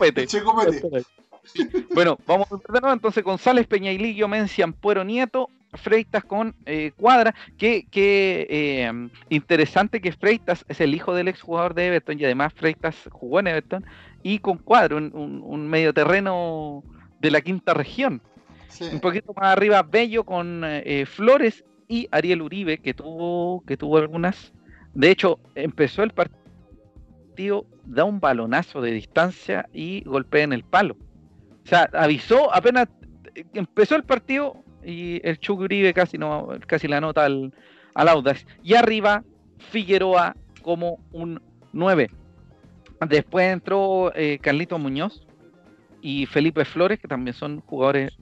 [0.00, 0.54] el, Checo
[1.94, 2.92] bueno, vamos de nuevo.
[2.92, 7.34] Entonces, González, Peñailillo, Mencia, Ampuero, Nieto, Freitas con eh, Cuadra.
[7.58, 12.96] Qué, eh, interesante que Freitas es el hijo del exjugador de Everton y además Freitas
[13.10, 13.84] jugó en Everton.
[14.22, 16.82] Y con Cuadra, un, medio terreno
[17.20, 18.22] de la quinta región.
[18.92, 23.98] Un poquito más arriba, Bello con eh, Flores y Ariel Uribe, que tuvo, que tuvo
[23.98, 24.52] algunas.
[24.94, 30.96] De hecho, empezó el partido, da un balonazo de distancia y golpea en el palo.
[31.64, 32.88] O sea, avisó apenas
[33.54, 37.52] empezó el partido y el Chuck Uribe casi no casi la nota al,
[37.94, 38.46] al Audax.
[38.62, 39.24] Y arriba
[39.58, 41.40] Figueroa como un
[41.72, 42.10] 9.
[43.08, 45.26] Después entró eh, Carlito Muñoz
[46.02, 48.16] y Felipe Flores, que también son jugadores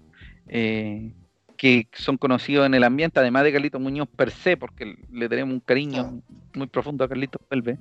[0.46, 1.12] eh,
[1.56, 5.54] que son conocidos en el ambiente, además de Carlito Muñoz per se, porque le tenemos
[5.54, 6.22] un cariño
[6.54, 7.78] muy profundo a Carlito vuelve.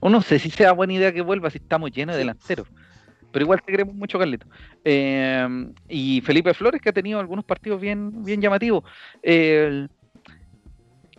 [0.00, 2.68] O no sé si sea buena idea que vuelva si estamos llenos de delanteros
[3.32, 4.46] pero igual te queremos mucho, Carlito.
[4.82, 5.46] Eh,
[5.90, 8.82] y Felipe Flores, que ha tenido algunos partidos bien, bien llamativos.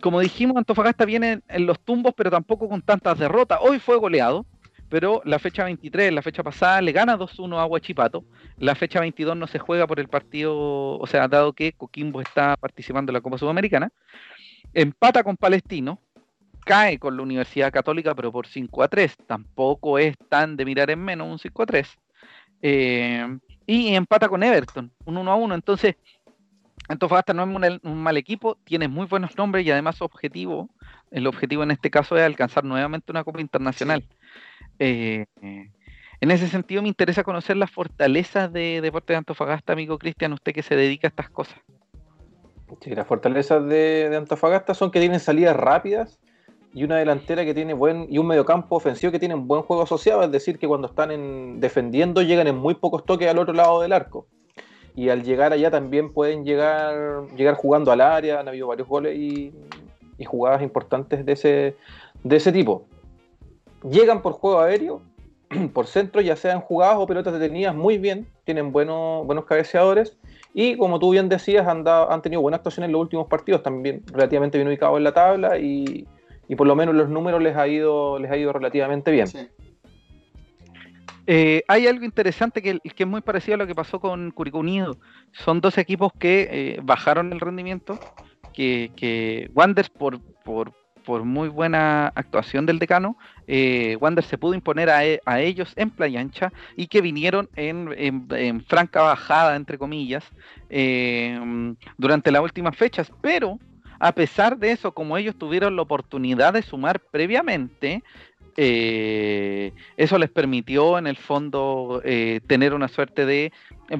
[0.00, 3.60] como dijimos, Antofagasta viene en los tumbos, pero tampoco con tantas derrotas.
[3.62, 4.46] Hoy fue goleado,
[4.88, 8.24] pero la fecha 23, la fecha pasada, le gana 2-1 a Huachipato.
[8.56, 12.56] La fecha 22 no se juega por el partido, o sea, dado que Coquimbo está
[12.56, 13.90] participando en la Copa Sudamericana.
[14.72, 16.00] Empata con Palestino,
[16.64, 19.16] cae con la Universidad Católica, pero por 5 a 3.
[19.26, 21.88] Tampoco es tan de mirar en menos un 5 a 3.
[22.62, 25.54] Eh, y empata con Everton, un 1 a 1.
[25.54, 25.96] Entonces,
[26.88, 30.70] Antofagasta no es un, mal equipo, tiene muy buenos nombres y además su objetivo,
[31.10, 34.02] el objetivo en este caso es alcanzar nuevamente una Copa Internacional.
[34.78, 35.26] Eh,
[36.20, 40.52] en ese sentido me interesa conocer las fortalezas de Deportes de Antofagasta, amigo Cristian, usted
[40.52, 41.58] que se dedica a estas cosas.
[42.80, 46.18] Sí, las fortalezas de, Antofagasta son que tienen salidas rápidas,
[46.74, 49.82] y una delantera que tiene buen y un mediocampo ofensivo que tiene un buen juego
[49.82, 53.54] asociado, es decir, que cuando están en, defendiendo llegan en muy pocos toques al otro
[53.54, 54.26] lado del arco.
[54.94, 59.16] Y al llegar allá también pueden llegar, llegar jugando al área, han habido varios goles
[59.16, 59.52] y,
[60.26, 61.76] jugadas importantes de ese,
[62.24, 62.84] de ese tipo.
[63.82, 65.02] Llegan por juego aéreo,
[65.72, 70.16] por centro, ya sean jugadas o pelotas detenidas muy bien, tienen buenos, buenos cabeceadores
[70.54, 74.02] y como tú bien decías, han, han tenido buena actuación en los últimos partidos, también
[74.12, 76.06] relativamente bien ubicados en la tabla y,
[76.48, 79.28] y por lo menos los números les ha ido, les ha ido relativamente bien.
[81.30, 84.60] Eh, hay algo interesante que, que, es muy parecido a lo que pasó con Curicó
[84.60, 84.96] Unido.
[85.32, 88.00] Son dos equipos que eh, bajaron el rendimiento,
[88.54, 90.72] que, que Wander por, por,
[91.08, 93.16] por, muy buena actuación del decano,
[93.46, 97.48] eh, Wander se pudo imponer a, e, a, ellos en playa ancha y que vinieron
[97.56, 100.22] en, en franca bajada, entre comillas,
[100.68, 103.58] eh, durante las últimas fechas, pero
[103.98, 108.02] a pesar de eso, como ellos tuvieron la oportunidad de sumar previamente,
[108.58, 113.50] eh, eso les permitió en el fondo eh, tener una suerte de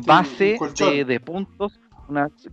[0.04, 0.58] base
[1.06, 1.80] de, puntos,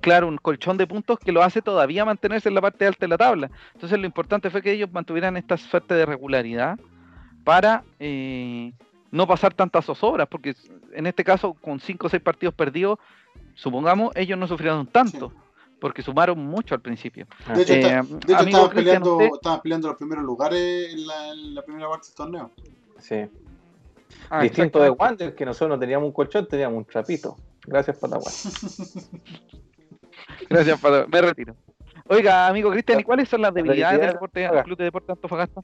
[0.02, 3.08] claro, un colchón de puntos que lo hace todavía mantenerse en la parte alta de
[3.08, 3.52] la tabla.
[3.74, 6.80] Entonces lo importante fue que ellos mantuvieran esta suerte de regularidad
[7.44, 8.74] para eh,
[9.12, 10.56] no pasar tantas zozobras, porque
[10.94, 13.00] en este caso con cinco o seis partidos perdidos,
[13.54, 15.32] supongamos, ellos no sufrieron tanto
[15.80, 17.28] porque sumaron mucho al principio.
[17.54, 19.20] De hecho, eh, estaban, peleando,
[19.62, 22.52] peleando los primeros lugares en la, primera parte del torneo.
[23.00, 23.28] Sí.
[24.30, 27.38] Ah, Distinto de Wander, que nosotros no teníamos un colchón, teníamos un trapito.
[27.68, 28.34] Gracias, Pataguay.
[30.50, 31.10] Gracias, Pataguay.
[31.10, 31.56] Me retiro.
[32.08, 35.62] Oiga, amigo Cristian, ¿y cuáles son las debilidades del deporte, Club de Deporte Antofagasta?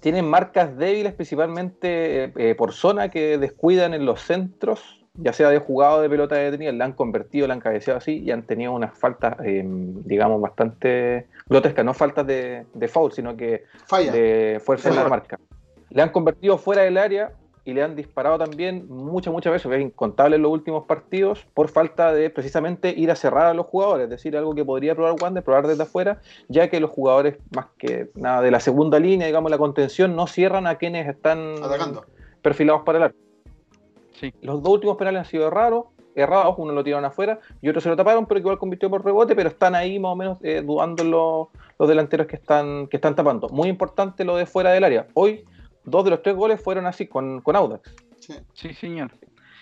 [0.00, 5.58] Tienen marcas débiles, principalmente eh, por zona, que descuidan en los centros ya sea de
[5.58, 8.98] jugado de pelota detenida, la han convertido, la han cabeceado así y han tenido unas
[8.98, 14.96] faltas, em, digamos, bastante grotescas, no faltas de, de foul, sino que de fuerza en
[14.96, 15.38] la marca.
[15.90, 17.30] Le han convertido fuera del área
[17.64, 21.46] y le han disparado también muchas, muchas veces, que es incontable en los últimos partidos,
[21.54, 24.94] por falta de precisamente ir a cerrar a los jugadores, es decir, algo que podría
[24.94, 28.98] probar Wander, probar desde afuera, ya que los jugadores, más que nada de la segunda
[28.98, 31.54] línea, digamos, la contención, no cierran a quienes están
[32.42, 33.18] perfilados para el arco.
[34.20, 34.32] Sí.
[34.42, 37.88] Los dos últimos penales han sido raros, errados, uno lo tiraron afuera y otro se
[37.88, 41.02] lo taparon, pero igual convirtió por rebote, pero están ahí más o menos eh, dudando
[41.02, 43.48] los, los, delanteros que están, que están tapando.
[43.48, 45.08] Muy importante lo de fuera del área.
[45.14, 45.44] Hoy
[45.84, 47.94] dos de los tres goles fueron así con, con Audax.
[48.54, 48.74] Sí.
[48.74, 49.12] señor.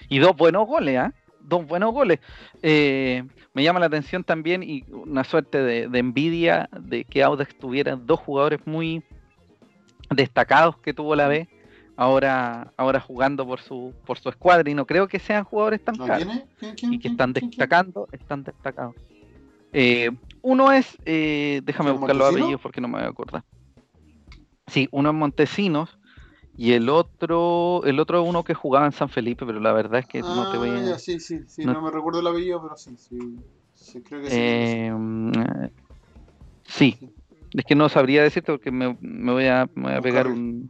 [0.08, 1.12] Y dos buenos goles, ¿ah?
[1.40, 2.20] Dos buenos goles.
[2.62, 3.24] Eh,
[3.54, 8.20] me llama la atención también y una suerte de, envidia de que Audax tuviera dos
[8.20, 9.02] jugadores muy
[10.10, 11.48] destacados que tuvo la B
[11.96, 15.94] ahora ahora jugando por su por su escuadra y no creo que sean jugadores tan
[15.96, 16.28] caros
[16.60, 18.94] y que están destacando están destacados
[19.72, 20.10] eh,
[20.42, 23.44] uno es eh, déjame buscar los apellidos porque no me voy a acordar
[24.66, 25.98] sí uno es Montesinos
[26.56, 30.00] y el otro, el otro es uno que jugaba en San Felipe, pero la verdad
[30.00, 30.94] es que no te voy a.
[30.94, 34.00] Ah, sí, sí, sí, no, me recuerdo el apellido, pero sí, sí.
[34.02, 34.36] creo que sí.
[34.38, 35.32] Em,
[36.64, 36.98] sí.
[37.54, 40.68] es que no sabría decirte porque me, voy, a, me voy a pegar un,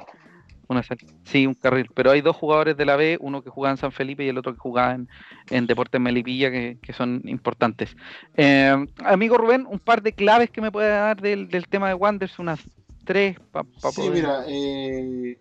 [0.69, 0.85] una,
[1.25, 1.89] sí, un carril.
[1.95, 4.39] Pero hay dos jugadores de la B, uno que jugaba en San Felipe y el
[4.39, 5.09] otro que jugaba en,
[5.51, 7.97] en Deportes Melipilla, que, que son importantes.
[8.35, 11.95] Em, amigo Rubén, un par de claves que me puede dar del, del tema de
[11.95, 12.61] Wanders, unas
[13.05, 15.37] tres para Sí, mira, eh,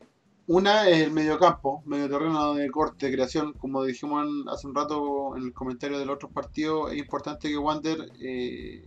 [0.51, 3.53] una es el mediocampo, medio terreno de corte, creación.
[3.53, 8.11] Como dijimos hace un rato en el comentario del otro partido, es importante que Wander
[8.19, 8.83] eh,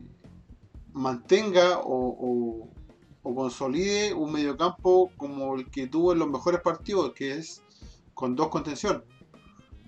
[0.93, 2.69] mantenga o,
[3.23, 7.63] consolide un mediocampo como el que tuvo en los mejores partidos, que es
[8.13, 9.03] con dos contención.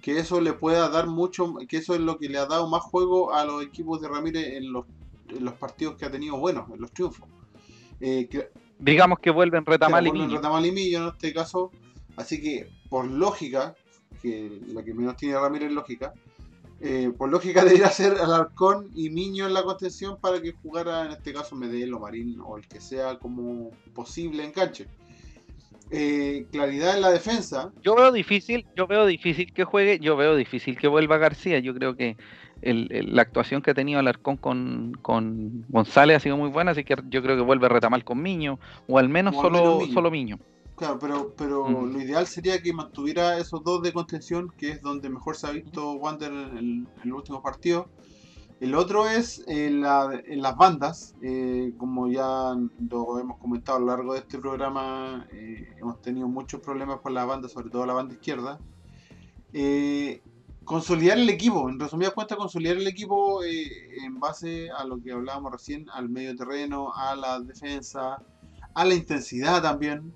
[0.00, 2.84] Que eso le pueda dar mucho, que eso es lo que le ha dado más
[2.84, 4.86] juego a los equipos de Ramírez en los,
[5.60, 7.28] partidos que ha tenido buenos, en los triunfos.
[8.00, 8.28] Eh,
[8.78, 10.36] digamos que vuelven Retamal y Millo.
[10.36, 11.70] Retamal y Millo en este caso.
[12.16, 13.74] Así que, por lógica,
[14.22, 16.14] que la que menos tiene Ramírez es lógica,
[16.80, 21.12] eh, por lógica debería ser Alarcón y Miño en la contención para que jugara en
[21.12, 24.86] este caso Medel o Marín o el que sea como posible en canche.
[25.90, 27.72] Eh, claridad en la defensa.
[27.82, 31.60] Yo veo difícil, yo veo difícil que juegue, yo veo difícil que vuelva García.
[31.60, 32.16] Yo creo que
[32.60, 36.96] la actuación que ha tenido Alarcón con, con, González ha sido muy buena, así que
[37.08, 38.58] yo creo que vuelve a retamar con Miño,
[38.88, 39.94] o al menos solo Miño.
[39.94, 40.38] solo Miño.
[40.76, 45.08] Claro, pero, pero lo ideal sería que mantuviera esos dos de contención, que es donde
[45.08, 47.88] mejor se ha visto Wander en el, último partido.
[48.60, 52.54] El otro es en, las bandas, eh, como ya
[52.90, 57.12] lo hemos comentado a lo largo de este programa, eh, hemos tenido muchos problemas con
[57.12, 58.58] la banda, sobre todo la banda izquierda.
[59.52, 60.22] Eh,
[60.66, 65.12] consolidar el equipo, en resumidas cuentas, consolidar el equipo eh, en base a lo que
[65.12, 68.20] hablábamos recién, al medio terreno, a la defensa,
[68.74, 70.12] a la intensidad también.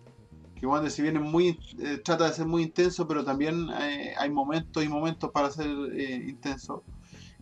[0.56, 4.28] Que cuando si viene muy, eh, trata de ser muy intenso, pero también eh, hay
[4.28, 6.82] momentos y momentos para ser intenso.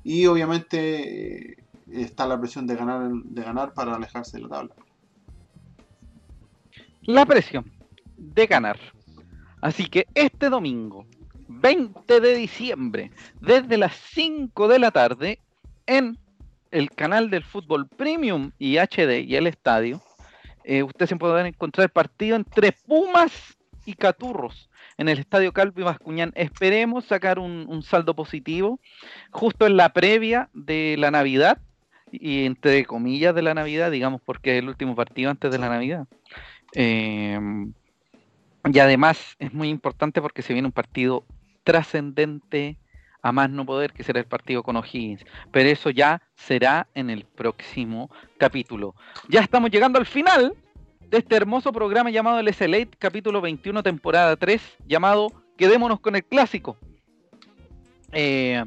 [0.09, 1.59] Y obviamente
[1.93, 4.75] está la presión de ganar, de ganar para alejarse de la tabla.
[7.03, 7.71] La presión
[8.17, 8.79] de ganar.
[9.61, 11.05] Así que este domingo,
[11.49, 13.11] 20 de diciembre,
[13.43, 15.41] desde las 5 de la tarde,
[15.85, 16.19] en
[16.71, 20.01] el canal del fútbol Premium y HD y el estadio.
[20.65, 25.83] Eh, usted se puede encontrar el partido entre Pumas y Caturros en el estadio Calvi
[25.83, 26.33] Bascuñán.
[26.35, 28.81] Esperemos sacar un, saldo positivo
[29.31, 31.59] justo en la previa de la Navidad
[32.11, 35.69] y entre comillas de la Navidad, digamos, porque es el último partido antes de la
[35.69, 36.07] Navidad.
[36.75, 37.39] Eh,
[38.71, 41.25] y además es muy importante porque se viene un partido
[41.65, 42.77] trascendente
[43.23, 45.25] a más no poder, que será el partido con O'Higgins.
[45.53, 48.95] Pero eso ya será en el próximo capítulo.
[49.29, 50.55] Ya estamos llegando al final
[51.11, 56.25] de este hermoso programa llamado el SLA, capítulo 21, temporada 3, llamado Quedémonos con el
[56.25, 56.77] clásico.
[58.13, 58.63] Eh,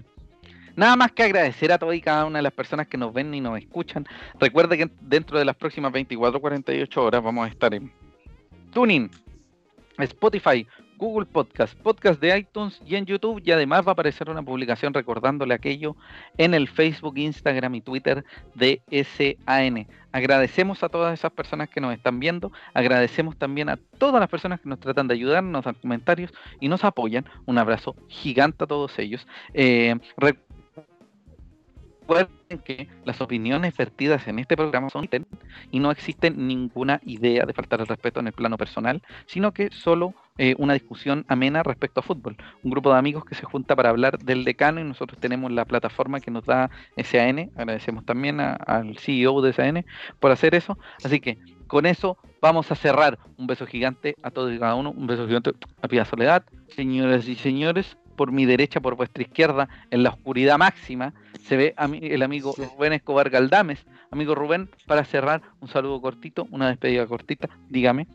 [0.76, 3.34] nada más que agradecer a todas y cada una de las personas que nos ven
[3.34, 4.08] y nos escuchan.
[4.40, 7.92] Recuerde que dentro de las próximas 24 48 horas vamos a estar en
[8.74, 9.12] Tuning,
[10.00, 10.68] Spotify,
[11.02, 13.42] Google Podcast, podcast de iTunes y en YouTube.
[13.44, 15.96] Y además va a aparecer una publicación recordándole aquello
[16.38, 18.24] en el Facebook, Instagram y Twitter
[18.54, 19.88] de SAN.
[20.12, 22.52] Agradecemos a todas esas personas que nos están viendo.
[22.76, 26.68] Agradecemos también a todas las personas que nos tratan de ayudar, nos dan comentarios y
[26.68, 27.26] nos apoyan.
[27.48, 29.26] Un abrazo gigante a todos ellos.
[29.56, 29.96] Eh,
[32.02, 35.08] Recuerden que las opiniones vertidas en este programa son
[35.72, 39.70] y no existe ninguna idea de faltar el respeto en el plano personal, sino que
[39.72, 42.36] solo eh, una discusión amena respecto a fútbol.
[42.64, 45.66] Un grupo de amigos que se junta para hablar del decano y nosotros tenemos la
[45.66, 47.52] plataforma que nos da SAN.
[47.56, 49.86] Agradecemos también al CEO de SAN
[50.20, 50.78] por hacer eso.
[51.04, 51.38] Así que
[51.68, 53.20] con eso vamos a cerrar.
[53.38, 54.92] Un beso gigante a todos y cada uno.
[54.92, 55.52] Un beso gigante
[55.82, 56.44] a Pia Soledad.
[56.70, 61.12] Señoras y señores, por mi derecha, por vuestra izquierda, en la oscuridad máxima,
[61.48, 63.80] se ve a mí, el amigo Rubén Escobar Galdames.
[64.12, 68.06] Amigo Rubén, para cerrar, un saludo cortito, una despedida cortita, dígame.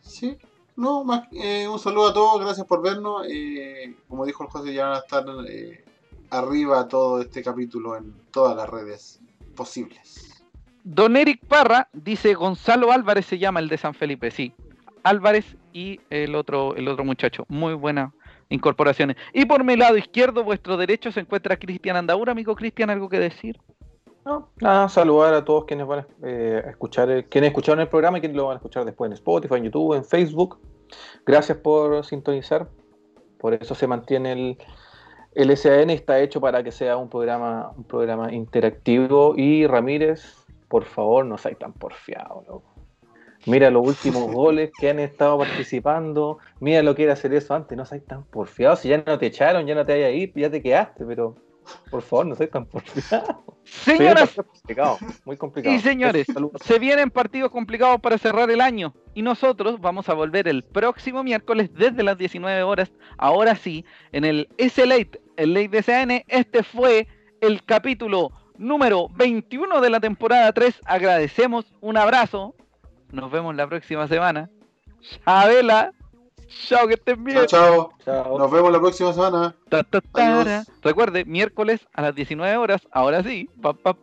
[0.00, 0.38] Sí,
[0.76, 3.26] no, más, eh, un saludo a todos, gracias por vernos.
[3.28, 5.84] Eh, como dijo el José, ya van a estar eh,
[6.30, 9.20] arriba todo este capítulo en todas las redes
[9.54, 10.42] posibles.
[10.84, 14.54] Don Eric Parra dice Gonzalo Álvarez se llama el de San Felipe, sí.
[15.02, 17.44] Álvarez y el otro, el otro muchacho.
[17.48, 18.14] Muy buena
[18.50, 19.16] incorporaciones.
[19.32, 22.32] Y por mi lado izquierdo, vuestro derecho, se encuentra Cristian Andaura.
[22.32, 23.58] Amigo Cristian, ¿algo que decir?
[24.24, 28.18] No, nada, saludar a todos quienes van a eh, escuchar, eh, quienes escucharon el programa
[28.18, 30.58] y quienes lo van a escuchar después en Spotify, en YouTube, en Facebook.
[31.24, 32.68] Gracias por sintonizar.
[33.38, 34.58] Por eso se mantiene el,
[35.34, 39.34] el SAN, está hecho para que sea un programa, un programa interactivo.
[39.36, 42.69] Y Ramírez, por favor, no seáis tan porfiado, loco.
[43.46, 46.38] Mira los últimos goles que han estado participando.
[46.60, 47.76] Mira lo que era hacer eso antes.
[47.76, 48.76] No seas tan porfiado.
[48.76, 51.36] Si ya no te echaron, ya no te vayas a ir, ya te quedaste, pero
[51.90, 53.44] por favor, no seas tan porfiado.
[53.64, 54.34] Señoras
[55.24, 55.74] muy complicado.
[55.74, 56.26] y señores,
[56.64, 58.94] se vienen partidos complicados para cerrar el año.
[59.14, 62.90] Y nosotros vamos a volver el próximo miércoles desde las 19 horas.
[63.18, 66.24] Ahora sí, en el S-Late, el Late de CN.
[66.26, 67.06] Este fue
[67.40, 70.80] el capítulo número 21 de la temporada 3.
[70.84, 72.54] Agradecemos, un abrazo
[73.12, 74.50] nos vemos la próxima semana.
[75.24, 75.92] Chabela.
[76.66, 77.46] Chao, que estén bien.
[77.46, 78.38] Chao, chao.
[78.38, 79.54] Nos vemos la próxima semana.
[80.82, 82.86] Recuerde, miércoles a las 19 horas.
[82.90, 83.48] Ahora sí.
[83.62, 83.94] Pa, pa,